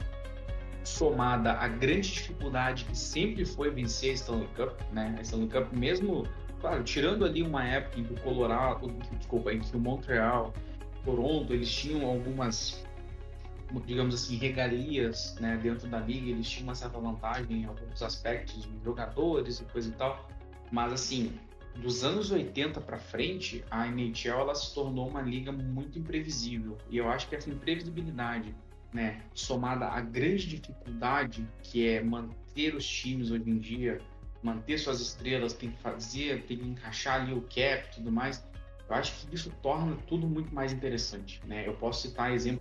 somada 0.84 1.52
à 1.52 1.68
grande 1.68 2.12
dificuldade 2.12 2.84
que 2.84 2.96
sempre 2.96 3.44
foi 3.44 3.70
vencer 3.70 4.10
a 4.10 4.14
Stanley 4.14 4.48
Cup, 4.56 4.80
né? 4.92 5.14
A 5.18 5.22
Stanley 5.22 5.48
Cup, 5.48 5.72
mesmo, 5.72 6.26
claro, 6.60 6.82
tirando 6.82 7.24
ali 7.24 7.42
uma 7.42 7.64
época 7.64 8.00
em 8.00 8.04
que 8.04 8.12
o 8.12 8.20
Colorado, 8.20 8.88
desculpa, 9.18 9.52
em 9.52 9.60
que 9.60 9.76
o 9.76 9.80
Montreal, 9.80 10.52
Toronto, 11.04 11.52
eles 11.52 11.70
tinham 11.70 12.06
algumas, 12.06 12.84
digamos 13.86 14.14
assim, 14.14 14.36
regalias, 14.36 15.36
né? 15.40 15.58
Dentro 15.62 15.88
da 15.88 16.00
liga, 16.00 16.30
eles 16.30 16.48
tinham 16.48 16.64
uma 16.64 16.74
certa 16.74 16.98
vantagem 16.98 17.62
em 17.62 17.64
alguns 17.64 18.02
aspectos 18.02 18.68
jogadores 18.84 19.60
e 19.60 19.64
coisa 19.64 19.88
e 19.88 19.92
tal, 19.92 20.28
mas 20.70 20.92
assim, 20.92 21.32
dos 21.76 22.04
anos 22.04 22.30
80 22.30 22.80
para 22.80 22.98
frente, 22.98 23.64
a 23.70 23.86
NHL 23.86 24.40
ela 24.40 24.54
se 24.54 24.74
tornou 24.74 25.08
uma 25.08 25.22
liga 25.22 25.52
muito 25.52 25.98
imprevisível. 25.98 26.76
E 26.90 26.98
eu 26.98 27.08
acho 27.08 27.28
que 27.28 27.36
essa 27.36 27.48
imprevisibilidade 27.48 28.54
né, 28.92 29.22
somada 29.34 29.86
à 29.86 30.00
grande 30.00 30.46
dificuldade 30.46 31.46
que 31.62 31.86
é 31.86 32.02
manter 32.02 32.74
os 32.74 32.86
times 32.86 33.30
hoje 33.30 33.48
em 33.48 33.58
dia, 33.58 34.00
manter 34.42 34.78
suas 34.78 35.00
estrelas, 35.00 35.52
tem 35.52 35.70
que 35.70 35.78
fazer, 35.78 36.42
tem 36.44 36.56
que 36.56 36.66
encaixar 36.66 37.22
ali 37.22 37.32
o 37.32 37.42
cap 37.42 37.86
e 37.86 37.94
tudo 37.94 38.10
mais, 38.10 38.44
eu 38.88 38.96
acho 38.96 39.26
que 39.26 39.34
isso 39.34 39.52
torna 39.62 39.96
tudo 40.08 40.26
muito 40.26 40.52
mais 40.52 40.72
interessante. 40.72 41.40
Né? 41.46 41.66
Eu 41.66 41.74
posso 41.74 42.08
citar 42.08 42.32
exemplos 42.32 42.60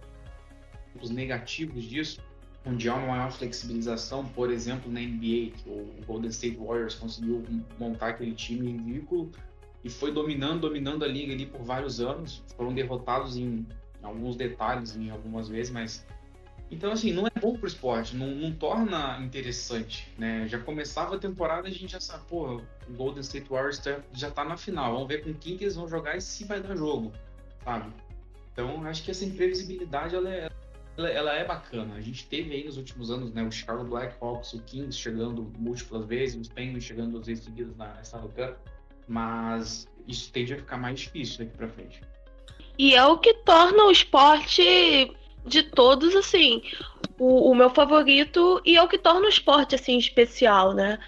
negativos 1.10 1.84
disso, 1.84 2.22
onde 2.66 2.88
há 2.88 2.96
uma 2.96 3.08
maior 3.08 3.32
flexibilização, 3.32 4.26
por 4.26 4.52
exemplo, 4.52 4.92
na 4.92 5.00
NBA, 5.00 5.52
que 5.58 5.64
o 5.66 6.06
Golden 6.06 6.30
State 6.30 6.58
Warriors 6.58 6.96
conseguiu 6.96 7.44
montar 7.80 8.10
aquele 8.10 8.34
time 8.34 8.72
ridículo 8.72 9.32
e 9.84 9.90
foi 9.90 10.12
dominando, 10.12 10.62
dominando 10.62 11.04
a 11.04 11.08
liga 11.08 11.34
ali 11.34 11.46
por 11.46 11.64
vários 11.64 12.00
anos, 12.00 12.44
foram 12.56 12.74
derrotados 12.74 13.38
em 13.38 13.66
alguns 14.04 14.36
detalhes 14.36 14.96
em 14.96 15.10
algumas 15.10 15.48
vezes, 15.48 15.72
mas 15.72 16.06
então, 16.72 16.92
assim, 16.92 17.12
não 17.12 17.26
é 17.26 17.32
bom 17.40 17.56
pro 17.56 17.68
esporte, 17.68 18.16
não, 18.16 18.28
não 18.28 18.52
torna 18.52 19.20
interessante, 19.20 20.12
né? 20.18 20.48
Já 20.48 20.60
começava 20.60 21.16
a 21.16 21.20
temporada 21.20 21.68
a 21.68 21.72
gente 21.72 21.92
já 21.92 22.00
sabe, 22.00 22.26
pô, 22.28 22.62
o 22.88 22.94
Golden 22.94 23.22
State 23.22 23.50
Warriors 23.50 23.80
tá, 23.80 24.00
já 24.14 24.30
tá 24.30 24.46
na 24.46 24.56
final, 24.56 24.94
vamos 24.94 25.08
ver 25.08 25.24
com 25.24 25.34
quem 25.34 25.58
que 25.58 25.64
eles 25.64 25.76
vão 25.76 25.88
jogar 25.88 26.16
e 26.16 26.22
se 26.22 26.46
vai 26.46 26.62
dar 26.62 26.76
jogo, 26.76 27.12
sabe? 27.64 27.92
Então, 28.54 28.86
acho 28.86 29.04
que 29.04 29.10
essa 29.10 29.26
imprevisibilidade, 29.26 30.16
ela 30.16 30.30
é, 30.30 30.50
ela, 30.96 31.10
ela, 31.10 31.34
é 31.34 31.46
bacana. 31.46 31.96
A 31.96 32.02
gente 32.02 32.28
teve 32.28 32.54
aí 32.54 32.64
nos 32.64 32.78
últimos 32.78 33.10
anos, 33.10 33.34
né, 33.34 33.42
o 33.42 33.52
Chicago 33.52 33.84
Blackhawks, 33.86 34.54
o 34.54 34.62
Kings 34.62 34.98
chegando 34.98 35.52
múltiplas 35.58 36.06
vezes, 36.06 36.40
os 36.40 36.50
Penguins 36.50 36.84
chegando 36.84 37.12
duas 37.12 37.26
vezes 37.26 37.46
seguidas 37.46 37.76
na 37.78 38.00
Stanley 38.02 38.54
mas 39.08 39.88
isso 40.08 40.32
tende 40.32 40.54
a 40.54 40.58
ficar 40.58 40.78
mais 40.78 41.00
difícil 41.00 41.40
daqui 41.40 41.58
para 41.58 41.68
frente. 41.68 42.02
E 42.78 42.94
é 42.94 43.04
o 43.06 43.18
que 43.18 43.34
torna 43.34 43.86
o 43.86 43.92
esporte 43.92 45.12
de 45.46 45.64
todos, 45.64 46.16
assim, 46.16 46.62
o, 47.18 47.52
o, 47.52 47.56
meu 47.56 47.70
favorito 47.70 48.62
e 48.66 48.78
é 48.78 48.84
o 48.84 48.88
que 48.88 48.98
torna 48.98 49.26
o 49.26 49.30
esporte, 49.30 49.76
assim, 49.76 49.98
especial, 49.98 50.74
né? 50.74 51.00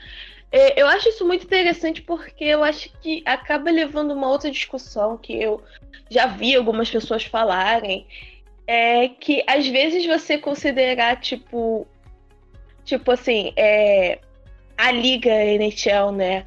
É, 0.51 0.81
eu 0.81 0.87
acho 0.87 1.07
isso 1.07 1.25
muito 1.25 1.45
interessante 1.45 2.01
porque 2.01 2.43
eu 2.43 2.63
acho 2.63 2.89
que 3.01 3.23
acaba 3.25 3.71
levando 3.71 4.11
uma 4.11 4.27
outra 4.27 4.51
discussão 4.51 5.17
que 5.17 5.41
eu 5.41 5.63
já 6.09 6.25
vi 6.25 6.55
algumas 6.55 6.89
pessoas 6.89 7.23
falarem, 7.23 8.05
é 8.67 9.07
que 9.07 9.43
às 9.47 9.67
vezes 9.67 10.05
você 10.05 10.37
considerar, 10.37 11.19
tipo, 11.21 11.87
tipo 12.83 13.11
assim, 13.11 13.53
é, 13.55 14.19
a 14.77 14.91
liga 14.91 15.31
NHL, 15.31 16.11
né? 16.11 16.45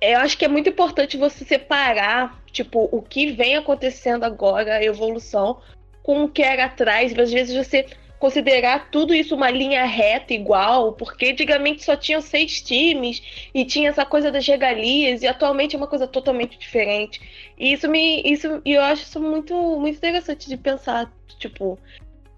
Eu 0.00 0.18
acho 0.18 0.36
que 0.36 0.44
é 0.44 0.48
muito 0.48 0.68
importante 0.68 1.16
você 1.16 1.44
separar, 1.44 2.40
tipo, 2.52 2.88
o 2.92 3.00
que 3.02 3.32
vem 3.32 3.56
acontecendo 3.56 4.24
agora, 4.24 4.76
a 4.76 4.84
evolução, 4.84 5.60
com 6.02 6.24
o 6.24 6.28
que 6.28 6.42
era 6.42 6.64
atrás. 6.66 7.16
Às 7.18 7.32
vezes 7.32 7.56
você 7.56 7.86
considerar 8.22 8.88
tudo 8.88 9.12
isso 9.12 9.34
uma 9.34 9.50
linha 9.50 9.84
reta 9.84 10.32
igual, 10.32 10.92
porque 10.92 11.26
antigamente 11.26 11.82
só 11.82 11.96
tinham 11.96 12.20
seis 12.20 12.62
times 12.62 13.20
e 13.52 13.64
tinha 13.64 13.90
essa 13.90 14.06
coisa 14.06 14.30
das 14.30 14.46
regalias 14.46 15.22
e 15.22 15.26
atualmente 15.26 15.74
é 15.74 15.78
uma 15.78 15.88
coisa 15.88 16.06
totalmente 16.06 16.56
diferente. 16.56 17.20
E 17.58 17.72
isso 17.72 17.88
me, 17.88 18.22
isso, 18.22 18.62
eu 18.64 18.80
acho 18.80 19.02
isso 19.02 19.20
muito, 19.20 19.54
muito 19.80 19.96
interessante 19.96 20.48
de 20.48 20.56
pensar, 20.56 21.12
tipo, 21.40 21.76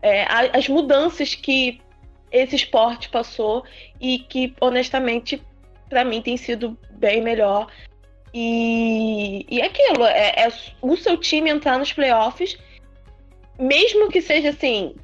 é, 0.00 0.26
as 0.54 0.68
mudanças 0.68 1.34
que 1.34 1.78
esse 2.32 2.56
esporte 2.56 3.10
passou 3.10 3.62
e 4.00 4.20
que 4.20 4.54
honestamente 4.60 5.42
para 5.90 6.02
mim 6.02 6.22
tem 6.22 6.38
sido 6.38 6.78
bem 6.92 7.20
melhor. 7.20 7.70
E, 8.32 9.46
e 9.48 9.60
aquilo, 9.60 10.04
é, 10.06 10.44
é 10.44 10.48
o 10.80 10.96
seu 10.96 11.16
time 11.18 11.50
entrar 11.50 11.78
nos 11.78 11.92
playoffs 11.92 12.56
mesmo 13.58 14.08
que 14.08 14.20
seja 14.20 14.50
assim, 14.50 14.94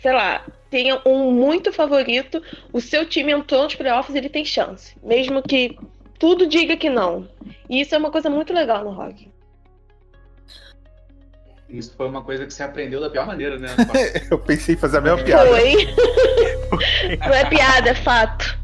sei 0.00 0.12
lá, 0.12 0.44
tenha 0.70 1.00
um 1.06 1.30
muito 1.30 1.72
favorito, 1.72 2.42
o 2.72 2.80
seu 2.80 3.06
time 3.06 3.32
entrou 3.32 3.64
nos 3.64 3.74
playoffs, 3.74 4.14
ele 4.14 4.28
tem 4.28 4.44
chance. 4.44 4.96
Mesmo 5.02 5.42
que 5.42 5.78
tudo 6.18 6.46
diga 6.46 6.76
que 6.76 6.90
não. 6.90 7.28
E 7.68 7.80
isso 7.80 7.94
é 7.94 7.98
uma 7.98 8.10
coisa 8.10 8.28
muito 8.28 8.52
legal 8.52 8.84
no 8.84 8.90
rock. 8.90 9.30
Isso 11.68 11.94
foi 11.96 12.06
uma 12.06 12.22
coisa 12.22 12.46
que 12.46 12.52
você 12.52 12.62
aprendeu 12.62 13.00
da 13.00 13.10
pior 13.10 13.26
maneira, 13.26 13.58
né? 13.58 13.68
Eu 14.30 14.38
pensei 14.38 14.74
em 14.74 14.78
fazer 14.78 14.98
a 14.98 15.00
mesma 15.00 15.22
piada. 15.22 15.48
Foi. 15.48 15.74
não 17.18 17.34
é 17.34 17.44
piada, 17.46 17.90
é 17.90 17.94
fato. 17.94 18.63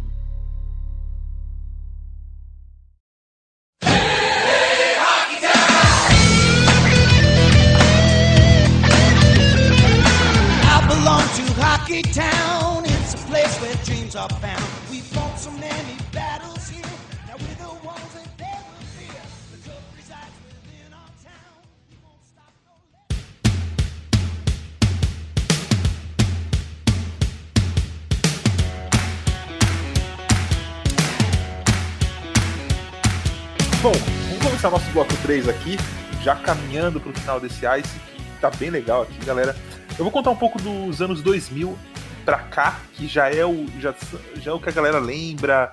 Bom, 33.82 33.92
vamos 34.28 34.44
começar 34.44 34.70
nosso 34.70 34.88
bloco 34.92 35.16
3 35.22 35.48
aqui, 35.48 35.76
já 36.22 36.36
caminhando 36.36 37.00
para 37.00 37.10
o 37.10 37.14
final 37.14 37.40
desse 37.40 37.66
Ice, 37.66 37.98
que 38.14 38.40
tá 38.40 38.48
bem 38.48 38.70
legal 38.70 39.02
aqui, 39.02 39.24
galera. 39.24 39.56
Eu 40.00 40.04
vou 40.04 40.10
contar 40.10 40.30
um 40.30 40.36
pouco 40.36 40.58
dos 40.58 41.02
anos 41.02 41.20
2000 41.20 41.78
pra 42.24 42.38
cá, 42.38 42.80
que 42.94 43.06
já 43.06 43.28
é 43.28 43.44
o, 43.44 43.66
já, 43.78 43.94
já 44.36 44.50
é 44.50 44.54
o 44.54 44.58
que 44.58 44.70
a 44.70 44.72
galera 44.72 44.98
lembra. 44.98 45.70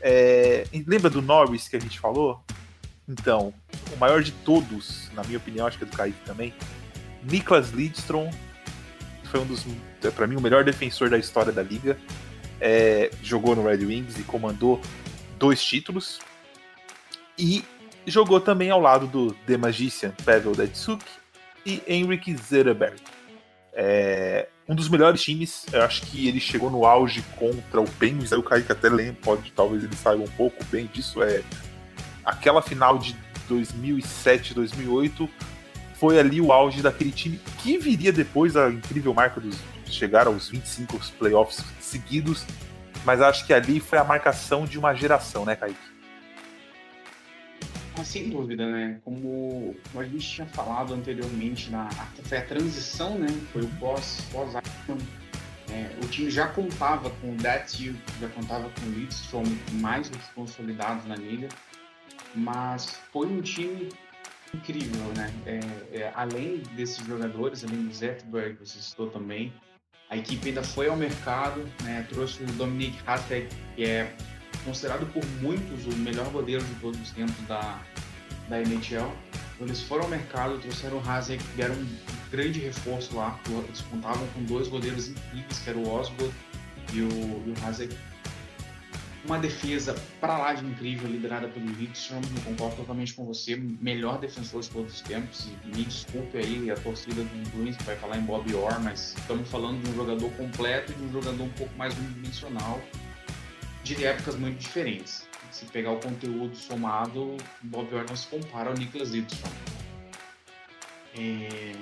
É, 0.00 0.64
lembra 0.86 1.10
do 1.10 1.20
Norris 1.20 1.68
que 1.68 1.76
a 1.76 1.78
gente 1.78 2.00
falou? 2.00 2.42
Então, 3.06 3.52
o 3.92 3.96
maior 3.98 4.22
de 4.22 4.32
todos, 4.32 5.10
na 5.12 5.22
minha 5.22 5.36
opinião, 5.36 5.66
acho 5.66 5.76
que 5.76 5.84
é 5.84 5.86
do 5.86 5.94
Kaique 5.94 6.18
também, 6.24 6.54
Niklas 7.22 7.68
Lidstrom, 7.68 8.30
foi 9.24 9.40
um 9.40 9.44
dos, 9.44 9.66
para 10.16 10.26
mim, 10.26 10.36
o 10.36 10.40
melhor 10.40 10.64
defensor 10.64 11.10
da 11.10 11.18
história 11.18 11.52
da 11.52 11.62
liga. 11.62 11.98
É, 12.58 13.10
jogou 13.22 13.54
no 13.54 13.66
Red 13.66 13.84
Wings 13.84 14.18
e 14.18 14.22
comandou 14.22 14.80
dois 15.38 15.62
títulos. 15.62 16.20
E 17.38 17.62
jogou 18.06 18.40
também 18.40 18.70
ao 18.70 18.80
lado 18.80 19.06
do 19.06 19.34
The 19.46 19.58
Magician 19.58 20.12
Pavel 20.24 20.54
Datsuk 20.54 21.04
e 21.66 21.82
Henrik 21.86 22.34
Zetterberg. 22.34 23.17
É, 23.80 24.48
um 24.68 24.74
dos 24.74 24.88
melhores 24.88 25.22
times, 25.22 25.64
eu 25.72 25.82
acho 25.82 26.02
que 26.02 26.26
ele 26.26 26.40
chegou 26.40 26.68
no 26.68 26.84
auge 26.84 27.22
contra 27.38 27.80
o 27.80 27.88
Penguins, 27.88 28.32
aí 28.32 28.38
o 28.38 28.42
Kaique 28.42 28.72
até 28.72 28.88
lembra, 28.88 29.20
pode, 29.22 29.52
talvez 29.52 29.84
ele 29.84 29.94
saiba 29.94 30.20
um 30.20 30.28
pouco 30.28 30.64
bem 30.64 30.86
disso, 30.92 31.22
é 31.22 31.44
aquela 32.24 32.60
final 32.60 32.98
de 32.98 33.16
2007, 33.48 34.52
2008 34.52 35.30
foi 35.94 36.18
ali 36.18 36.40
o 36.40 36.52
auge 36.52 36.82
daquele 36.82 37.12
time 37.12 37.40
que 37.62 37.78
viria 37.78 38.12
depois 38.12 38.56
a 38.56 38.68
incrível 38.68 39.14
marca 39.14 39.40
dos 39.40 39.56
chegar 39.86 40.26
aos 40.26 40.48
25 40.48 40.98
playoffs 41.16 41.64
seguidos, 41.80 42.44
mas 43.04 43.20
acho 43.20 43.46
que 43.46 43.52
ali 43.52 43.78
foi 43.78 43.98
a 43.98 44.04
marcação 44.04 44.64
de 44.64 44.76
uma 44.76 44.92
geração, 44.92 45.44
né, 45.44 45.54
Kaique? 45.54 45.87
Ah, 47.98 48.04
sem 48.04 48.30
dúvida, 48.30 48.64
né? 48.70 49.00
Como, 49.04 49.74
a 49.96 50.04
gente 50.04 50.28
tinha 50.28 50.46
falado 50.46 50.94
anteriormente, 50.94 51.68
na, 51.68 51.88
foi 52.22 52.38
a 52.38 52.44
transição, 52.44 53.18
né? 53.18 53.26
Foi 53.52 53.62
o 53.62 53.68
pós, 53.80 54.20
pós 54.30 54.54
é, 54.54 55.90
o 56.04 56.08
time 56.08 56.30
já 56.30 56.46
contava 56.46 57.10
com 57.10 57.32
o 57.32 57.36
Datsil, 57.36 57.96
já 58.20 58.28
contava 58.28 58.70
com 58.70 58.86
o 58.86 58.90
Lidstrom 58.92 59.42
mais 59.80 60.08
do 60.08 60.16
que 60.16 60.32
consolidados 60.32 61.06
na 61.06 61.16
liga, 61.16 61.48
mas 62.36 63.00
foi 63.12 63.26
um 63.26 63.40
time 63.42 63.88
incrível, 64.54 65.12
né? 65.16 65.34
É, 65.44 65.98
é, 65.98 66.12
além 66.14 66.58
desses 66.76 67.04
jogadores, 67.04 67.64
além 67.64 67.84
do 67.84 67.92
Zetberg, 67.92 68.58
você 68.60 68.78
citou 68.78 69.10
também, 69.10 69.52
a 70.08 70.16
equipe 70.16 70.48
ainda 70.48 70.62
foi 70.62 70.88
ao 70.88 70.96
mercado, 70.96 71.68
né? 71.82 72.06
trouxe 72.08 72.42
o 72.44 72.46
Dominic 72.46 72.96
Hasek, 73.04 73.48
que 73.74 73.84
é 73.84 74.14
considerado 74.68 75.06
por 75.12 75.24
muitos 75.40 75.86
o 75.86 75.96
melhor 75.98 76.28
goleiro 76.30 76.62
de 76.62 76.74
todos 76.74 77.00
os 77.00 77.10
tempos 77.10 77.36
da, 77.46 77.80
da 78.48 78.60
NHL. 78.60 79.10
Eles 79.60 79.80
foram 79.82 80.04
ao 80.04 80.10
mercado, 80.10 80.58
trouxeram 80.58 80.98
o 80.98 81.10
Hasek, 81.10 81.42
era 81.58 81.72
um 81.72 81.86
grande 82.30 82.60
reforço 82.60 83.16
lá. 83.16 83.38
Eles 83.48 83.80
contavam 83.80 84.26
com 84.28 84.44
dois 84.44 84.68
goleiros 84.68 85.08
incríveis, 85.08 85.58
que 85.58 85.70
era 85.70 85.78
o 85.78 85.88
Osgood 85.88 86.32
e 86.92 87.00
o, 87.00 87.08
e 87.08 87.50
o 87.50 88.08
uma 89.24 89.38
defesa 89.38 89.94
para 90.20 90.38
lá 90.38 90.54
de 90.54 90.64
incrível, 90.64 91.08
liderada 91.08 91.48
pelo 91.48 91.66
Lidstrom. 91.66 92.20
Concordo 92.44 92.76
totalmente 92.76 93.12
com 93.14 93.24
você. 93.24 93.56
Melhor 93.56 94.18
defensor 94.18 94.62
de 94.62 94.70
todos 94.70 94.94
os 94.94 95.00
tempos. 95.00 95.48
E 95.64 95.76
me 95.76 95.84
desculpe 95.84 96.38
aí 96.38 96.70
a 96.70 96.76
torcida 96.76 97.22
do 97.22 97.50
Bruins 97.50 97.76
vai 97.84 97.96
falar 97.96 98.16
em 98.16 98.22
Bob 98.22 98.54
Orr, 98.54 98.80
mas 98.80 99.14
estamos 99.18 99.48
falando 99.50 99.82
de 99.82 99.90
um 99.90 99.94
jogador 99.94 100.30
completo 100.32 100.92
e 100.92 100.94
de 100.94 101.02
um 101.02 101.12
jogador 101.12 101.42
um 101.42 101.50
pouco 101.50 101.76
mais 101.76 101.96
unidimensional, 101.98 102.80
de 103.94 104.04
épocas 104.04 104.36
muito 104.36 104.58
diferentes. 104.58 105.26
Se 105.50 105.64
pegar 105.66 105.92
o 105.92 106.00
conteúdo 106.00 106.54
somado, 106.56 107.36
Bob 107.62 107.94
Orr 107.94 108.04
não 108.08 108.16
se 108.16 108.26
compara 108.26 108.70
ao 108.70 108.76
Niklas 108.76 109.10
Lidstrom. 109.10 109.50
É... 111.16 111.72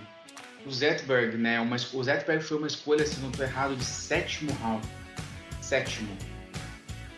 O 0.64 0.70
Zetberg, 0.70 1.36
né? 1.36 1.60
Uma... 1.60 1.76
O 1.76 2.02
Zetberg 2.02 2.42
foi 2.42 2.58
uma 2.58 2.66
escolha, 2.66 3.06
se 3.06 3.20
não 3.20 3.30
estou 3.30 3.44
errado, 3.44 3.76
de 3.76 3.84
sétimo 3.84 4.52
round. 4.62 4.86
Sétimo 5.60 6.16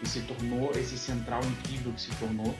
que 0.01 0.09
se 0.09 0.21
tornou, 0.23 0.71
esse 0.73 0.97
central 0.97 1.41
incrível 1.45 1.93
que 1.93 2.03
se 2.03 2.11
tornou. 2.17 2.55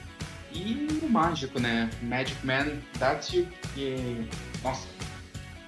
E 0.51 0.87
o 1.03 1.09
mágico, 1.09 1.59
né? 1.59 1.89
Magic 2.01 2.45
Man 2.45 2.79
Datsuk, 2.97 3.47
que. 3.73 4.27
Nossa, 4.63 4.87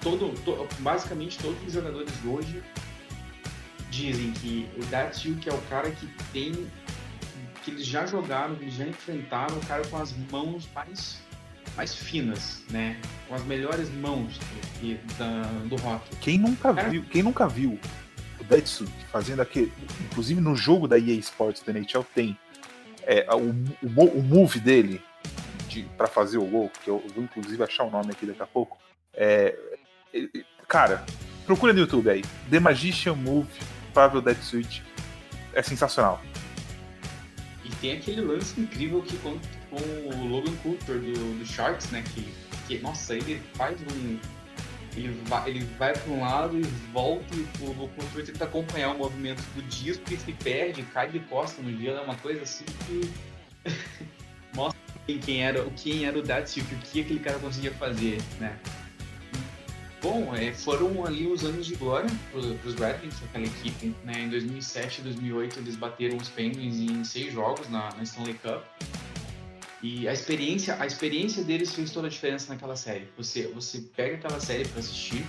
todo, 0.00 0.34
to, 0.42 0.66
basicamente 0.80 1.38
todos 1.38 1.56
os 1.66 1.72
jogadores 1.72 2.12
de 2.20 2.28
hoje 2.28 2.62
dizem 3.92 4.32
que 4.32 4.68
o 4.76 4.84
Datsuk 4.86 5.48
é 5.48 5.52
o 5.52 5.60
cara 5.62 5.90
que 5.90 6.08
tem. 6.32 6.66
que 7.62 7.70
eles 7.70 7.86
já 7.86 8.06
jogaram, 8.06 8.56
que 8.56 8.64
eles 8.64 8.74
já 8.74 8.86
enfrentaram 8.86 9.56
o 9.56 9.66
cara 9.66 9.86
com 9.86 9.98
as 9.98 10.12
mãos 10.30 10.66
mais, 10.74 11.22
mais 11.76 11.94
finas, 11.94 12.62
né? 12.70 12.98
Com 13.28 13.34
as 13.34 13.44
melhores 13.44 13.88
mãos 13.90 14.40
que, 14.80 14.98
da, 15.18 15.42
do 15.68 15.76
rock. 15.76 16.16
Quem 16.16 16.38
nunca 16.38 16.74
cara, 16.74 16.88
viu? 16.88 17.04
Quem 17.04 17.22
nunca 17.22 17.46
viu 17.46 17.78
o 18.40 18.44
fazendo 19.10 19.40
aquele. 19.40 19.72
Inclusive 20.00 20.40
no 20.40 20.56
jogo 20.56 20.88
da 20.88 20.98
EA 20.98 21.14
Sports 21.14 21.62
da 21.62 21.72
NHL 21.72 22.04
tem 22.14 22.36
é, 23.04 23.26
o, 23.34 23.50
o, 23.86 24.04
o 24.18 24.22
move 24.22 24.58
dele 24.58 25.02
de, 25.68 25.82
para 25.96 26.06
fazer 26.06 26.38
o 26.38 26.44
gol, 26.44 26.70
que 26.82 26.88
eu 26.88 27.02
vou 27.14 27.24
inclusive 27.24 27.62
achar 27.62 27.84
o 27.84 27.90
nome 27.90 28.10
aqui 28.10 28.26
daqui 28.26 28.42
a 28.42 28.46
pouco. 28.46 28.78
É, 29.14 29.56
cara, 30.68 31.04
procura 31.46 31.72
no 31.72 31.80
YouTube 31.80 32.10
aí. 32.10 32.22
The 32.50 32.60
Magician 32.60 33.14
Move, 33.14 33.48
Pavel 33.92 34.20
Detsuit. 34.20 34.82
É 35.52 35.62
sensacional. 35.62 36.20
E 37.64 37.70
tem 37.76 37.92
aquele 37.92 38.20
lance 38.20 38.60
incrível 38.60 39.02
que 39.02 39.16
com, 39.18 39.38
com 39.70 39.76
o 39.76 40.28
Logan 40.28 40.54
Cooper 40.62 40.98
do, 40.98 41.38
do 41.38 41.46
Sharks, 41.46 41.90
né? 41.90 42.02
Que, 42.14 42.32
que, 42.66 42.78
nossa, 42.78 43.14
ele 43.14 43.40
faz 43.54 43.78
um 43.80 44.18
ele 44.96 45.18
vai, 45.26 45.48
ele 45.48 45.64
vai 45.78 45.92
para 45.94 46.12
um 46.12 46.20
lado 46.20 46.58
e 46.58 46.62
volta 46.92 47.34
e 47.34 47.40
o 47.60 47.88
construtor 47.88 48.24
tenta 48.24 48.44
acompanhar 48.44 48.90
o 48.90 48.98
movimento 48.98 49.40
do 49.54 49.62
disco 49.62 50.02
e 50.12 50.16
se 50.16 50.32
perde, 50.32 50.82
cai 50.82 51.08
de 51.08 51.18
costa 51.20 51.62
no 51.62 51.74
gelo, 51.78 51.98
é 51.98 52.00
uma 52.02 52.16
coisa 52.16 52.42
assim 52.42 52.64
que 52.86 53.10
mostra 54.54 54.80
quem 55.24 55.42
era, 55.42 55.64
quem 55.70 56.04
era 56.04 56.18
o 56.18 56.22
Datsuk, 56.22 56.74
o 56.74 56.78
que 56.78 57.00
aquele 57.00 57.20
cara 57.20 57.38
conseguia 57.38 57.72
fazer, 57.72 58.20
né? 58.38 58.58
Bom, 60.02 60.34
é, 60.34 60.52
foram 60.52 61.06
ali 61.06 61.28
os 61.28 61.44
anos 61.44 61.64
de 61.64 61.76
glória 61.76 62.10
para 62.32 62.40
os 62.40 62.74
Red 62.74 62.96
Wings, 63.04 63.22
aquela 63.22 63.46
equipe. 63.46 63.94
Né? 64.04 64.24
Em 64.24 64.28
2007 64.28 65.00
e 65.00 65.04
2008 65.04 65.60
eles 65.60 65.76
bateram 65.76 66.16
os 66.16 66.28
Penguins 66.28 66.74
em 66.78 67.04
seis 67.04 67.32
jogos 67.32 67.70
na, 67.70 67.94
na 67.94 68.02
Stanley 68.02 68.34
Cup. 68.34 68.64
E 69.80 70.08
a 70.08 70.12
experiência, 70.12 70.76
a 70.80 70.86
experiência 70.86 71.44
deles 71.44 71.72
fez 71.72 71.92
toda 71.92 72.08
a 72.08 72.10
diferença 72.10 72.52
naquela 72.52 72.74
série. 72.74 73.08
Você, 73.16 73.46
você 73.54 73.78
pega 73.96 74.16
aquela 74.16 74.40
série 74.40 74.66
para 74.66 74.80
assistir 74.80 75.24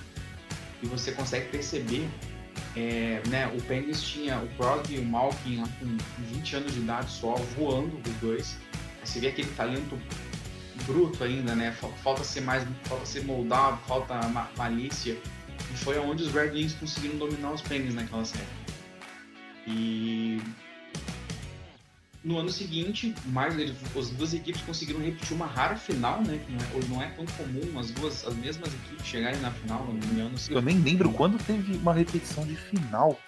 e 0.82 0.88
você 0.88 1.12
consegue 1.12 1.50
perceber, 1.50 2.08
é, 2.76 3.22
né? 3.28 3.48
O 3.56 3.62
Penguins 3.62 4.02
tinha 4.02 4.40
o 4.40 4.48
Crosby 4.56 4.96
e 4.96 5.00
o 5.00 5.06
Malkin 5.06 5.62
lá 5.62 5.70
com 5.80 5.98
20 6.36 6.56
anos 6.56 6.74
de 6.74 6.80
idade 6.80 7.12
só, 7.12 7.36
voando 7.58 7.96
os 7.98 8.16
dois. 8.16 8.58
Você 9.04 9.20
vê 9.20 9.28
aquele 9.28 9.50
talento 9.54 10.00
bruto 10.86 11.24
ainda, 11.24 11.56
né? 11.56 11.72
Falta 12.04 12.24
ser 12.24 12.42
mais, 12.42 12.68
falta 12.84 13.06
ser 13.06 13.24
moldado, 13.26 13.78
falta 13.88 14.16
malícia. 14.58 15.18
E 15.72 15.78
foi 15.78 15.98
onde 16.00 16.24
os 16.24 16.32
Red 16.32 16.52
Wings 16.52 16.74
conseguiram 16.74 17.18
dominar 17.18 17.52
os 17.52 17.62
Penguins 17.62 17.96
naquela 17.96 18.26
série. 18.26 18.46
E 19.66 20.42
no 22.24 22.38
ano 22.38 22.50
seguinte, 22.50 23.14
mais 23.28 23.54
as 23.98 24.10
duas 24.12 24.34
equipes 24.34 24.62
conseguiram 24.62 25.02
repetir 25.02 25.36
uma 25.36 25.46
rara 25.46 25.76
final, 25.76 26.22
né? 26.22 26.40
Não 26.48 26.60
é, 26.60 26.86
não 26.88 27.02
é 27.02 27.08
tão 27.08 27.26
comum 27.26 27.78
as 27.78 27.92
duas, 27.92 28.26
as 28.26 28.34
mesmas 28.36 28.74
equipes 28.74 29.06
chegarem 29.06 29.40
na 29.42 29.52
final 29.52 29.86
no 29.86 29.92
ano 29.92 30.38
seguinte. 30.38 30.56
Eu 30.56 30.62
nem 30.62 30.80
lembro 30.80 31.12
quando 31.12 31.38
teve 31.44 31.76
uma 31.76 31.94
repetição 31.94 32.46
de 32.46 32.56
final. 32.56 33.20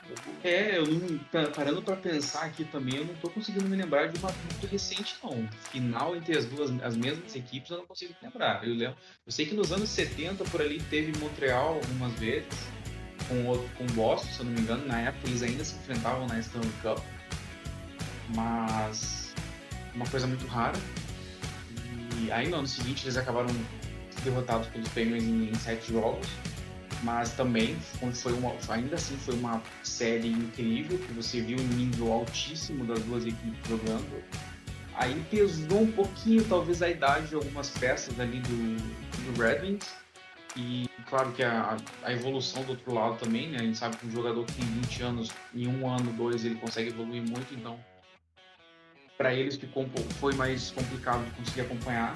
É, 0.43 0.77
eu 0.77 0.85
não, 0.85 1.19
parando 1.53 1.81
para 1.81 1.95
pensar 1.95 2.43
aqui 2.45 2.63
também, 2.65 2.97
eu 2.97 3.05
não 3.05 3.15
tô 3.15 3.29
conseguindo 3.29 3.67
me 3.67 3.75
lembrar 3.75 4.07
de 4.07 4.19
uma 4.19 4.31
muito 4.31 4.67
recente, 4.67 5.15
não. 5.23 5.47
Final 5.71 6.15
entre 6.15 6.37
as 6.37 6.45
duas, 6.45 6.71
as 6.83 6.95
mesmas 6.95 7.35
equipes, 7.35 7.71
eu 7.71 7.77
não 7.77 7.85
consigo 7.85 8.13
lembrar. 8.21 8.65
Eu, 8.67 8.73
lembro, 8.73 8.95
eu 9.25 9.31
sei 9.31 9.45
que 9.45 9.55
nos 9.55 9.71
anos 9.71 9.89
70 9.89 10.43
por 10.45 10.61
ali 10.61 10.81
teve 10.89 11.17
Montreal 11.19 11.75
algumas 11.75 12.13
vezes, 12.13 12.47
com, 13.27 13.57
com 13.77 13.93
Boston, 13.93 14.31
se 14.31 14.39
eu 14.39 14.45
não 14.45 14.53
me 14.53 14.61
engano, 14.61 14.85
na 14.85 15.01
época 15.01 15.27
eles 15.27 15.41
ainda 15.41 15.63
se 15.63 15.75
enfrentavam 15.75 16.27
na 16.27 16.39
Stanley 16.39 16.71
Cup 16.81 16.99
mas 18.33 19.33
uma 19.93 20.07
coisa 20.07 20.25
muito 20.25 20.45
rara. 20.47 20.77
E 22.21 22.31
aí 22.31 22.47
no 22.49 22.57
ano 22.57 22.67
seguinte 22.67 23.05
eles 23.05 23.17
acabaram 23.17 23.49
derrotados 24.23 24.67
pelos 24.69 24.87
Penguins 24.89 25.23
em, 25.23 25.49
em 25.49 25.55
sete 25.55 25.91
jogos, 25.91 26.27
mas 27.03 27.31
também 27.33 27.75
foi 28.13 28.33
uma, 28.33 28.53
ainda 28.69 28.95
assim 28.95 29.17
foi 29.17 29.35
uma 29.35 29.61
série 29.83 30.29
incrível 30.29 30.97
que 30.97 31.13
você 31.13 31.41
viu 31.41 31.57
um 31.57 31.67
nível 31.75 32.11
altíssimo 32.11 32.85
das 32.85 32.99
duas 33.03 33.25
equipes 33.25 33.67
jogando. 33.67 34.23
Aí 34.95 35.21
pesou 35.29 35.81
um 35.81 35.91
pouquinho 35.91 36.43
talvez 36.45 36.81
a 36.81 36.89
idade 36.89 37.27
de 37.27 37.35
algumas 37.35 37.69
peças 37.69 38.17
ali 38.19 38.39
do, 38.39 39.33
do 39.33 39.41
Red 39.41 39.61
Wings. 39.61 39.93
E 40.55 40.89
claro 41.09 41.33
que 41.33 41.43
a, 41.43 41.75
a, 42.01 42.13
evolução 42.13 42.63
do 42.63 42.71
outro 42.71 42.93
lado 42.93 43.17
também, 43.17 43.49
né? 43.49 43.57
A 43.59 43.63
gente 43.63 43.77
sabe 43.77 43.97
que 43.97 44.07
um 44.07 44.11
jogador 44.11 44.45
que 44.45 44.53
tem 44.53 44.65
20 44.65 45.03
anos, 45.03 45.29
em 45.53 45.67
um 45.67 45.89
ano, 45.89 46.13
dois, 46.13 46.45
ele 46.45 46.55
consegue 46.55 46.89
evoluir 46.89 47.21
muito, 47.21 47.53
então 47.53 47.77
para 49.17 49.33
eles 49.33 49.57
que 49.57 49.67
foi 50.19 50.33
mais 50.33 50.71
complicado 50.71 51.23
de 51.25 51.31
conseguir 51.31 51.61
acompanhar. 51.61 52.13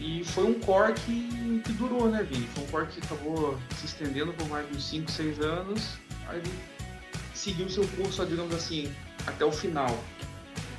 E 0.00 0.24
foi 0.24 0.44
um 0.44 0.54
core 0.54 0.94
que, 0.94 1.62
que 1.62 1.72
durou, 1.74 2.08
né, 2.08 2.22
Vini? 2.22 2.46
Foi 2.48 2.64
um 2.64 2.66
core 2.68 2.86
que 2.86 3.00
acabou 3.00 3.58
se 3.76 3.84
estendendo 3.84 4.32
por 4.32 4.48
mais 4.48 4.66
de 4.66 4.76
uns 4.76 4.88
5, 4.88 5.10
6 5.10 5.40
anos. 5.40 5.98
Aí 6.26 6.42
seguiu 7.34 7.68
seu 7.68 7.86
curso, 7.88 8.24
digamos 8.24 8.54
assim, 8.54 8.90
até 9.26 9.44
o 9.44 9.52
final. 9.52 10.02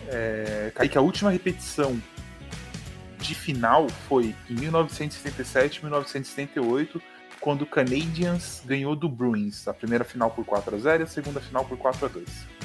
É, 0.07 0.71
Kaique, 0.73 0.97
a 0.97 1.01
última 1.01 1.29
repetição 1.29 2.01
de 3.19 3.35
final 3.35 3.87
foi 4.09 4.35
em 4.49 4.55
1977 4.55 5.83
1978, 5.83 6.99
quando 7.39 7.61
o 7.61 7.65
Canadiens 7.67 8.63
ganhou 8.65 8.95
do 8.95 9.07
Bruins. 9.07 9.67
A 9.67 9.73
primeira 9.73 10.03
final 10.03 10.31
por 10.31 10.43
4 10.43 10.75
a 10.75 10.79
0 10.79 11.03
e 11.03 11.05
a 11.05 11.07
segunda 11.07 11.39
final 11.39 11.63
por 11.63 11.77
4 11.77 12.07
a 12.07 12.09
2 12.09 12.61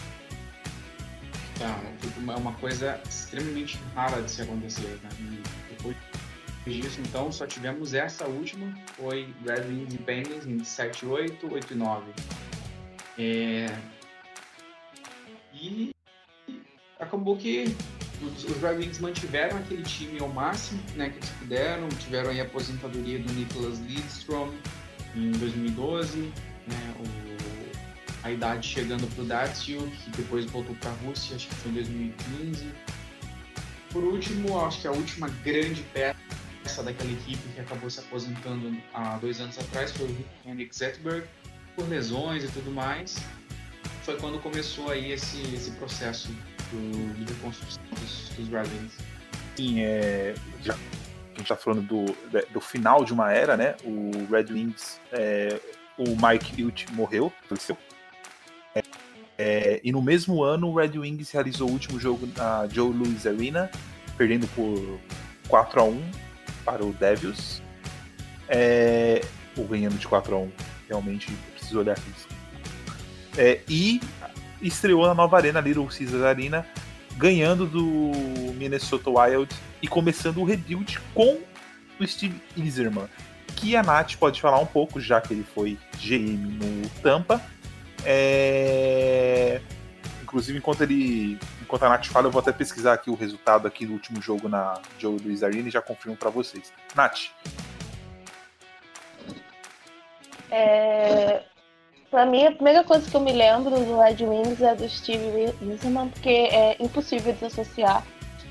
é 2.33 2.37
uma 2.37 2.53
coisa 2.55 3.01
extremamente 3.09 3.79
rara 3.95 4.21
de 4.23 4.31
se 4.31 4.43
acontecer. 4.43 4.99
Né? 5.03 5.09
E 5.21 5.43
disso, 6.71 7.01
então, 7.01 7.31
só 7.31 7.47
tivemos 7.47 7.95
essa 7.95 8.27
última, 8.27 8.75
foi 8.97 9.33
Red 9.47 9.69
Wings 9.69 9.95
e 9.95 9.99
Penguins 9.99 10.47
em 10.47 10.63
7 10.65 11.07
8, 11.07 11.53
8 11.53 11.73
e 11.73 11.77
9. 11.77 12.13
É... 13.19 13.79
E 15.55 15.95
acabou 16.99 17.37
que 17.37 17.75
os, 18.21 18.61
Red 18.61 18.77
Wings 18.77 18.99
mantiveram 18.99 19.57
aquele 19.59 19.83
time 19.83 20.19
ao 20.19 20.29
máximo 20.29 20.83
né, 20.95 21.11
que 21.11 21.17
eles 21.19 21.31
puderam, 21.31 21.89
tiveram 21.89 22.31
a 22.31 22.43
aposentadoria 22.43 23.19
do 23.19 23.33
Nicholas 23.33 23.79
Lidstrom 23.81 24.53
em 25.15 25.31
2012, 25.33 26.21
né, 26.67 26.95
o, 26.99 28.27
a 28.27 28.33
idade 28.33 28.67
chegando 28.67 29.07
para 29.15 29.23
o 29.23 29.27
Datsuk, 29.27 29.89
que 29.89 30.11
depois 30.11 30.45
voltou 30.47 30.75
para 30.77 30.91
a 30.91 30.95
Rússia, 30.95 31.37
acho 31.37 31.49
que 31.49 31.55
foi 31.55 31.71
em 31.71 31.75
2015. 31.75 32.73
Por 33.93 34.03
último, 34.03 34.61
acho 34.67 34.81
que 34.81 34.89
a 34.89 34.93
última 34.93 35.29
grande 35.45 35.83
peça 35.95 36.16
daquela 36.83 37.11
equipe 37.11 37.43
que 37.55 37.61
acabou 37.61 37.89
se 37.89 38.01
aposentando 38.01 38.77
há 38.93 39.17
dois 39.19 39.41
anos 39.41 39.59
atrás 39.59 39.93
foi 39.93 40.07
o 40.07 40.49
Henrik 40.49 40.75
Zetterberg, 40.75 41.27
por 41.75 41.89
lesões 41.89 42.45
e 42.45 42.49
tudo 42.49 42.71
mais. 42.71 43.17
Foi 44.03 44.17
quando 44.17 44.41
começou 44.41 44.91
aí 44.91 45.13
esse, 45.13 45.41
esse 45.55 45.71
processo 45.73 46.29
do, 46.71 47.15
de 47.15 47.33
reconstrução 47.33 47.83
dos, 48.01 48.29
dos 48.31 48.49
Wings. 48.49 48.95
Sim, 49.57 49.81
é, 49.81 50.35
já, 50.63 50.75
a 50.75 51.39
gente 51.39 51.49
tá 51.49 51.57
falando 51.57 51.83
do, 51.83 52.05
do 52.53 52.61
final 52.61 53.05
de 53.05 53.13
uma 53.13 53.33
era, 53.33 53.57
né? 53.57 53.75
O 53.85 54.11
Red 54.31 54.53
Wings, 54.53 55.01
é, 55.13 55.61
o 55.99 56.05
Mike 56.11 56.61
Hilt 56.61 56.87
morreu, 56.93 57.33
faleceu. 57.49 57.77
É, 58.75 58.83
é, 59.39 59.81
e 59.83 59.93
no 59.93 60.03
mesmo 60.03 60.43
ano, 60.43 60.69
o 60.69 60.75
Red 60.75 60.99
Wings 60.99 61.31
realizou 61.31 61.69
o 61.69 61.73
último 61.73 61.99
jogo 61.99 62.29
na 62.37 62.67
Joe 62.69 62.93
Louis 62.93 63.27
Arena, 63.27 63.71
perdendo 64.17 64.47
por 64.49 64.99
4 65.49 65.81
a 65.81 65.85
1 65.85 66.26
para 66.67 66.85
o 66.85 66.93
Devils. 66.93 67.63
É, 68.49 69.25
ou 69.57 69.65
ganhando 69.67 69.97
de 69.97 70.07
4 70.07 70.35
a 70.35 70.39
1 70.39 70.53
Realmente 70.89 71.33
preciso 71.55 71.81
olhar 71.81 71.93
aqui. 71.93 72.13
É, 73.39 73.61
e 73.69 74.01
estreou 74.61 75.07
na 75.07 75.15
nova 75.15 75.37
arena, 75.37 75.61
Little 75.61 75.87
Caesars 75.87 76.23
Arena, 76.23 76.67
ganhando 77.17 77.67
do 77.67 78.13
Minnesota 78.55 79.11
Wild 79.11 79.55
e 79.83 79.89
começando 79.89 80.39
o 80.39 80.45
rebuild 80.45 80.99
com 81.15 81.39
o 81.99 82.07
Steve 82.07 82.41
Iserman, 82.57 83.09
que 83.57 83.75
a 83.75 83.83
Nath 83.83 84.17
pode 84.17 84.41
falar 84.41 84.59
um 84.59 84.67
pouco, 84.67 85.01
já 85.01 85.21
que 85.21 85.33
ele 85.33 85.45
foi 85.55 85.79
GM 85.99 86.37
no 86.37 86.89
Tampa. 87.03 87.41
É... 88.05 89.61
Inclusive, 90.23 90.59
enquanto 90.59 90.83
ele. 90.83 91.39
Enquanto 91.67 91.83
a 91.83 91.89
Nath 91.89 92.07
fala, 92.07 92.29
eu 92.29 92.31
vou 92.31 92.41
até 92.41 92.53
pesquisar 92.53 92.93
aqui 92.93 93.11
o 93.11 93.17
resultado 93.17 93.67
aqui 93.67 93.85
do 93.85 93.93
último 93.93 94.23
jogo 94.23 94.49
na 94.49 94.81
Joe 95.01 95.19
Luiz 95.19 95.43
Arena 95.43 95.67
e 95.67 95.71
já 95.71 95.83
confirmo 95.83 96.17
para 96.17 96.31
vocês. 96.31 96.73
Nath. 96.95 97.31
É, 100.49 101.43
Pra 102.11 102.25
mim, 102.25 102.47
a 102.47 102.53
primeira 102.53 102.85
coisa 102.85 103.11
que 103.11 103.17
eu 103.17 103.21
me 103.21 103.33
lembro 103.33 103.71
do 103.71 103.99
Red 103.99 104.25
Wings 104.25 104.63
é 104.63 104.75
do 104.77 104.89
Steve 104.89 105.53
Yzerman, 105.61 106.09
porque 106.09 106.31
é 106.31 106.77
impossível 106.79 107.33
desassociar 107.33 108.07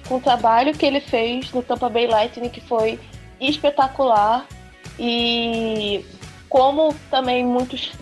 com 0.07 0.17
o 0.17 0.21
trabalho 0.21 0.73
que 0.77 0.85
ele 0.85 0.99
fez 0.99 1.51
no 1.51 1.63
Tampa 1.63 1.89
Bay 1.89 2.05
Lightning, 2.05 2.49
que 2.49 2.61
foi 2.61 2.99
espetacular, 3.39 4.45
e 4.99 6.05
como 6.49 6.93
também 7.09 7.45
muitos 7.45 7.93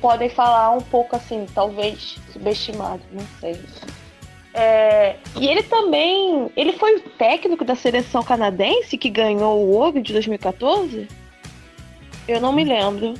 podem 0.00 0.30
falar 0.30 0.70
um 0.70 0.80
pouco 0.80 1.16
assim, 1.16 1.46
talvez 1.54 2.18
subestimado, 2.32 3.02
não 3.12 3.26
sei. 3.40 3.62
É, 4.54 5.16
e 5.36 5.48
ele 5.48 5.64
também, 5.64 6.48
ele 6.56 6.72
foi 6.74 6.96
o 6.96 7.00
técnico 7.00 7.64
da 7.64 7.74
seleção 7.74 8.22
canadense 8.22 8.96
que 8.96 9.10
ganhou 9.10 9.58
o 9.58 9.70
ouro 9.72 10.00
de 10.00 10.12
2014? 10.12 11.08
Eu 12.28 12.40
não 12.40 12.52
me 12.52 12.64
lembro. 12.64 13.14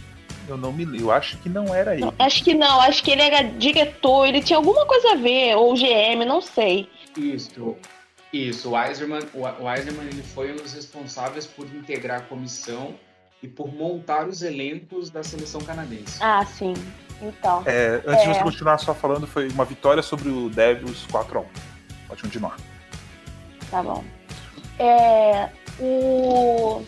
Eu 0.49 0.57
não 0.57 0.73
me 0.73 0.85
eu 1.01 1.11
acho 1.11 1.37
que 1.39 1.49
não 1.49 1.75
era 1.75 1.95
ele. 1.95 2.03
Não, 2.03 2.15
acho 2.19 2.45
que 2.45 2.55
não, 2.55 2.81
acho 2.83 3.03
que 3.03 3.11
ele 3.11 3.23
era 3.23 3.43
diretor, 3.43 4.29
ele 4.29 4.43
tinha 4.43 4.57
alguma 4.57 4.87
coisa 4.87 5.13
a 5.13 5.15
ver, 5.17 5.57
ou 5.57 5.75
GM, 5.75 6.25
não 6.25 6.41
sei. 6.41 6.89
Isso. 7.17 7.77
Isso, 8.33 8.71
o 8.71 8.81
Eiserman, 8.81 9.23
o 9.33 9.71
Eiserman 9.71 10.09
ele 10.09 10.23
foi 10.23 10.53
um 10.53 10.57
dos 10.57 10.73
responsáveis 10.73 11.47
por 11.47 11.67
integrar 11.67 12.19
a 12.19 12.23
comissão 12.23 12.95
e 13.45 13.49
por 13.49 13.73
montar 13.73 14.27
os 14.27 14.43
elencos 14.43 15.11
da 15.11 15.23
seleção 15.23 15.61
canadense. 15.61 16.19
Ah, 16.21 16.45
sim. 16.45 16.75
Então. 17.21 17.63
É, 17.67 18.03
antes 18.07 18.25
é... 18.25 18.29
de 18.29 18.35
você 18.35 18.43
continuar 18.43 18.79
só 18.79 18.95
falando, 18.95 19.27
foi 19.27 19.49
uma 19.49 19.65
vitória 19.65 20.03
sobre 20.03 20.29
o 20.29 20.49
Devils 20.49 21.07
4x1. 21.13 21.45
Pode 22.09 22.23
continuar. 22.23 22.57
Tá 23.71 23.83
bom. 23.83 24.03
É, 24.79 25.49
o 25.79 26.83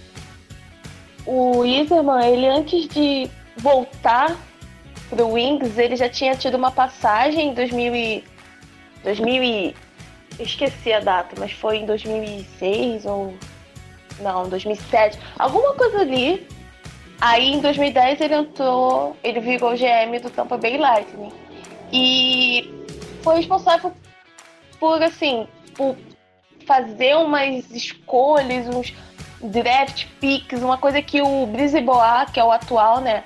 o 1.26 1.64
Iserman, 1.64 2.24
ele 2.24 2.46
antes 2.46 2.86
de 2.88 3.28
voltar 3.56 4.36
pro 5.10 5.32
Wings, 5.32 5.76
ele 5.76 5.96
já 5.96 6.08
tinha 6.08 6.36
tido 6.36 6.56
uma 6.56 6.70
passagem 6.70 7.50
em 7.50 7.54
2000 7.54 7.94
e, 7.94 8.24
2000 9.02 9.42
e, 9.42 9.74
esqueci 10.38 10.92
a 10.92 11.00
data, 11.00 11.34
mas 11.38 11.52
foi 11.52 11.78
em 11.78 11.86
2006 11.86 13.06
ou 13.06 13.34
não, 14.20 14.48
2007, 14.48 15.18
alguma 15.38 15.74
coisa 15.74 16.00
ali. 16.00 16.46
Aí 17.20 17.52
em 17.52 17.60
2010 17.60 18.20
ele 18.20 18.34
entrou, 18.34 19.16
ele 19.24 19.40
virou 19.40 19.72
GM 19.72 20.20
do 20.22 20.28
Tampa 20.28 20.58
Bay 20.58 20.76
Lightning 20.76 21.32
e 21.90 22.70
foi 23.22 23.36
responsável 23.36 23.92
por 24.78 25.02
assim, 25.02 25.48
por 25.74 25.96
fazer 26.66 27.16
umas 27.16 27.70
escolhas, 27.70 28.68
uns 28.68 28.92
draft 29.42 30.06
picks, 30.20 30.62
uma 30.62 30.76
coisa 30.76 31.00
que 31.00 31.22
o 31.22 31.46
Brisebois, 31.46 32.30
que 32.30 32.40
é 32.40 32.44
o 32.44 32.50
atual, 32.50 33.00
né, 33.00 33.24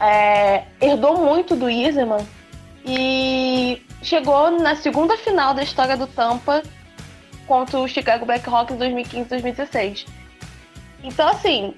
é, 0.00 0.64
herdou 0.80 1.18
muito 1.18 1.54
do 1.54 1.68
Iserman 1.68 2.26
e 2.84 3.82
chegou 4.02 4.50
na 4.50 4.74
segunda 4.74 5.16
final 5.18 5.52
da 5.54 5.62
história 5.62 5.96
do 5.96 6.06
Tampa 6.06 6.62
contra 7.46 7.78
o 7.78 7.86
Chicago 7.86 8.24
Blackhawks 8.24 8.74
em 8.74 8.78
2015-2016. 8.78 10.06
Então, 11.02 11.28
assim, 11.28 11.74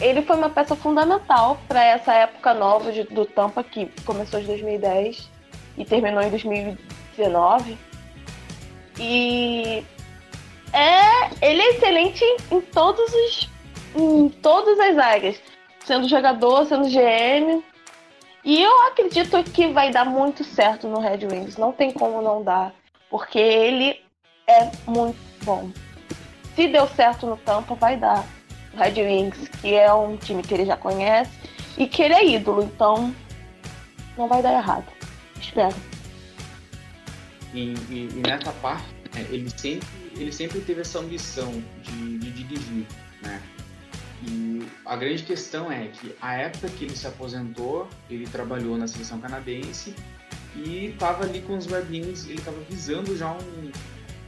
ele 0.00 0.22
foi 0.22 0.36
uma 0.36 0.50
peça 0.50 0.74
fundamental 0.74 1.58
para 1.68 1.84
essa 1.84 2.12
época 2.12 2.52
nova 2.52 2.92
de, 2.92 3.04
do 3.04 3.24
Tampa, 3.24 3.62
que 3.62 3.86
começou 4.04 4.40
em 4.40 4.44
2010 4.44 5.30
e 5.78 5.84
terminou 5.84 6.22
em 6.22 6.30
2019. 6.30 7.78
E 8.98 9.84
é, 10.72 11.46
ele 11.46 11.62
é 11.62 11.70
excelente 11.70 12.24
em 12.50 12.60
todos 12.60 13.12
os 13.12 13.52
em 13.94 14.28
todas 14.28 14.80
as 14.80 14.96
áreas, 14.96 15.40
sendo 15.84 16.08
jogador, 16.08 16.66
sendo 16.66 16.88
GM. 16.88 17.62
E 18.44 18.62
eu 18.62 18.86
acredito 18.86 19.42
que 19.44 19.68
vai 19.68 19.90
dar 19.90 20.04
muito 20.04 20.42
certo 20.42 20.88
no 20.88 20.98
Red 20.98 21.26
Wings, 21.30 21.56
não 21.56 21.72
tem 21.72 21.92
como 21.92 22.20
não 22.20 22.42
dar, 22.42 22.74
porque 23.08 23.38
ele 23.38 24.00
é 24.48 24.70
muito 24.86 25.18
bom. 25.44 25.70
Se 26.56 26.66
deu 26.68 26.86
certo 26.88 27.26
no 27.26 27.36
Tampa, 27.36 27.74
vai 27.74 27.96
dar. 27.96 28.26
Red 28.76 29.02
Wings, 29.02 29.48
que 29.60 29.74
é 29.74 29.92
um 29.92 30.16
time 30.16 30.42
que 30.42 30.54
ele 30.54 30.66
já 30.66 30.76
conhece 30.76 31.30
e 31.76 31.86
que 31.86 32.02
ele 32.02 32.14
é 32.14 32.26
ídolo, 32.26 32.62
então 32.62 33.14
não 34.16 34.28
vai 34.28 34.42
dar 34.42 34.52
errado. 34.52 34.86
Espero. 35.40 35.74
E, 37.52 37.74
e, 37.90 38.08
e 38.14 38.22
nessa 38.26 38.52
parte, 38.52 38.86
é, 39.14 39.20
ele 39.34 39.50
sempre 39.50 40.02
ele 40.16 40.32
sempre 40.32 40.60
teve 40.60 40.80
essa 40.80 40.98
ambição 40.98 41.50
de, 41.82 42.18
de 42.18 42.30
dirigir, 42.30 42.86
né? 43.22 43.42
E 44.24 44.62
a 44.86 44.94
grande 44.94 45.22
questão 45.24 45.70
é 45.70 45.88
que 45.88 46.14
a 46.20 46.34
época 46.34 46.68
que 46.68 46.84
ele 46.84 46.96
se 46.96 47.06
aposentou, 47.06 47.88
ele 48.08 48.26
trabalhou 48.26 48.76
na 48.76 48.86
seleção 48.86 49.20
canadense 49.20 49.94
e 50.54 50.86
estava 50.86 51.24
ali 51.24 51.40
com 51.42 51.56
os 51.56 51.66
Red 51.66 51.86
Wings, 51.90 52.26
ele 52.26 52.38
estava 52.38 52.58
visando 52.70 53.16
já 53.16 53.32
um, 53.32 53.72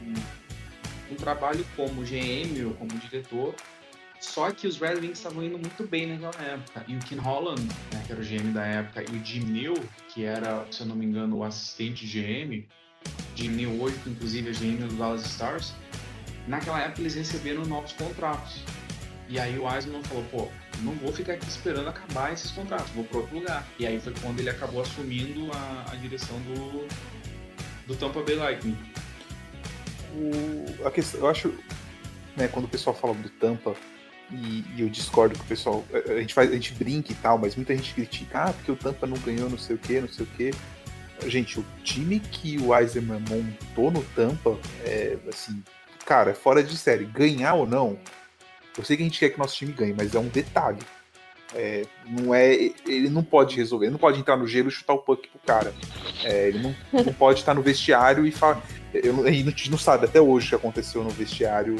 um, 0.03 0.13
um, 1.11 1.15
trabalho 1.15 1.65
como 1.77 2.03
GM 2.03 2.65
ou 2.65 2.73
como 2.73 2.91
diretor. 2.99 3.55
Só 4.25 4.51
que 4.51 4.67
os 4.67 4.77
Red 4.77 4.95
Wings 4.95 5.19
estavam 5.19 5.43
indo 5.43 5.57
muito 5.57 5.87
bem 5.87 6.07
naquela 6.07 6.43
época. 6.43 6.83
E 6.87 6.95
o 6.95 6.99
Ken 6.99 7.17
Holland, 7.17 7.61
né, 7.93 8.03
que 8.05 8.11
era 8.11 8.21
o 8.21 8.23
GM 8.23 8.51
da 8.51 8.65
época, 8.65 9.03
e 9.03 9.15
o 9.15 9.23
Jim 9.23 9.45
Neal, 9.45 9.75
que 10.13 10.25
era, 10.25 10.65
se 10.71 10.81
eu 10.81 10.87
não 10.87 10.95
me 10.95 11.05
engano, 11.05 11.37
o 11.37 11.43
assistente 11.43 12.05
GM, 12.05 12.67
de 13.35 13.47
New 13.47 13.81
hoje, 13.81 13.97
inclusive 14.07 14.49
é 14.49 14.53
GM 14.53 14.87
do 14.87 14.95
Dallas 14.95 15.25
Stars, 15.25 15.73
naquela 16.47 16.81
época 16.81 17.01
eles 17.01 17.15
receberam 17.15 17.63
novos 17.65 17.93
contratos. 17.93 18.61
E 19.27 19.39
aí 19.39 19.57
o 19.57 19.71
Eisman 19.71 20.03
falou, 20.03 20.23
pô, 20.31 20.47
não 20.81 20.93
vou 20.93 21.11
ficar 21.11 21.33
aqui 21.33 21.47
esperando 21.47 21.87
acabar 21.89 22.33
esses 22.33 22.51
contratos, 22.51 22.89
vou 22.91 23.03
para 23.03 23.19
outro 23.19 23.35
lugar. 23.35 23.65
E 23.79 23.87
aí 23.87 23.99
foi 23.99 24.13
quando 24.21 24.39
ele 24.39 24.49
acabou 24.49 24.81
assumindo 24.81 25.49
a, 25.51 25.91
a 25.91 25.95
direção 25.95 26.39
do, 26.41 26.87
do 27.87 27.95
Tampa 27.95 28.21
Bay 28.21 28.35
Lightning. 28.35 28.77
O, 30.13 30.87
a 30.87 30.91
questão, 30.91 31.21
eu 31.21 31.27
acho, 31.27 31.53
né, 32.37 32.47
quando 32.47 32.65
o 32.65 32.69
pessoal 32.69 32.95
fala 32.95 33.13
do 33.13 33.29
Tampa, 33.29 33.75
e, 34.31 34.63
e, 34.75 34.81
eu 34.81 34.89
discordo 34.89 35.35
que 35.35 35.41
o 35.41 35.47
pessoal, 35.47 35.85
a 35.93 36.19
gente, 36.19 36.33
faz, 36.33 36.49
a 36.49 36.53
gente 36.53 36.73
brinca 36.73 37.11
e 37.11 37.15
tal, 37.15 37.37
mas 37.37 37.55
muita 37.55 37.75
gente 37.75 37.93
critica, 37.93 38.45
ah, 38.45 38.53
porque 38.53 38.71
o 38.71 38.75
Tampa 38.75 39.05
não 39.05 39.17
ganhou 39.17 39.49
não 39.49 39.57
sei 39.57 39.75
o 39.75 39.79
que, 39.79 40.01
não 40.01 40.07
sei 40.07 40.25
o 40.25 40.29
que. 40.29 40.51
Gente, 41.27 41.59
o 41.59 41.65
time 41.83 42.19
que 42.19 42.57
o 42.59 42.75
Eisenman 42.75 43.21
montou 43.29 43.91
no 43.91 44.03
Tampa 44.15 44.57
é 44.83 45.17
assim, 45.29 45.63
cara, 46.05 46.31
é 46.31 46.33
fora 46.33 46.63
de 46.63 46.75
série. 46.77 47.05
Ganhar 47.05 47.53
ou 47.53 47.67
não, 47.67 47.97
eu 48.77 48.83
sei 48.83 48.97
que 48.97 49.03
a 49.03 49.05
gente 49.05 49.19
quer 49.19 49.29
que 49.29 49.39
nosso 49.39 49.55
time 49.55 49.71
ganhe, 49.71 49.93
mas 49.97 50.13
é 50.13 50.19
um 50.19 50.27
detalhe. 50.27 50.79
É, 51.53 51.85
não 52.05 52.35
é, 52.35 52.53
ele 52.85 53.09
não 53.09 53.23
pode 53.23 53.55
resolver, 53.55 53.85
ele 53.85 53.93
não 53.93 53.99
pode 53.99 54.19
entrar 54.19 54.35
no 54.35 54.45
gelo 54.45 54.67
e 54.67 54.71
chutar 54.71 54.93
o 54.93 54.99
puck 54.99 55.27
pro 55.29 55.39
cara. 55.45 55.73
É, 56.23 56.49
ele 56.49 56.59
não, 56.59 56.75
não 57.03 57.13
pode 57.13 57.39
estar 57.39 57.53
no 57.53 57.61
vestiário 57.61 58.25
e 58.25 58.31
falar. 58.31 58.61
Eu, 58.93 59.25
a 59.25 59.31
gente 59.31 59.71
não 59.71 59.77
sabe 59.77 60.05
até 60.05 60.19
hoje 60.19 60.47
o 60.47 60.49
que 60.49 60.55
aconteceu 60.55 61.03
no 61.03 61.09
vestiário 61.09 61.77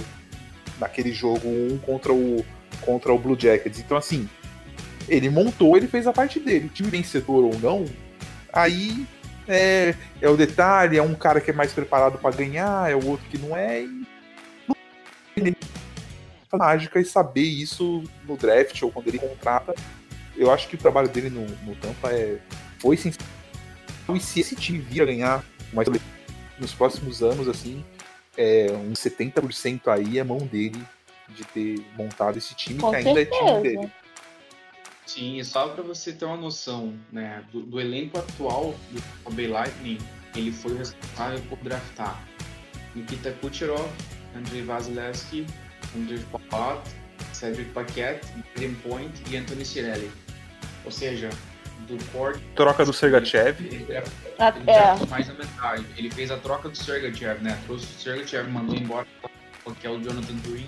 naquele 0.79 1.11
jogo 1.11 1.47
um 1.47 1.77
contra 1.77 2.13
o, 2.13 2.45
contra 2.81 3.13
o 3.13 3.19
Blue 3.19 3.39
Jackets. 3.39 3.79
Então, 3.79 3.97
assim, 3.97 4.29
ele 5.07 5.29
montou, 5.29 5.75
ele 5.77 5.87
fez 5.87 6.07
a 6.07 6.13
parte 6.13 6.39
dele. 6.39 6.69
Time 6.69 6.89
vencedor 6.89 7.43
ou 7.43 7.59
não, 7.59 7.85
aí 8.51 9.05
é, 9.47 9.95
é 10.21 10.29
o 10.29 10.37
detalhe, 10.37 10.97
é 10.97 11.03
um 11.03 11.15
cara 11.15 11.39
que 11.39 11.51
é 11.51 11.53
mais 11.53 11.73
preparado 11.73 12.17
para 12.17 12.35
ganhar, 12.35 12.89
é 12.89 12.95
o 12.95 13.05
outro 13.05 13.25
que 13.29 13.37
não 13.37 13.55
é. 13.55 13.83
E... 13.83 15.55
Mágica 16.53 17.01
e 17.01 17.05
saber 17.05 17.41
isso 17.41 18.03
no 18.25 18.37
draft 18.37 18.81
ou 18.81 18.89
quando 18.89 19.07
ele 19.09 19.19
contrata. 19.19 19.75
Eu 20.37 20.51
acho 20.51 20.69
que 20.69 20.75
o 20.75 20.77
trabalho 20.77 21.09
dele 21.09 21.29
no, 21.29 21.45
no 21.65 21.75
Tampa 21.75 22.11
é, 22.13 22.37
foi 22.79 22.95
sensacional. 22.95 23.35
E 24.15 24.19
se 24.19 24.39
esse 24.39 24.55
time 24.55 24.79
vir 24.79 25.01
a 25.01 25.05
ganhar 25.05 25.43
mais 25.73 25.87
nos 26.57 26.73
próximos 26.73 27.21
anos, 27.21 27.49
assim, 27.49 27.83
é, 28.37 28.67
uns 28.71 28.99
70% 28.99 29.87
aí 29.87 30.19
é 30.19 30.23
mão 30.23 30.37
dele 30.37 30.81
de 31.29 31.43
ter 31.45 31.85
montado 31.95 32.37
esse 32.37 32.53
time, 32.55 32.79
Com 32.79 32.89
que 32.89 32.95
ainda 32.97 33.13
certeza. 33.13 33.35
é 33.35 33.45
time 33.45 33.61
dele. 33.61 33.91
Sim, 35.05 35.43
só 35.43 35.69
para 35.69 35.83
você 35.83 36.11
ter 36.11 36.25
uma 36.25 36.37
noção, 36.37 36.97
né, 37.11 37.43
do, 37.51 37.61
do 37.61 37.79
elenco 37.79 38.17
atual 38.17 38.75
do 38.91 39.31
Bay 39.31 39.47
Lightning, 39.47 39.99
ele 40.35 40.51
foi 40.51 40.73
o 40.73 40.77
responsável 40.77 41.39
por 41.47 41.57
draftar 41.59 42.21
Nikita 42.95 43.31
Kucherov, 43.33 43.89
Andrei 44.35 44.61
Vasilevsky, 44.63 45.45
Andrei 45.95 46.19
Palat, 46.49 46.81
Cedric 47.33 47.71
Paquette, 47.71 48.27
Braden 48.53 48.75
Point 48.75 49.23
e 49.29 49.37
Anthony 49.37 49.65
Cirelli. 49.65 50.11
Ou 50.83 50.91
seja, 50.91 51.29
do 51.87 52.03
core 52.11 52.39
Troca 52.55 52.83
do 52.83 52.93
Sergachev. 52.93 53.63
ele 53.63 53.85
Ah, 54.39 54.53
ele 54.55 54.69
é. 54.69 54.81
draftou 54.81 55.07
mais 55.07 55.27
da 55.27 55.33
metade. 55.33 55.85
Ele 55.97 56.09
fez 56.09 56.31
a 56.31 56.37
troca 56.37 56.69
do 56.69 56.77
Sergachev, 56.77 57.43
né? 57.43 57.59
Trouxe 57.65 57.85
o 57.85 57.99
Sergachev, 57.99 58.49
mandou 58.49 58.75
embora 58.75 59.05
que 59.73 59.87
é 59.87 59.89
o 59.89 59.99
Jonathan 59.99 60.37
Green. 60.47 60.67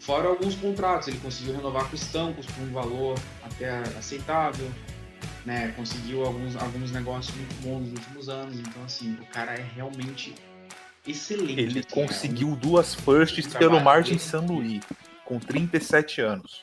Fora 0.00 0.28
alguns 0.28 0.54
contratos, 0.54 1.08
ele 1.08 1.18
conseguiu 1.18 1.56
renovar 1.56 1.88
com 1.88 1.92
o 1.92 1.98
Stampos 1.98 2.44
por 2.44 2.62
um 2.62 2.72
valor 2.72 3.18
até 3.42 3.78
aceitável, 3.98 4.70
né? 5.46 5.72
Conseguiu 5.74 6.24
alguns, 6.24 6.56
alguns 6.56 6.92
negócios 6.92 7.34
muito 7.34 7.54
bons 7.62 7.88
nos 7.88 7.92
últimos 7.92 8.28
anos. 8.28 8.58
Então, 8.58 8.84
assim, 8.84 9.14
o 9.14 9.26
cara 9.26 9.54
é 9.54 9.64
realmente 9.74 10.34
excelente. 11.06 11.58
Ele 11.58 11.78
assim, 11.80 11.88
conseguiu 11.88 12.54
duas 12.54 12.94
firsts 12.94 13.46
pelo 13.54 13.80
Martin. 13.80 14.18
San 14.18 14.40
Luis, 14.40 14.82
com 15.24 15.38
37 15.38 16.20
anos. 16.20 16.62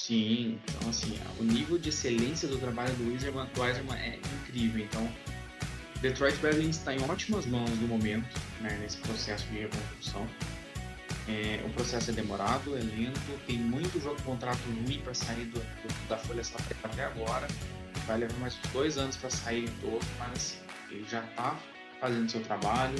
Sim, 0.00 0.58
então 0.64 0.88
assim, 0.88 1.18
o 1.38 1.44
nível 1.44 1.76
de 1.78 1.90
excelência 1.90 2.48
do 2.48 2.56
trabalho 2.56 2.90
do 2.94 3.12
Wiserman, 3.12 3.46
do 3.48 3.62
é 3.92 4.18
incrível. 4.48 4.82
Então, 4.82 5.12
Detroit 6.00 6.38
Wings 6.42 6.78
está 6.78 6.94
em 6.94 7.02
ótimas 7.02 7.44
mãos 7.44 7.68
no 7.68 7.86
momento, 7.86 8.34
né, 8.62 8.78
nesse 8.80 8.96
processo 8.96 9.46
de 9.48 9.58
reconstrução. 9.58 10.26
É, 11.28 11.62
o 11.66 11.70
processo 11.74 12.10
é 12.10 12.14
demorado, 12.14 12.74
é 12.78 12.80
lento, 12.80 13.46
tem 13.46 13.58
muito 13.58 14.00
jogo 14.00 14.20
contrato 14.22 14.58
ruim 14.86 15.02
para 15.04 15.12
sair 15.12 15.44
do, 15.44 15.60
do- 15.60 16.08
da 16.08 16.16
folha 16.16 16.42
salarial 16.42 16.78
até 16.82 17.04
agora. 17.04 17.46
Vai 18.06 18.20
levar 18.20 18.38
mais 18.38 18.54
uns 18.64 18.72
dois 18.72 18.96
anos 18.96 19.18
para 19.18 19.28
sair 19.28 19.68
todo, 19.82 20.00
mas 20.18 20.32
assim, 20.32 20.56
ele 20.90 21.06
já 21.10 21.22
está 21.22 21.60
fazendo 22.00 22.30
seu 22.30 22.40
trabalho. 22.42 22.96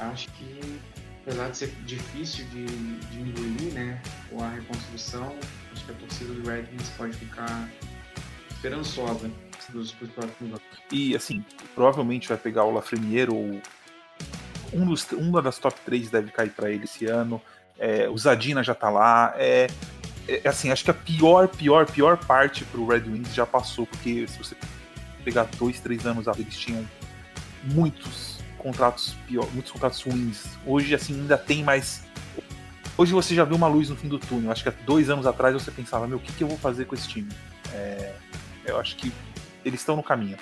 Acho 0.00 0.28
que, 0.32 0.80
apesar 1.22 1.50
de 1.50 1.56
ser 1.56 1.70
difícil 1.86 2.44
de, 2.46 2.66
de 2.66 3.20
engolir, 3.20 3.72
né, 3.72 4.02
com 4.28 4.42
a 4.42 4.50
reconstrução, 4.50 5.38
acho 5.74 5.84
que 5.84 5.92
a 5.92 5.94
torcida 5.94 6.32
do 6.32 6.48
Red 6.48 6.64
Wings 6.72 6.88
pode 6.96 7.12
ficar 7.14 7.68
esperançosa 8.50 9.30
dos 9.70 9.92
próximos 9.92 10.52
anos. 10.52 10.62
E 10.90 11.14
assim, 11.14 11.44
provavelmente 11.74 12.28
vai 12.28 12.38
pegar 12.38 12.64
o 12.64 12.72
Lafreniere 12.72 13.30
ou 13.30 13.60
um 14.72 14.86
dos, 14.86 15.10
uma 15.12 15.42
das 15.42 15.58
top 15.58 15.78
3 15.84 16.10
deve 16.10 16.30
cair 16.30 16.50
para 16.50 16.70
ele 16.70 16.84
esse 16.84 17.06
ano. 17.06 17.40
É, 17.78 18.08
o 18.08 18.16
Zadina 18.16 18.62
já 18.62 18.74
tá 18.74 18.88
lá. 18.88 19.34
É, 19.36 19.68
é, 20.28 20.48
assim, 20.48 20.70
acho 20.70 20.84
que 20.84 20.90
a 20.90 20.94
pior, 20.94 21.48
pior, 21.48 21.86
pior 21.86 22.16
parte 22.16 22.64
pro 22.64 22.86
Red 22.86 23.02
Wings 23.02 23.34
já 23.34 23.44
passou, 23.46 23.86
porque 23.86 24.26
se 24.26 24.38
você 24.38 24.56
pegar 25.24 25.44
dois, 25.58 25.80
três 25.80 26.06
anos 26.06 26.28
atrás, 26.28 26.46
eles 26.46 26.58
tinham 26.58 26.86
muitos 27.64 28.38
contratos 28.58 29.14
pior, 29.26 29.46
muitos 29.52 29.70
contratos 29.70 30.02
ruins. 30.02 30.44
Hoje, 30.66 30.94
assim, 30.94 31.14
ainda 31.14 31.36
tem 31.36 31.62
mais. 31.62 32.02
Hoje 32.96 33.12
você 33.12 33.34
já 33.34 33.44
viu 33.44 33.56
uma 33.56 33.66
luz 33.66 33.90
no 33.90 33.96
fim 33.96 34.06
do 34.06 34.20
túnel. 34.20 34.52
Acho 34.52 34.62
que 34.62 34.68
há 34.68 34.74
dois 34.86 35.10
anos 35.10 35.26
atrás 35.26 35.52
você 35.52 35.70
pensava, 35.72 36.06
meu, 36.06 36.18
o 36.18 36.20
que, 36.20 36.32
que 36.32 36.44
eu 36.44 36.48
vou 36.48 36.56
fazer 36.56 36.84
com 36.84 36.94
esse 36.94 37.08
time? 37.08 37.28
É, 37.72 38.14
eu 38.64 38.78
acho 38.78 38.94
que 38.94 39.12
eles 39.64 39.80
estão 39.80 39.96
no 39.96 40.02
caminho. 40.02 40.38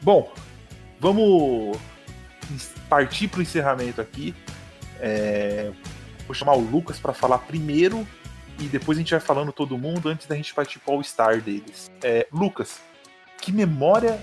Bom, 0.00 0.32
vamos 0.98 1.76
partir 2.88 3.28
para 3.28 3.40
o 3.40 3.42
encerramento 3.42 4.00
aqui. 4.00 4.34
É, 4.98 5.70
vou 6.26 6.34
chamar 6.34 6.54
o 6.54 6.60
Lucas 6.60 6.98
para 6.98 7.12
falar 7.12 7.38
primeiro 7.38 8.06
e 8.58 8.64
depois 8.68 8.96
a 8.96 9.00
gente 9.00 9.10
vai 9.10 9.20
falando 9.20 9.52
todo 9.52 9.76
mundo 9.76 10.08
antes 10.08 10.26
da 10.26 10.34
gente 10.34 10.54
partir 10.54 10.78
para 10.78 10.92
o 10.92 10.96
All-Star 10.96 11.42
deles. 11.42 11.90
É, 12.02 12.26
Lucas, 12.32 12.80
que 13.42 13.52
memória 13.52 14.18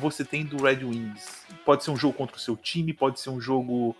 você 0.00 0.24
tem 0.24 0.44
do 0.44 0.60
Red 0.60 0.84
Wings? 0.84 1.46
Pode 1.64 1.84
ser 1.84 1.92
um 1.92 1.96
jogo 1.96 2.14
contra 2.14 2.36
o 2.36 2.40
seu 2.40 2.56
time, 2.56 2.92
pode 2.92 3.20
ser 3.20 3.30
um 3.30 3.40
jogo 3.40 3.94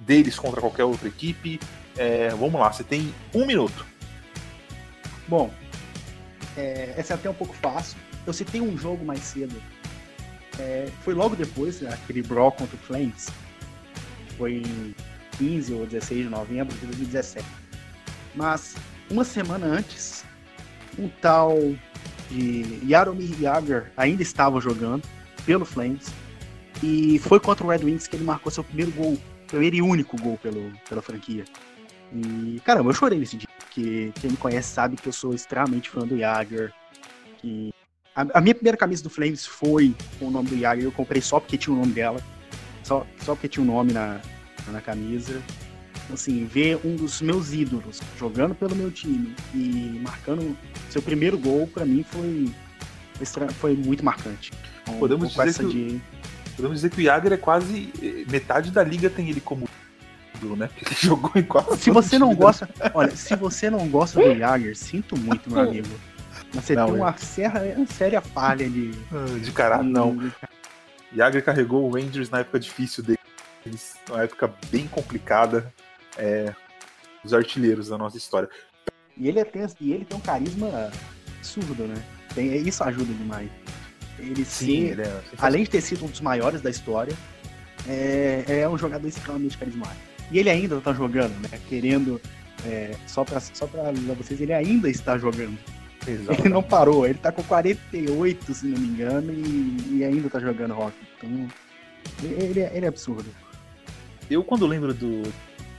deles 0.00 0.38
contra 0.38 0.60
qualquer 0.60 0.84
outra 0.84 1.08
equipe. 1.08 1.60
É, 1.96 2.30
vamos 2.30 2.60
lá, 2.60 2.72
você 2.72 2.82
tem 2.82 3.14
um 3.34 3.46
minuto. 3.46 3.86
Bom, 5.28 5.52
é, 6.56 6.94
essa 6.96 7.14
é 7.14 7.16
até 7.16 7.30
um 7.30 7.34
pouco 7.34 7.54
fácil. 7.54 7.98
Eu 8.26 8.32
citei 8.32 8.60
um 8.60 8.76
jogo 8.76 9.04
mais 9.04 9.20
cedo. 9.20 9.54
É, 10.58 10.88
foi 11.04 11.14
logo 11.14 11.36
depois, 11.36 11.80
né, 11.80 11.92
aquele 11.92 12.22
Brawl 12.22 12.52
contra 12.52 12.76
o 12.76 12.78
Flames. 12.80 13.28
Foi 14.36 14.54
em 14.54 14.94
15 15.38 15.72
ou 15.74 15.86
16 15.86 16.24
de 16.24 16.28
novembro 16.28 16.76
de 16.76 16.86
2017. 16.86 17.46
Mas, 18.34 18.76
uma 19.10 19.24
semana 19.24 19.66
antes, 19.66 20.24
um 20.98 21.08
tal 21.20 21.56
de 22.30 22.80
Jaromir 22.88 23.34
Jagr 23.40 23.90
ainda 23.96 24.22
estava 24.22 24.60
jogando 24.60 25.02
pelo 25.44 25.64
Flames. 25.64 26.12
E 26.82 27.18
foi 27.18 27.40
contra 27.40 27.64
o 27.64 27.68
Red 27.68 27.84
Wings 27.84 28.06
que 28.06 28.16
ele 28.16 28.24
marcou 28.24 28.50
seu 28.50 28.64
primeiro 28.64 28.90
gol. 28.92 29.18
Primeiro 29.50 29.76
e 29.76 29.82
único 29.82 30.16
gol 30.16 30.38
pelo, 30.38 30.72
pela 30.88 31.02
franquia. 31.02 31.44
E, 32.12 32.60
caramba, 32.64 32.90
eu 32.90 32.94
chorei 32.94 33.18
nesse 33.18 33.36
dia. 33.36 33.48
Porque 33.58 34.12
quem 34.20 34.30
me 34.30 34.36
conhece 34.36 34.68
sabe 34.72 34.96
que 34.96 35.08
eu 35.08 35.12
sou 35.12 35.34
extremamente 35.34 35.90
fã 35.90 36.06
do 36.06 36.18
Jagger. 36.18 36.72
Que 37.38 37.72
a, 38.14 38.38
a 38.38 38.40
minha 38.40 38.54
primeira 38.54 38.76
camisa 38.76 39.02
do 39.02 39.10
Flames 39.10 39.46
foi 39.46 39.94
com 40.18 40.26
o 40.26 40.30
nome 40.30 40.48
do 40.50 40.58
Jagger. 40.58 40.84
Eu 40.84 40.92
comprei 40.92 41.20
só 41.20 41.40
porque 41.40 41.58
tinha 41.58 41.74
o 41.74 41.78
nome 41.78 41.92
dela. 41.92 42.20
Só, 42.82 43.06
só 43.24 43.34
porque 43.34 43.48
tinha 43.48 43.62
o 43.62 43.66
nome 43.66 43.92
na, 43.92 44.20
na 44.68 44.80
camisa. 44.80 45.40
Assim, 46.12 46.44
ver 46.44 46.80
um 46.84 46.96
dos 46.96 47.20
meus 47.20 47.52
ídolos 47.52 48.00
jogando 48.18 48.54
pelo 48.54 48.74
meu 48.74 48.90
time 48.90 49.34
e 49.54 50.00
marcando 50.02 50.56
seu 50.88 51.00
primeiro 51.00 51.38
gol, 51.38 51.68
pra 51.68 51.84
mim 51.84 52.02
foi, 52.02 52.52
foi, 53.60 53.74
muito 53.76 54.04
marcante. 54.04 54.50
Então, 54.82 54.98
Podemos 54.98 55.32
com 55.32 55.44
dizer 55.44 55.50
essa 55.50 55.64
que 55.64 55.70
de- 55.72 56.00
Podemos 56.60 56.76
dizer 56.76 56.90
que 56.90 57.00
o 57.00 57.04
Jagger 57.04 57.32
é 57.32 57.36
quase. 57.38 57.90
eh, 58.02 58.30
Metade 58.30 58.70
da 58.70 58.84
liga 58.84 59.08
tem 59.08 59.30
ele 59.30 59.40
como 59.40 59.66
né? 60.42 60.68
Porque 60.68 60.84
ele 60.84 60.96
jogou 61.00 61.32
em 61.34 61.42
quase. 61.42 61.78
Se 61.78 61.90
você 61.90 62.18
não 62.18 62.34
gosta, 62.34 62.68
olha, 62.94 63.14
se 63.16 63.34
você 63.34 63.70
não 63.70 63.88
gosta 63.88 64.20
do 64.20 64.36
Jagger, 64.38 64.76
sinto 64.76 65.18
muito, 65.18 65.50
meu 65.50 65.60
amigo. 65.60 65.88
Mas 66.54 66.64
você 66.64 66.74
Não, 66.74 66.86
tem 66.86 66.94
é. 66.94 66.98
uma, 66.98 67.16
serra, 67.16 67.62
uma 67.76 67.86
séria 67.86 68.20
falha 68.20 68.68
de. 68.68 68.90
Ah, 69.12 69.38
De 69.38 69.52
caralho, 69.52 69.84
não. 69.84 70.32
Jagger 71.14 71.44
carregou 71.44 71.88
o 71.88 71.94
Rangers 71.94 72.30
na 72.30 72.40
época 72.40 72.58
difícil 72.60 73.02
deles, 73.02 73.96
uma 74.08 74.22
época 74.22 74.52
bem 74.70 74.86
complicada. 74.86 75.72
É, 76.18 76.54
os 77.24 77.34
artilheiros 77.34 77.88
da 77.88 77.98
nossa 77.98 78.16
história. 78.16 78.48
E 79.16 79.28
ele, 79.28 79.40
é, 79.40 79.44
tem, 79.44 79.66
e 79.80 79.92
ele 79.92 80.04
tem 80.04 80.16
um 80.16 80.20
carisma 80.20 80.90
absurdo, 81.38 81.84
né? 81.86 82.02
Tem, 82.34 82.56
isso 82.56 82.82
ajuda 82.82 83.12
demais. 83.12 83.50
Ele 84.20 84.44
ser, 84.44 84.92
ele 84.92 85.02
é 85.02 85.20
além 85.38 85.64
de 85.64 85.70
ter 85.70 85.80
sido 85.80 86.04
um 86.04 86.08
dos 86.08 86.20
maiores 86.20 86.60
da 86.60 86.70
história, 86.70 87.14
é, 87.88 88.44
é 88.46 88.68
um 88.68 88.76
jogador 88.78 89.06
extremamente 89.08 89.56
carismático. 89.56 90.00
E 90.30 90.38
ele 90.38 90.50
ainda 90.50 90.80
tá 90.80 90.92
jogando, 90.92 91.32
né? 91.40 91.58
Querendo. 91.68 92.20
é, 92.66 92.94
só 93.06 93.24
pra, 93.24 93.40
só 93.40 93.66
pra 93.66 93.88
avisar 93.88 94.14
vocês, 94.16 94.40
ele 94.40 94.52
ainda 94.52 94.88
está 94.88 95.16
jogando. 95.18 95.58
Exato. 96.06 96.40
Ele 96.40 96.48
não 96.48 96.62
parou, 96.62 97.04
ele 97.06 97.18
tá 97.18 97.30
com 97.32 97.42
48, 97.42 98.54
se 98.54 98.66
não 98.66 98.78
me 98.78 98.86
engano, 98.88 99.32
e, 99.32 99.98
e 99.98 100.04
ainda 100.04 100.30
tá 100.30 100.38
jogando 100.38 100.74
rock. 100.74 100.94
Então, 101.18 101.48
ele, 102.22 102.60
é- 102.60 102.72
ele 102.74 102.84
é 102.84 102.88
absurdo. 102.88 103.26
Eu, 104.30 104.44
quando 104.44 104.66
lembro 104.66 104.94
do, 104.94 105.22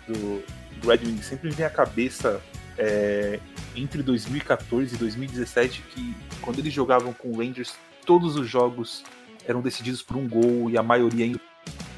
do, 0.07 0.43
do 0.81 0.87
Red 0.87 0.99
Wings, 1.05 1.25
sempre 1.25 1.49
vem 1.49 1.65
à 1.65 1.69
cabeça 1.69 2.41
é, 2.77 3.39
entre 3.75 4.03
2014 4.03 4.93
e 4.93 4.97
2017 4.97 5.81
que 5.89 6.15
quando 6.41 6.59
eles 6.59 6.73
jogavam 6.73 7.13
com 7.13 7.29
o 7.29 7.37
Rangers, 7.37 7.73
todos 8.05 8.35
os 8.35 8.47
jogos 8.47 9.03
eram 9.47 9.61
decididos 9.61 10.01
por 10.01 10.17
um 10.17 10.27
gol 10.27 10.69
e 10.69 10.77
a 10.77 10.83
maioria 10.83 11.37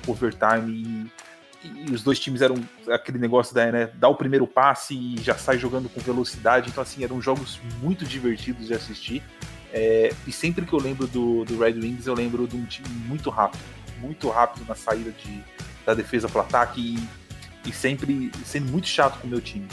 pro 0.01 0.11
overtime. 0.11 1.11
e 1.63 1.91
os 1.91 2.03
dois 2.03 2.19
times 2.19 2.41
eram 2.41 2.55
aquele 2.89 3.17
negócio 3.17 3.53
da 3.53 3.71
né, 3.71 3.87
dar 3.95 4.09
o 4.09 4.15
primeiro 4.15 4.45
passe 4.45 4.93
e 4.93 5.21
já 5.21 5.35
sai 5.35 5.57
jogando 5.57 5.89
com 5.89 5.99
velocidade. 6.01 6.69
Então, 6.69 6.81
assim, 6.81 7.03
eram 7.03 7.21
jogos 7.21 7.59
muito 7.81 8.05
divertidos 8.05 8.67
de 8.67 8.73
assistir. 8.73 9.23
É, 9.71 10.13
e 10.27 10.31
sempre 10.31 10.65
que 10.65 10.73
eu 10.73 10.79
lembro 10.79 11.07
do, 11.07 11.43
do 11.45 11.57
Red 11.57 11.73
Wings, 11.73 12.05
eu 12.05 12.13
lembro 12.13 12.47
de 12.47 12.55
um 12.55 12.63
time 12.63 12.87
muito 13.07 13.31
rápido, 13.31 13.63
muito 13.99 14.29
rápido 14.29 14.67
na 14.67 14.75
saída 14.75 15.11
de, 15.11 15.43
da 15.83 15.95
defesa 15.95 16.29
para 16.29 16.41
ataque 16.41 16.95
e, 17.65 17.69
e, 17.69 17.73
sempre 17.73 18.31
sendo 18.45 18.71
muito 18.71 18.87
chato 18.87 19.19
com 19.19 19.25
o 19.25 19.29
meu 19.29 19.41
time. 19.41 19.67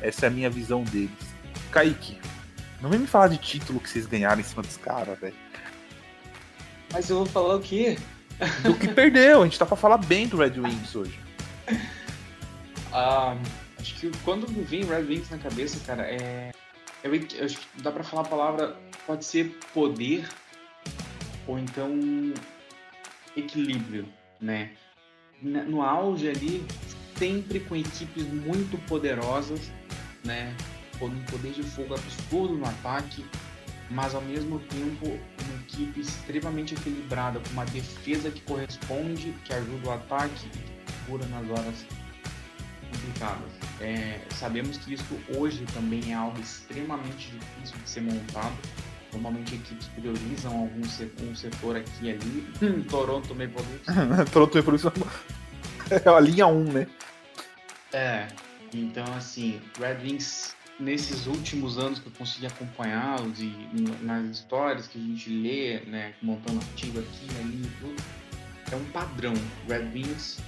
Essa 0.00 0.26
é 0.26 0.28
a 0.28 0.30
minha 0.30 0.48
visão 0.48 0.82
deles. 0.84 1.10
Kaique, 1.70 2.18
não 2.80 2.88
vem 2.88 3.00
me 3.00 3.06
falar 3.06 3.28
de 3.28 3.36
título 3.36 3.78
que 3.78 3.90
vocês 3.90 4.06
ganharam 4.06 4.40
em 4.40 4.44
cima 4.44 4.62
dos 4.62 4.78
caras, 4.78 5.18
velho. 5.18 5.41
Mas 6.92 7.08
eu 7.08 7.16
vou 7.16 7.26
falar 7.26 7.56
o 7.56 7.60
quê? 7.60 7.96
Do 8.62 8.74
que 8.74 8.88
perdeu, 8.88 9.42
a 9.42 9.44
gente 9.44 9.58
tá 9.58 9.64
pra 9.64 9.76
falar 9.76 9.98
bem 9.98 10.26
do 10.26 10.36
Red 10.36 10.60
Wings 10.60 10.94
hoje. 10.94 11.18
Ah, 12.94 13.38
acho 13.78 13.94
que 13.94 14.12
quando 14.22 14.46
vem 14.66 14.84
Red 14.84 15.04
Wings 15.04 15.30
na 15.30 15.38
cabeça, 15.38 15.80
cara, 15.86 16.02
é. 16.02 16.52
Eu, 17.02 17.14
eu 17.14 17.44
acho 17.46 17.58
que 17.58 17.82
dá 17.82 17.90
pra 17.90 18.04
falar 18.04 18.20
a 18.20 18.28
palavra. 18.28 18.76
Pode 19.06 19.24
ser 19.24 19.58
poder 19.72 20.28
ou 21.46 21.58
então 21.58 21.98
equilíbrio, 23.34 24.06
né? 24.38 24.72
No 25.40 25.80
auge 25.80 26.28
ali, 26.28 26.62
sempre 27.16 27.60
com 27.60 27.74
equipes 27.74 28.26
muito 28.26 28.76
poderosas, 28.86 29.72
né? 30.22 30.54
Com 30.98 31.06
um 31.06 31.24
poder 31.24 31.52
de 31.52 31.62
fogo 31.62 31.94
absurdo 31.94 32.58
no 32.58 32.66
ataque, 32.66 33.24
mas 33.92 34.14
ao 34.14 34.22
mesmo 34.22 34.58
tempo 34.58 35.06
uma 35.06 35.60
equipe 35.66 36.00
extremamente 36.00 36.74
equilibrada, 36.74 37.40
com 37.40 37.50
uma 37.50 37.64
defesa 37.66 38.30
que 38.30 38.40
corresponde, 38.42 39.34
que 39.44 39.52
ajuda 39.52 39.88
o 39.88 39.92
ataque 39.92 40.46
e 40.46 40.92
segura 40.92 41.26
nas 41.26 41.48
horas 41.50 41.86
complicadas. 42.90 43.52
É, 43.80 44.20
sabemos 44.30 44.78
que 44.78 44.94
isso 44.94 45.18
hoje 45.36 45.64
também 45.74 46.12
é 46.12 46.14
algo 46.14 46.38
extremamente 46.40 47.30
difícil 47.30 47.78
de 47.82 47.90
ser 47.90 48.00
montado. 48.02 48.56
Normalmente 49.12 49.56
equipes 49.56 49.88
priorizam 49.88 50.56
algum 50.56 50.84
setor, 50.84 51.28
um 51.28 51.34
setor 51.34 51.76
aqui 51.76 52.06
e 52.06 52.10
ali. 52.12 52.84
Toronto 52.88 53.34
Maple 53.34 53.56
Leafs. 53.56 54.30
Toronto 54.32 54.56
Maple 54.56 54.72
Leafs 54.72 54.92
é 55.90 56.08
a 56.08 56.20
linha 56.20 56.46
1, 56.46 56.64
né? 56.72 56.86
É, 57.92 58.28
então 58.72 59.04
assim, 59.14 59.60
Red 59.78 60.02
Wings 60.02 60.56
nesses 60.82 61.26
últimos 61.26 61.78
anos 61.78 61.98
que 61.98 62.06
eu 62.06 62.12
consegui 62.12 62.46
acompanhá-los 62.46 63.40
e 63.40 63.52
nas 64.02 64.26
histórias 64.26 64.88
que 64.88 64.98
a 64.98 65.00
gente 65.00 65.30
lê, 65.30 65.80
né, 65.86 66.14
montando 66.20 66.58
artigo 66.58 66.98
aqui, 66.98 67.26
ali 67.40 67.62
e 67.62 67.70
tudo, 67.80 68.02
é 68.70 68.76
um 68.76 68.84
padrão. 68.86 69.34
Red 69.68 69.90
Wings 69.94 70.38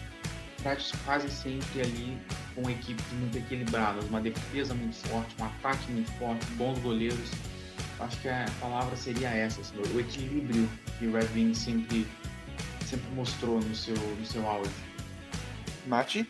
quase 1.05 1.31
sempre 1.31 1.83
ali 1.83 2.19
com 2.55 2.69
equipes 2.71 3.05
muito 3.13 3.37
equilibradas, 3.37 4.05
uma 4.07 4.21
defesa 4.21 4.73
muito 4.75 4.97
forte, 5.09 5.35
um 5.39 5.45
ataque 5.45 5.93
muito 5.93 6.11
forte, 6.13 6.45
bons 6.53 6.79
goleiros. 6.79 7.31
Acho 8.01 8.21
que 8.21 8.29
a 8.29 8.47
palavra 8.61 8.97
seria 8.97 9.29
essa, 9.29 9.61
assim, 9.61 9.77
o 9.95 10.01
equilíbrio 10.01 10.69
que 10.99 11.07
o 11.07 11.13
Red 11.13 11.29
Wings 11.35 11.59
sempre, 11.59 12.07
sempre 12.85 13.09
mostrou 13.15 13.61
no 13.61 13.75
seu, 13.75 13.95
no 13.95 14.27
seu 14.27 14.49
auge. 14.49 14.71
Mate? 15.87 16.27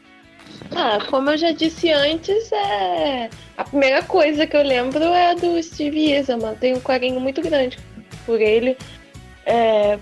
Ah, 0.75 0.99
como 1.09 1.31
eu 1.31 1.37
já 1.37 1.53
disse 1.53 1.91
antes, 1.91 2.51
é 2.53 3.31
a 3.57 3.65
primeira 3.65 4.03
coisa 4.03 4.47
que 4.47 4.57
eu 4.57 4.63
lembro 4.63 5.05
é 5.05 5.35
do 5.35 5.63
Steve 5.63 6.13
Eisenman. 6.13 6.55
Tenho 6.57 6.79
um 6.79 6.81
carinho 6.81 7.21
muito 7.21 7.41
grande 7.41 7.79
por 8.27 8.41
ele. 8.41 8.77
É, 9.47 9.99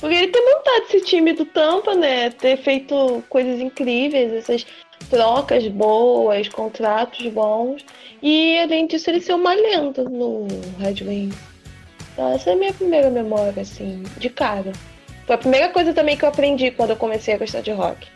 por 0.00 0.10
ele 0.10 0.28
ter 0.28 0.40
montado 0.40 0.84
esse 0.84 1.00
time 1.02 1.32
do 1.32 1.44
Tampa, 1.44 1.94
né? 1.94 2.30
Ter 2.30 2.56
feito 2.58 3.22
coisas 3.28 3.60
incríveis, 3.60 4.32
essas 4.32 4.66
trocas 5.10 5.66
boas, 5.68 6.48
contratos 6.48 7.26
bons. 7.28 7.84
E 8.22 8.58
além 8.58 8.86
disso, 8.86 9.10
ele 9.10 9.20
ser 9.20 9.34
uma 9.34 9.54
lenda 9.54 10.04
no 10.04 10.46
Red 10.78 11.04
Wings. 11.04 11.36
Então, 12.12 12.32
essa 12.32 12.50
é 12.50 12.52
a 12.52 12.56
minha 12.56 12.72
primeira 12.72 13.10
memória, 13.10 13.62
assim, 13.62 14.02
de 14.18 14.28
cara. 14.28 14.72
Foi 15.26 15.34
a 15.34 15.38
primeira 15.38 15.68
coisa 15.70 15.92
também 15.92 16.16
que 16.16 16.24
eu 16.24 16.28
aprendi 16.28 16.70
quando 16.70 16.90
eu 16.90 16.96
comecei 16.96 17.34
a 17.34 17.38
gostar 17.38 17.62
de 17.62 17.70
rock. 17.72 18.06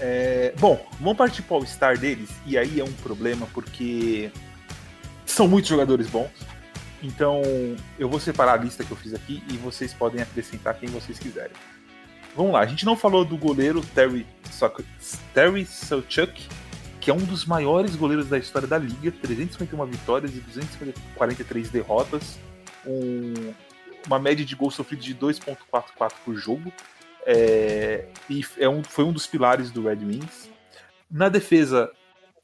É, 0.00 0.52
bom, 0.58 0.84
vamos 1.00 1.16
partir 1.16 1.42
para 1.42 1.54
o 1.54 1.56
All-Star 1.58 1.98
deles, 1.98 2.30
e 2.44 2.58
aí 2.58 2.80
é 2.80 2.84
um 2.84 2.92
problema 2.92 3.46
porque 3.52 4.30
são 5.24 5.48
muitos 5.48 5.68
jogadores 5.68 6.08
bons. 6.08 6.30
Então 7.02 7.42
eu 7.98 8.08
vou 8.08 8.18
separar 8.18 8.54
a 8.54 8.56
lista 8.62 8.84
que 8.84 8.90
eu 8.90 8.96
fiz 8.96 9.14
aqui 9.14 9.42
e 9.50 9.56
vocês 9.58 9.92
podem 9.92 10.20
acrescentar 10.20 10.74
quem 10.78 10.88
vocês 10.88 11.18
quiserem. 11.18 11.56
Vamos 12.34 12.52
lá, 12.52 12.60
a 12.60 12.66
gente 12.66 12.84
não 12.84 12.96
falou 12.96 13.24
do 13.24 13.36
goleiro 13.36 13.80
Terry, 13.94 14.26
Terry 15.32 15.64
Sawchuk, 15.64 16.48
que 17.00 17.10
é 17.10 17.14
um 17.14 17.18
dos 17.18 17.46
maiores 17.46 17.96
goleiros 17.96 18.28
da 18.28 18.36
história 18.36 18.68
da 18.68 18.76
liga, 18.76 19.10
351 19.10 19.86
vitórias 19.86 20.36
e 20.36 20.40
243 20.40 21.70
derrotas, 21.70 22.38
um, 22.84 23.52
uma 24.06 24.18
média 24.18 24.44
de 24.44 24.54
gols 24.54 24.74
sofridos 24.74 25.04
de 25.04 25.14
2.44 25.14 26.12
por 26.24 26.34
jogo. 26.34 26.72
É, 27.26 28.06
e 28.30 28.44
é 28.56 28.68
um, 28.68 28.84
foi 28.84 29.04
um 29.04 29.12
dos 29.12 29.26
pilares 29.26 29.70
do 29.72 29.82
Red 29.82 30.04
Wings. 30.04 30.48
Na 31.10 31.28
defesa, 31.28 31.90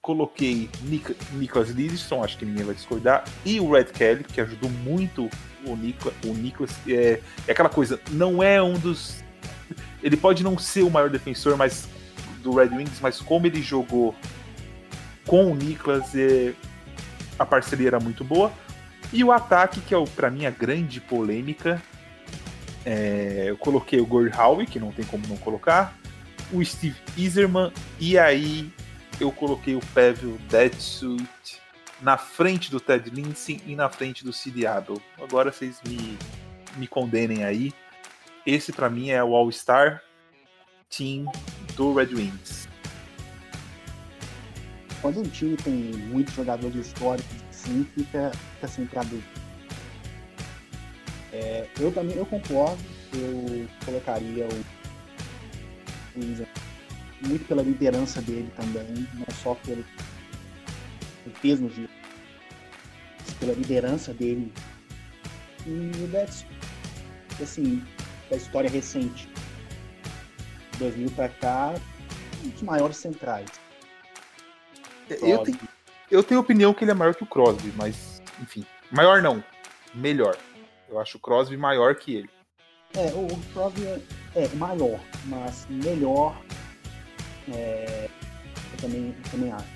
coloquei 0.03 0.69
Nick, 0.83 1.17
Nicholas 1.35 1.71
Lidstrom, 1.71 2.25
acho 2.25 2.37
que 2.37 2.45
ninguém 2.45 2.65
vai 2.65 2.75
discordar, 2.75 3.25
e 3.45 3.61
o 3.61 3.71
Red 3.71 3.85
Kelly, 3.85 4.25
que 4.25 4.41
ajudou 4.41 4.69
muito 4.69 5.31
o, 5.65 5.77
Nicolas. 5.77 6.15
O 6.25 6.35
Nicholas 6.35 6.77
é, 6.89 7.21
é, 7.47 7.53
aquela 7.53 7.69
coisa, 7.69 8.01
não 8.11 8.43
é 8.43 8.61
um 8.61 8.75
dos. 8.75 9.23
Ele 10.03 10.17
pode 10.17 10.43
não 10.43 10.59
ser 10.59 10.83
o 10.83 10.91
maior 10.91 11.09
defensor 11.09 11.57
mas, 11.57 11.89
do 12.43 12.57
Red 12.57 12.77
Wings, 12.77 12.99
mas 13.01 13.21
como 13.21 13.47
ele 13.47 13.63
jogou 13.63 14.15
com 15.25 15.53
o 15.53 15.55
Nicholas, 15.55 16.13
é, 16.17 16.53
a 17.39 17.47
parceria 17.47 17.87
era 17.87 18.01
muito 18.01 18.25
boa. 18.25 18.53
E 19.13 19.23
o 19.23 19.31
ataque, 19.31 19.81
que 19.81 19.95
é 19.95 20.05
para 20.17 20.31
mim 20.31 20.47
a 20.47 20.51
grande 20.51 21.01
polêmica, 21.01 21.81
é, 22.85 23.45
eu 23.47 23.57
coloquei 23.57 24.01
o 24.01 24.07
Gord 24.07 24.37
Howe, 24.37 24.67
que 24.67 24.79
não 24.79 24.93
tem 24.93 25.05
como 25.05 25.27
não 25.27 25.37
colocar, 25.37 25.97
o 26.53 26.65
Steve 26.65 26.97
Iserman, 27.17 27.73
e 27.99 28.19
aí 28.19 28.71
eu 29.21 29.31
coloquei 29.31 29.75
o 29.75 29.81
Pavel 29.95 30.39
Detsuit 30.51 31.61
na 32.01 32.19
frente 32.19 32.71
do 32.71 32.81
Ted 32.81 33.09
Lindsay 33.11 33.61
e 33.67 33.77
na 33.77 33.89
frente 33.89 34.25
do 34.25 34.33
Sid 34.33 34.67
Abel. 34.67 35.01
Agora 35.21 35.53
vocês 35.53 35.81
me, 35.87 36.19
me 36.77 36.87
condenem 36.87 37.45
aí. 37.45 37.73
Esse 38.45 38.73
para 38.73 38.91
mim 38.91 39.11
é 39.11 39.23
o 39.23 39.35
All-Star 39.37 40.03
Team 40.91 41.27
do 41.77 41.95
Red 41.95 42.15
Wings. 42.15 42.69
Quando 45.01 45.21
um 45.21 45.29
time 45.29 45.57
tem 45.57 45.75
muitos 45.75 46.35
jogadores 46.35 46.87
históricos, 46.87 47.37
sim, 47.51 47.87
fica, 47.95 48.33
fica 48.55 48.69
sempre 48.69 48.99
a 48.99 49.03
dúvida. 49.03 49.42
É, 51.33 51.67
eu 51.81 51.91
também 51.91 52.17
eu 52.17 52.27
concordo, 52.27 52.83
eu 53.15 53.67
colocaria 53.85 54.47
o, 54.47 56.21
o 56.21 56.47
muito 57.27 57.47
pela 57.47 57.63
liderança 57.63 58.21
dele 58.21 58.53
também, 58.57 59.09
não 59.15 59.27
só 59.43 59.55
pelo, 59.55 59.85
peso 61.41 61.63
no 61.63 61.71
giro, 61.71 61.91
mas 63.21 63.35
pela 63.35 63.53
liderança 63.53 64.13
dele. 64.13 64.53
E 65.67 65.91
o 66.05 66.09
Betts, 66.09 66.45
assim, 67.41 67.83
da 68.29 68.37
história 68.37 68.69
recente, 68.69 69.29
2000 70.79 71.11
para 71.13 71.29
cá, 71.29 71.75
um 72.45 72.49
dos 72.49 72.63
maiores 72.63 72.97
centrais. 72.97 73.49
Eu 75.09 75.39
tenho, 75.39 75.59
eu 76.11 76.23
tenho 76.23 76.41
opinião 76.41 76.75
que 76.75 76.85
ele 76.85 76.91
é 76.91 76.95
maior 76.95 77.15
que 77.15 77.23
o 77.23 77.27
Crosby, 77.27 77.73
mas, 77.77 78.21
enfim, 78.41 78.67
maior 78.91 79.23
não, 79.23 79.43
melhor. 79.95 80.37
Eu 80.93 81.01
acho 81.01 81.17
o 81.17 81.21
Crosby 81.21 81.57
maior 81.57 81.95
que 81.95 82.17
ele. 82.17 82.31
É, 82.95 83.07
o, 83.15 83.27
Crosby 83.55 83.87
é, 83.87 84.01
é, 84.35 84.49
maior, 84.57 85.01
mas 85.25 85.67
melhor. 85.71 86.39
É, 87.51 88.11
eu, 88.73 88.79
também, 88.79 89.17
eu 89.17 89.31
também 89.31 89.53
acho. 89.53 89.67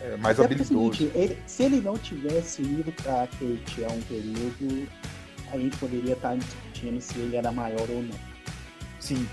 É, 0.00 0.16
mais 0.16 0.38
Até 0.38 0.54
habilidoso. 0.54 0.92
É 0.92 0.96
seguinte, 0.96 1.18
ele, 1.18 1.42
se 1.44 1.62
ele 1.64 1.80
não 1.80 1.98
tivesse 1.98 2.62
ido 2.62 2.92
para 2.92 3.26
Kate 3.26 3.84
há 3.84 3.92
um 3.92 4.00
período, 4.02 4.88
a 5.52 5.58
gente 5.58 5.76
poderia 5.76 6.12
estar 6.12 6.36
discutindo 6.36 7.00
se 7.00 7.18
ele 7.18 7.36
era 7.36 7.50
maior 7.50 7.90
ou 7.90 8.02
não. 8.02 8.18
Sim. 9.00 9.26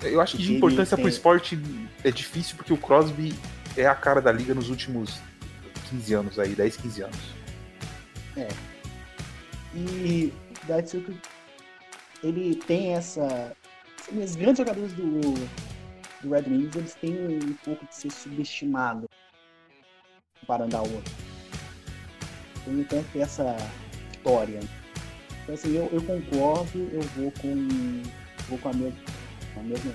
Eu 0.00 0.20
acho 0.20 0.36
que 0.36 0.44
de 0.44 0.54
importância 0.54 0.96
para 0.96 1.06
o 1.06 1.08
esporte 1.08 1.58
é 2.04 2.10
difícil 2.12 2.56
porque 2.56 2.72
o 2.72 2.76
Crosby 2.76 3.34
é 3.76 3.86
a 3.86 3.94
cara 3.96 4.20
da 4.20 4.30
liga 4.30 4.54
nos 4.54 4.70
últimos 4.70 5.18
15 5.90 6.14
anos 6.14 6.38
aí, 6.38 6.54
10, 6.54 6.76
15 6.76 7.02
anos. 7.02 7.18
É, 8.36 8.48
e 9.74 10.32
Daisuke, 10.66 11.20
ele 12.22 12.56
tem 12.56 12.94
essa. 12.94 13.54
Os 14.12 14.36
grandes 14.36 14.58
jogadores 14.58 14.92
do, 14.92 15.20
do 16.22 16.30
Red 16.30 16.42
Wings, 16.48 16.76
eles 16.76 16.94
têm 16.94 17.38
um 17.42 17.54
pouco 17.64 17.86
de 17.86 17.94
ser 17.94 18.10
subestimado 18.10 19.08
comparando 20.40 20.76
a 20.76 20.82
outro. 20.82 21.14
Então 22.56 22.72
ele 22.72 22.84
tem 22.84 23.22
essa 23.22 23.56
história. 24.12 24.60
Então 25.42 25.54
assim, 25.54 25.76
eu, 25.76 25.88
eu 25.92 26.02
concordo, 26.02 26.78
eu 26.92 27.02
vou 27.16 27.32
com. 27.32 28.02
vou 28.48 28.58
com 28.58 28.68
a 28.68 28.72
mesma, 28.72 29.00
a 29.56 29.60
mesma 29.60 29.92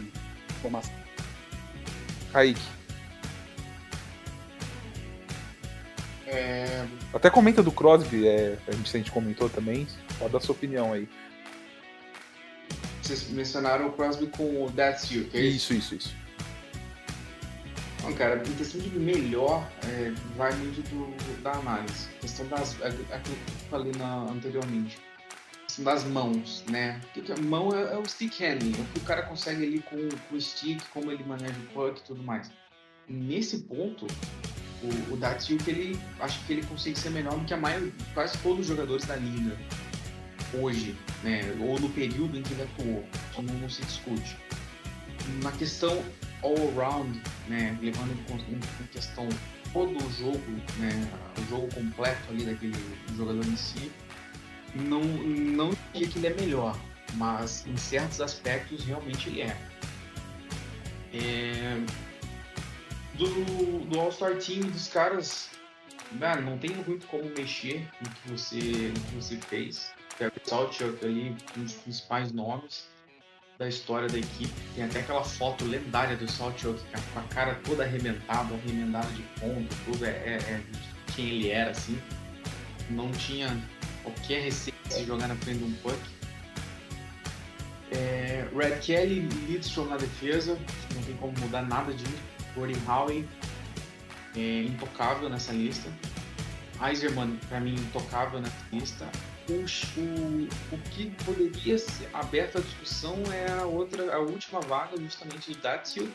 informação. 0.49 0.93
Kaique. 2.31 2.78
É, 6.31 6.85
Até 7.13 7.29
comenta 7.29 7.63
do 7.63 7.71
Crosby, 7.71 8.27
é, 8.27 8.57
a 8.67 8.71
gente, 8.71 8.95
a 8.95 8.99
gente 8.99 9.11
comentou 9.11 9.49
também. 9.49 9.87
Pode 10.19 10.31
dar 10.33 10.39
sua 10.39 10.53
opinião 10.53 10.93
aí. 10.93 11.07
vocês 13.01 13.27
mencionaram 13.29 13.87
o 13.87 13.91
Crosby 13.93 14.27
com 14.27 14.65
o 14.65 14.71
That's 14.71 15.09
You, 15.09 15.25
que 15.25 15.37
é 15.37 15.41
isso? 15.41 15.73
Isso, 15.73 15.95
isso. 15.95 16.15
Não, 18.03 18.13
cara, 18.13 18.37
em 18.47 18.53
questão 18.55 18.79
de 18.79 18.89
melhor, 18.97 19.67
é, 19.87 20.11
vai 20.37 20.53
muito 20.55 20.81
do, 20.89 21.41
da 21.41 21.51
análise. 21.53 22.07
A 22.17 22.21
questão 22.21 22.47
das. 22.47 22.79
é- 22.81 22.87
é 22.87 23.15
Aquilo 23.15 23.35
que 23.35 23.51
eu 23.51 23.69
falei 23.69 23.91
na- 23.97 24.23
anteriormente. 24.31 24.97
A 25.61 25.65
questão 25.65 25.83
das 25.85 26.03
mãos, 26.05 26.63
né? 26.69 27.01
O 27.03 27.13
que 27.13 27.21
que 27.21 27.31
é? 27.31 27.35
Mão 27.37 27.69
é, 27.75 27.93
é 27.93 27.97
o 27.97 28.05
stick 28.05 28.39
handling, 28.39 28.73
é 28.77 28.81
o 28.81 28.85
que 28.85 28.99
o 28.99 29.01
cara 29.01 29.23
consegue 29.23 29.63
ali 29.65 29.79
com, 29.81 29.97
com 30.29 30.35
o 30.35 30.39
stick, 30.41 30.81
como 30.93 31.11
ele 31.11 31.23
maneja 31.23 31.53
o 31.59 31.73
puck 31.73 31.99
e 31.99 32.03
tudo 32.03 32.23
mais. 32.23 32.49
Nesse 33.07 33.59
ponto, 33.59 34.07
o, 34.83 35.13
o 35.13 35.17
Datsuk, 35.17 35.69
ele 35.69 35.99
acho 36.19 36.43
que 36.45 36.53
ele 36.53 36.63
consegue 36.65 36.97
ser 36.97 37.09
melhor 37.09 37.37
do 37.37 37.45
que 37.45 37.53
a 37.53 37.57
maioria, 37.57 37.91
quase 38.13 38.37
todos 38.39 38.61
os 38.61 38.67
jogadores 38.67 39.05
da 39.05 39.15
liga 39.15 39.57
hoje, 40.53 40.95
né? 41.23 41.41
Ou 41.59 41.79
no 41.79 41.89
período 41.89 42.37
em 42.37 42.41
que 42.41 42.53
ele 42.53 42.63
atuou. 42.63 43.05
Isso 43.31 43.41
não, 43.41 43.53
não 43.55 43.69
se 43.69 43.81
discute. 43.83 44.37
Na 45.43 45.51
questão 45.51 46.03
all-around, 46.41 47.21
né, 47.47 47.77
levando 47.81 48.11
em 48.11 48.53
em 48.53 48.87
questão 48.87 49.27
todo 49.73 49.91
o 49.91 50.11
jogo, 50.13 50.39
né, 50.77 51.11
o 51.37 51.49
jogo 51.49 51.73
completo 51.73 52.29
ali 52.29 52.45
daquele 52.45 52.75
jogador 53.15 53.45
em 53.45 53.55
si, 53.55 53.91
não, 54.73 55.01
não 55.01 55.71
diria 55.93 56.07
que 56.07 56.19
ele 56.19 56.27
é 56.27 56.33
melhor, 56.33 56.79
mas 57.15 57.65
em 57.67 57.75
certos 57.77 58.21
aspectos 58.21 58.85
realmente 58.85 59.29
ele 59.29 59.41
é. 59.41 59.57
É, 61.13 61.81
do, 63.19 63.85
do 63.85 63.99
All-Star 63.99 64.37
Team 64.37 64.61
dos 64.61 64.87
caras, 64.87 65.49
mano, 66.13 66.51
não 66.51 66.57
tem 66.57 66.71
muito 66.71 67.05
como 67.07 67.23
mexer 67.37 67.87
no 68.01 68.09
que 68.09 68.31
você, 68.31 68.93
no 68.95 68.99
que 69.01 69.15
você 69.15 69.37
fez. 69.37 69.91
Gary 70.17 70.33
Salchuk 70.43 71.05
ali, 71.05 71.35
um 71.57 71.63
dos 71.63 71.73
principais 71.73 72.31
nomes 72.31 72.87
da 73.57 73.67
história 73.67 74.07
da 74.07 74.17
equipe. 74.17 74.53
Tem 74.73 74.85
até 74.85 75.01
aquela 75.01 75.23
foto 75.23 75.65
lendária 75.65 76.15
do 76.15 76.29
Salchuk 76.29 76.81
com 77.13 77.19
a 77.19 77.23
cara 77.23 77.55
toda 77.65 77.83
arrebentada, 77.83 78.55
arremendada 78.55 79.07
de 79.11 79.21
ponto, 79.39 79.75
tudo 79.85 80.05
é, 80.05 80.09
é, 80.09 80.37
é 80.37 80.63
quem 81.13 81.27
ele 81.27 81.49
era, 81.49 81.71
assim. 81.71 82.01
Não 82.89 83.11
tinha 83.11 83.49
qualquer 84.01 84.43
receita 84.43 84.97
de 84.97 85.05
jogar 85.05 85.27
na 85.27 85.35
frente 85.35 85.59
de 85.59 85.65
um 85.65 85.73
puck. 85.75 85.99
É, 87.91 88.47
Red 88.55 88.79
Kelly, 88.79 89.21
Lidstrom 89.47 89.85
na 89.85 89.97
defesa, 89.97 90.57
não 90.95 91.03
tem 91.03 91.15
como 91.17 91.33
mudar 91.39 91.63
nada 91.63 91.93
disso. 91.93 92.38
Gordon 92.55 92.79
Howe, 92.87 93.27
é, 94.35 94.61
intocável 94.63 95.29
nessa 95.29 95.51
lista. 95.51 95.89
Eiserman, 96.81 97.37
pra 97.49 97.59
mim, 97.59 97.75
intocável 97.75 98.39
nessa 98.39 98.65
lista. 98.71 99.05
O, 99.49 100.75
o, 100.75 100.77
que 100.91 101.09
poderia 101.25 101.77
ser 101.77 102.07
aberto 102.13 102.59
à 102.59 102.61
discussão 102.61 103.15
é 103.33 103.51
a 103.59 103.65
outra, 103.65 104.13
a 104.13 104.19
última 104.19 104.61
vaga, 104.61 104.95
justamente 105.01 105.51
do 105.51 105.57
Datsio. 105.59 106.09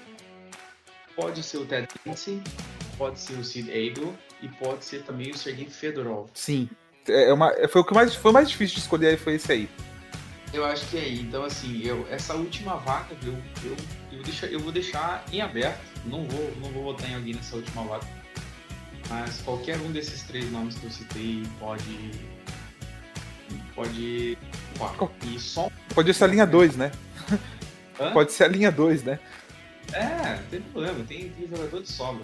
Pode 1.16 1.42
ser 1.42 1.58
o 1.58 1.66
Ted 1.66 1.88
Lindsay, 2.06 2.40
pode 2.96 3.18
ser 3.20 3.34
o 3.34 3.44
Sid 3.44 3.70
Abel 3.70 4.14
e 4.40 4.48
pode 4.48 4.84
ser 4.84 5.02
também 5.02 5.30
o 5.30 5.38
Sergei 5.38 5.66
Fedorov. 5.66 6.28
Sim. 6.34 6.68
É 7.08 7.32
uma, 7.32 7.52
foi 7.68 7.82
o 7.82 7.84
que 7.84 7.92
mais 7.92 8.14
foi 8.14 8.32
mais 8.32 8.48
difícil 8.48 8.76
de 8.76 8.80
escolher 8.80 9.18
foi 9.18 9.34
esse 9.34 9.52
aí. 9.52 9.68
Eu 10.54 10.64
acho 10.64 10.86
que 10.86 10.96
é 10.96 11.00
aí. 11.00 11.20
Então, 11.20 11.44
assim, 11.44 11.82
eu, 11.82 12.06
essa 12.10 12.34
última 12.34 12.76
vaga 12.76 13.16
eu, 13.24 13.32
eu, 13.64 13.76
eu, 14.12 14.22
deixa, 14.22 14.46
eu 14.46 14.60
vou 14.60 14.70
deixar 14.70 15.24
em 15.32 15.40
aberto. 15.40 15.80
Não 16.06 16.24
vou, 16.24 16.52
não 16.60 16.70
vou 16.70 16.84
votar 16.84 17.10
em 17.10 17.14
alguém 17.16 17.34
nessa 17.34 17.56
última 17.56 17.82
vaga. 17.84 18.06
Mas 19.08 19.40
qualquer 19.42 19.78
um 19.80 19.90
desses 19.92 20.22
três 20.22 20.50
nomes 20.50 20.76
que 20.76 20.84
eu 20.84 20.90
citei 20.90 21.42
pode. 21.58 22.12
Pode. 23.74 24.38
E 25.26 25.38
só. 25.40 25.68
Pode 25.94 26.14
ser 26.14 26.24
a 26.24 26.26
linha 26.28 26.46
2, 26.46 26.76
né? 26.76 26.92
Hã? 28.00 28.12
Pode 28.12 28.32
ser 28.32 28.44
a 28.44 28.48
linha 28.48 28.70
2, 28.72 29.02
né? 29.04 29.18
É, 29.92 30.36
não 30.36 30.44
tem 30.50 30.60
problema, 30.62 31.04
tem, 31.04 31.28
tem 31.30 31.48
jogador 31.48 31.82
de 31.82 31.90
sobra. 31.92 32.22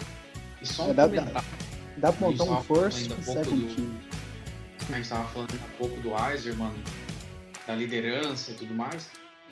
E 0.61 0.65
só 0.67 0.87
um 0.87 0.91
É, 0.91 0.93
dá- 0.93 1.07
dá- 1.07 1.15
comentário. 1.21 1.47
Dá 1.97 2.11
pra 2.13 2.27
montar 2.27 2.43
Isso, 2.43 2.53
um 2.53 2.63
force 2.63 3.03
second 3.23 3.43
do- 3.67 3.75
team. 3.75 3.91
a 4.89 4.93
gente 4.93 5.01
estava 5.03 5.27
falando 5.29 5.53
um 5.53 5.77
pouco 5.77 6.01
do 6.01 6.09
Eiserman, 6.29 6.73
da 7.67 7.75
liderança 7.75 8.51
e 8.51 8.53
tudo 8.55 8.73
mais. 8.73 9.09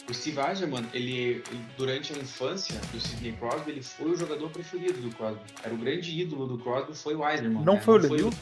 O 0.10 0.14
Steve 0.14 0.39
Eiserman, 0.39 0.86
ele, 0.93 1.43
ele, 1.51 1.66
durante 1.78 2.14
a 2.14 2.18
infância 2.18 2.80
do 2.91 2.99
Sidney 2.99 3.34
Crosby, 3.34 3.72
ele 3.72 3.84
foi 3.84 4.12
o 4.12 4.18
jogador 4.18 4.49
preferido 4.49 4.99
do 5.01 5.16
Crosby. 5.16 5.41
Era 5.64 5.74
o 5.74 5.78
grande 5.78 6.20
ídolo 6.20 6.47
do 6.47 6.57
Crosby, 6.57 6.95
foi 6.95 7.16
o 7.16 7.28
Eiserman. 7.28 7.64
Não 7.64 7.76
né? 7.76 7.82
foi 7.82 7.95
o 7.95 7.97
Lemieux? 8.01 8.36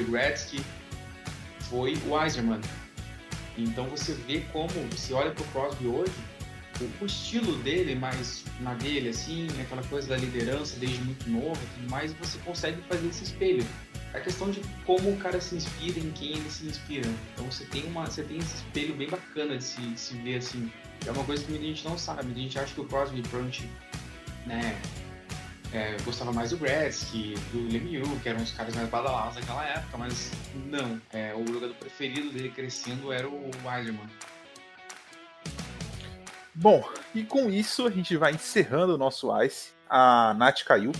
o 0.00 0.04
Gretzky, 0.10 0.60
foi 1.60 1.96
o 2.06 2.20
Eiserman. 2.20 2.60
Então 3.56 3.86
você 3.86 4.12
vê 4.12 4.40
como, 4.52 4.68
você 4.90 5.12
olha 5.12 5.30
pro 5.30 5.44
Crosby 5.46 5.86
hoje, 5.86 6.12
o, 6.80 7.04
o 7.04 7.06
estilo 7.06 7.56
dele, 7.58 7.94
mais 7.94 8.44
na 8.60 8.74
dele, 8.74 9.08
assim, 9.08 9.48
aquela 9.60 9.82
coisa 9.84 10.08
da 10.08 10.16
liderança 10.16 10.76
desde 10.78 11.00
muito 11.02 11.28
novo 11.28 11.60
e 11.62 11.80
tudo 11.80 11.90
mais, 11.90 12.12
você 12.14 12.38
consegue 12.44 12.80
fazer 12.82 13.08
esse 13.08 13.24
espelho. 13.24 13.66
É 14.14 14.18
a 14.18 14.20
questão 14.20 14.50
de 14.50 14.60
como 14.86 15.10
o 15.10 15.16
cara 15.18 15.40
se 15.40 15.56
inspira, 15.56 15.98
em 15.98 16.10
quem 16.12 16.32
ele 16.32 16.50
se 16.50 16.66
inspira. 16.66 17.08
Então 17.34 17.50
você 17.50 17.64
tem, 17.66 17.84
uma, 17.84 18.06
você 18.06 18.22
tem 18.22 18.38
esse 18.38 18.56
espelho 18.56 18.94
bem 18.94 19.08
bacana 19.08 19.56
de 19.56 19.64
se, 19.64 19.80
de 19.80 20.00
se 20.00 20.14
ver, 20.18 20.36
assim. 20.36 20.70
É 21.06 21.10
uma 21.10 21.24
coisa 21.24 21.44
que 21.44 21.50
muita 21.50 21.66
gente 21.66 21.84
não 21.84 21.98
sabe. 21.98 22.24
Muita 22.24 22.40
gente 22.40 22.58
acha 22.58 22.74
que 22.74 22.80
o 22.80 22.84
Crosby 22.84 23.20
provavelmente, 23.22 23.70
né, 24.46 24.80
é, 25.72 25.96
gostava 26.04 26.32
mais 26.32 26.50
do 26.50 26.56
Gretzky, 26.56 27.34
do 27.52 27.68
Lemieux, 27.70 28.08
que 28.22 28.28
eram 28.28 28.42
os 28.42 28.50
caras 28.52 28.74
mais 28.74 28.88
badalados 28.88 29.36
naquela 29.36 29.64
época, 29.66 29.98
mas 29.98 30.30
não. 30.66 31.00
É, 31.12 31.34
o 31.34 31.46
jogador 31.46 31.74
preferido 31.74 32.30
dele 32.30 32.50
crescendo 32.50 33.12
era 33.12 33.28
o 33.28 33.50
Weiserman. 33.64 34.08
Bom, 36.54 36.82
e 37.14 37.22
com 37.22 37.50
isso 37.50 37.86
a 37.86 37.90
gente 37.90 38.16
vai 38.16 38.32
encerrando 38.32 38.94
o 38.94 38.98
nosso 38.98 39.30
Ice. 39.42 39.72
A 39.88 40.34
Nath 40.34 40.64
caiu. 40.64 40.92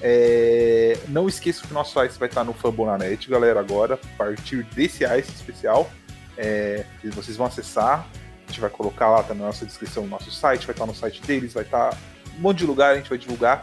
É, 0.00 0.96
Não 1.08 1.28
esqueça 1.28 1.66
que 1.66 1.70
o 1.70 1.74
nosso 1.74 2.02
Ice 2.04 2.18
vai 2.18 2.28
estar 2.28 2.44
no 2.44 2.52
Fambonanet, 2.52 3.28
galera, 3.28 3.60
agora, 3.60 3.94
a 3.94 4.16
partir 4.16 4.62
desse 4.74 5.04
Ice 5.04 5.30
especial. 5.30 5.90
É, 6.36 6.84
Vocês 7.14 7.36
vão 7.36 7.46
acessar, 7.46 8.06
a 8.48 8.50
gente 8.50 8.60
vai 8.60 8.70
colocar 8.70 9.10
lá 9.10 9.22
tá 9.22 9.34
na 9.34 9.44
nossa 9.44 9.66
descrição 9.66 10.04
o 10.04 10.08
nosso 10.08 10.30
site, 10.30 10.66
vai 10.66 10.74
estar 10.74 10.86
no 10.86 10.94
site 10.94 11.20
deles, 11.22 11.52
vai 11.52 11.64
estar 11.64 11.96
um 12.36 12.40
monte 12.40 12.58
de 12.58 12.66
lugar, 12.66 12.92
a 12.92 12.96
gente 12.96 13.10
vai 13.10 13.18
divulgar. 13.18 13.62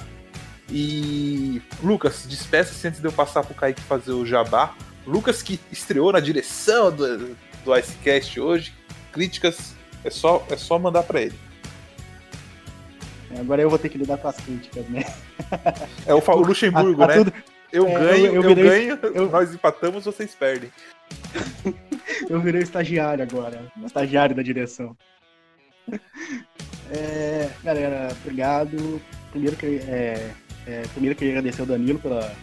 E 0.69 1.61
Lucas, 1.81 2.25
despeça-se 2.27 2.87
antes 2.87 2.99
de 2.99 3.07
eu 3.07 3.11
passar 3.11 3.43
pro 3.43 3.53
Kaique 3.53 3.81
fazer 3.81 4.11
o 4.11 4.25
jabá. 4.25 4.75
Lucas 5.05 5.41
que 5.41 5.59
estreou 5.71 6.11
na 6.11 6.19
direção 6.19 6.91
do, 6.91 7.35
do 7.63 7.77
Icecast 7.77 8.39
hoje. 8.39 8.73
Críticas, 9.11 9.73
é 10.03 10.09
só, 10.09 10.45
é 10.49 10.57
só 10.57 10.77
mandar 10.77 11.03
para 11.03 11.21
ele. 11.21 11.44
Agora 13.39 13.61
eu 13.61 13.69
vou 13.69 13.79
ter 13.79 13.89
que 13.89 13.97
lidar 13.97 14.17
com 14.17 14.27
as 14.27 14.37
críticas, 14.37 14.87
né? 14.89 15.03
É 16.05 16.13
o, 16.13 16.17
o 16.19 16.41
Luxemburgo, 16.41 17.01
A- 17.01 17.05
a 17.05 17.07
né? 17.09 17.13
tudo- 17.15 17.33
Eu 17.71 17.87
É, 17.87 17.93
eu- 17.93 17.99
ganho, 17.99 18.25
eu 18.27 18.33
eu, 18.35 18.41
virei- 18.43 18.63
ganho, 18.87 18.99
eu- 19.13 19.29
nós 19.29 19.53
empatamos, 19.53 20.05
vocês 20.05 20.33
perdem. 20.35 20.71
Eu 22.29 22.39
virei 22.39 22.61
estagiário 22.61 23.21
agora, 23.23 23.71
estagiário 23.85 24.33
da 24.35 24.41
direção. 24.41 24.95
É, 26.91 27.49
galera, 27.63 28.15
obrigado. 28.21 29.01
Primeiro 29.31 29.55
que 29.57 29.65
é, 29.87 30.31
é, 30.65 30.81
primeiro 30.93 31.15
queria 31.15 31.33
agradecer 31.33 31.61
ao 31.61 31.67
Danilo 31.67 31.99
pela 31.99 32.33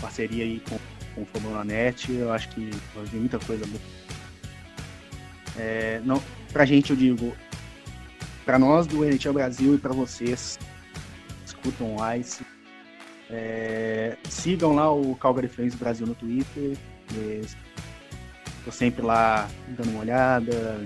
parceria 0.00 0.44
aí 0.44 0.60
com, 0.68 0.78
com 1.14 1.22
o 1.22 1.26
Fórmula 1.26 1.64
Net. 1.64 2.12
Eu 2.12 2.32
acho 2.32 2.48
que 2.50 2.70
vai 2.94 3.04
vir 3.04 3.18
muita 3.20 3.38
coisa 3.38 3.64
boa. 3.66 3.80
É, 5.58 6.00
não, 6.04 6.22
pra 6.52 6.64
gente 6.66 6.90
eu 6.90 6.96
digo, 6.96 7.34
pra 8.46 8.58
nós 8.58 8.86
do 8.86 9.04
NHL 9.04 9.34
Brasil 9.34 9.74
e 9.74 9.78
pra 9.78 9.92
vocês, 9.92 10.58
escutam 11.44 11.96
o 11.96 12.12
Ice. 12.14 12.46
É, 13.28 14.16
sigam 14.30 14.74
lá 14.74 14.90
o 14.90 15.14
Calgary 15.16 15.48
Flames 15.48 15.74
Brasil 15.74 16.06
no 16.06 16.14
Twitter. 16.14 16.78
Estou 18.58 18.72
sempre 18.72 19.02
lá 19.02 19.46
dando 19.68 19.90
uma 19.90 20.00
olhada. 20.00 20.82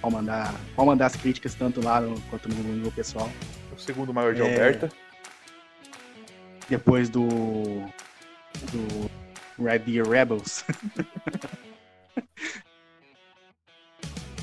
Pode 0.00 0.14
mandar, 0.14 0.54
pode 0.74 0.88
mandar 0.88 1.06
as 1.06 1.16
críticas 1.16 1.54
tanto 1.54 1.84
lá 1.84 2.00
no- 2.00 2.18
quanto 2.22 2.48
no 2.48 2.54
meu 2.56 2.90
pessoal. 2.92 3.30
O 3.76 3.78
segundo 3.78 4.12
maior 4.14 4.34
de 4.34 4.40
É. 4.42 4.44
Alberta. 4.44 4.88
Depois 6.68 7.08
do. 7.08 7.26
do 8.70 9.10
Red 9.62 9.80
Deer 9.80 10.08
Rebels. 10.08 10.64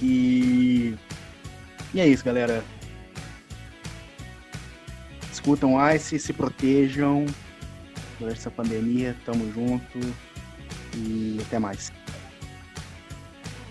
e. 0.01 0.95
E 1.93 1.99
é 1.99 2.07
isso, 2.07 2.23
galera. 2.23 2.63
Escutam 5.31 5.75
Ice, 5.93 6.19
se 6.19 6.33
protejam 6.33 7.25
durante 8.19 8.37
essa 8.37 8.51
pandemia. 8.51 9.15
Tamo 9.25 9.51
junto. 9.53 9.99
E 10.95 11.39
até 11.45 11.59
mais. 11.59 11.91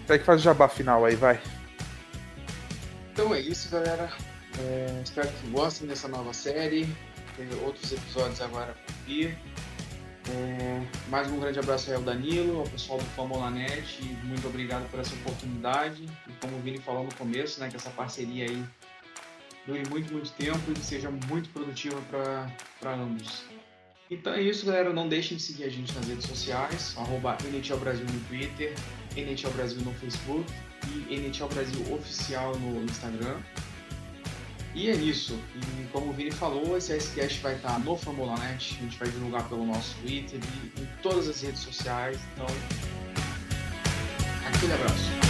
Kaique 0.07 0.25
faz 0.25 0.41
o 0.41 0.45
jabá 0.45 0.69
final 0.69 1.05
aí, 1.05 1.15
vai. 1.15 1.39
Então 3.13 3.35
é 3.35 3.41
isso, 3.41 3.69
galera. 3.71 4.11
É, 4.61 5.01
espero 5.05 5.29
que 5.29 5.51
gostem 5.51 5.87
dessa 5.87 6.09
nova 6.09 6.33
série. 6.33 6.89
Tem 7.37 7.47
outros 7.65 7.93
episódios 7.93 8.41
agora 8.41 8.75
por 8.87 8.95
vir. 9.07 9.37
É, 10.31 10.83
mais 11.09 11.31
um 11.31 11.41
grande 11.41 11.59
abraço 11.59 11.89
aí 11.89 11.97
ao 11.97 12.03
Danilo, 12.03 12.61
ao 12.61 12.69
pessoal 12.69 12.99
do 12.99 13.05
Fórmula 13.07 13.51
Net. 13.51 14.03
Muito 14.25 14.47
obrigado 14.47 14.89
por 14.91 15.01
essa 15.01 15.15
oportunidade. 15.15 16.05
E 16.27 16.33
como 16.41 16.57
o 16.57 16.61
Vini 16.61 16.79
falou 16.79 17.05
no 17.05 17.15
começo, 17.15 17.61
né, 17.61 17.69
que 17.71 17.77
essa 17.77 17.91
parceria 17.91 18.45
aí 18.45 18.63
dure 19.67 19.89
muito, 19.89 20.13
muito 20.13 20.31
tempo 20.33 20.71
e 20.71 20.75
que 20.75 20.81
seja 20.81 21.11
muito 21.11 21.49
produtiva 21.51 21.99
para 22.81 22.95
ambos. 22.95 23.45
Então 24.11 24.33
é 24.35 24.43
isso, 24.43 24.67
galera. 24.67 24.93
Não 24.93 25.09
deixem 25.09 25.37
de 25.37 25.43
seguir 25.43 25.65
a 25.65 25.69
gente 25.71 25.95
nas 25.95 26.07
redes 26.07 26.27
sociais, 26.27 26.95
arroba 26.97 27.37
NHL 27.45 27.79
Brasil 27.79 28.07
no 28.07 28.21
Twitter, 28.29 28.75
NHL 29.17 29.51
Brasil 29.53 29.81
no 29.83 29.93
Facebook 29.95 30.51
e 30.89 31.15
NHL 31.15 31.49
Brasil 31.49 31.95
Oficial 31.95 32.55
no 32.59 32.83
Instagram. 32.85 33.41
E 34.75 34.91
é 34.91 34.95
isso. 34.95 35.39
E 35.57 35.87
como 35.89 36.11
o 36.11 36.13
Vini 36.13 36.31
falou, 36.31 36.77
esse 36.77 36.97
Icecast 36.97 37.41
vai 37.41 37.55
estar 37.57 37.79
no 37.81 37.97
Fórmula 37.97 38.37
Net. 38.39 38.77
A 38.79 38.83
gente 38.83 38.99
vai 38.99 39.09
divulgar 39.09 39.49
pelo 39.49 39.67
nosso 39.67 39.97
Twitter 39.97 40.41
e 40.77 40.83
em 40.83 40.89
todas 41.03 41.29
as 41.29 41.43
redes 41.43 41.61
sociais. 41.61 42.19
Então, 42.35 42.47
aquele 44.47 44.73
abraço. 44.73 45.28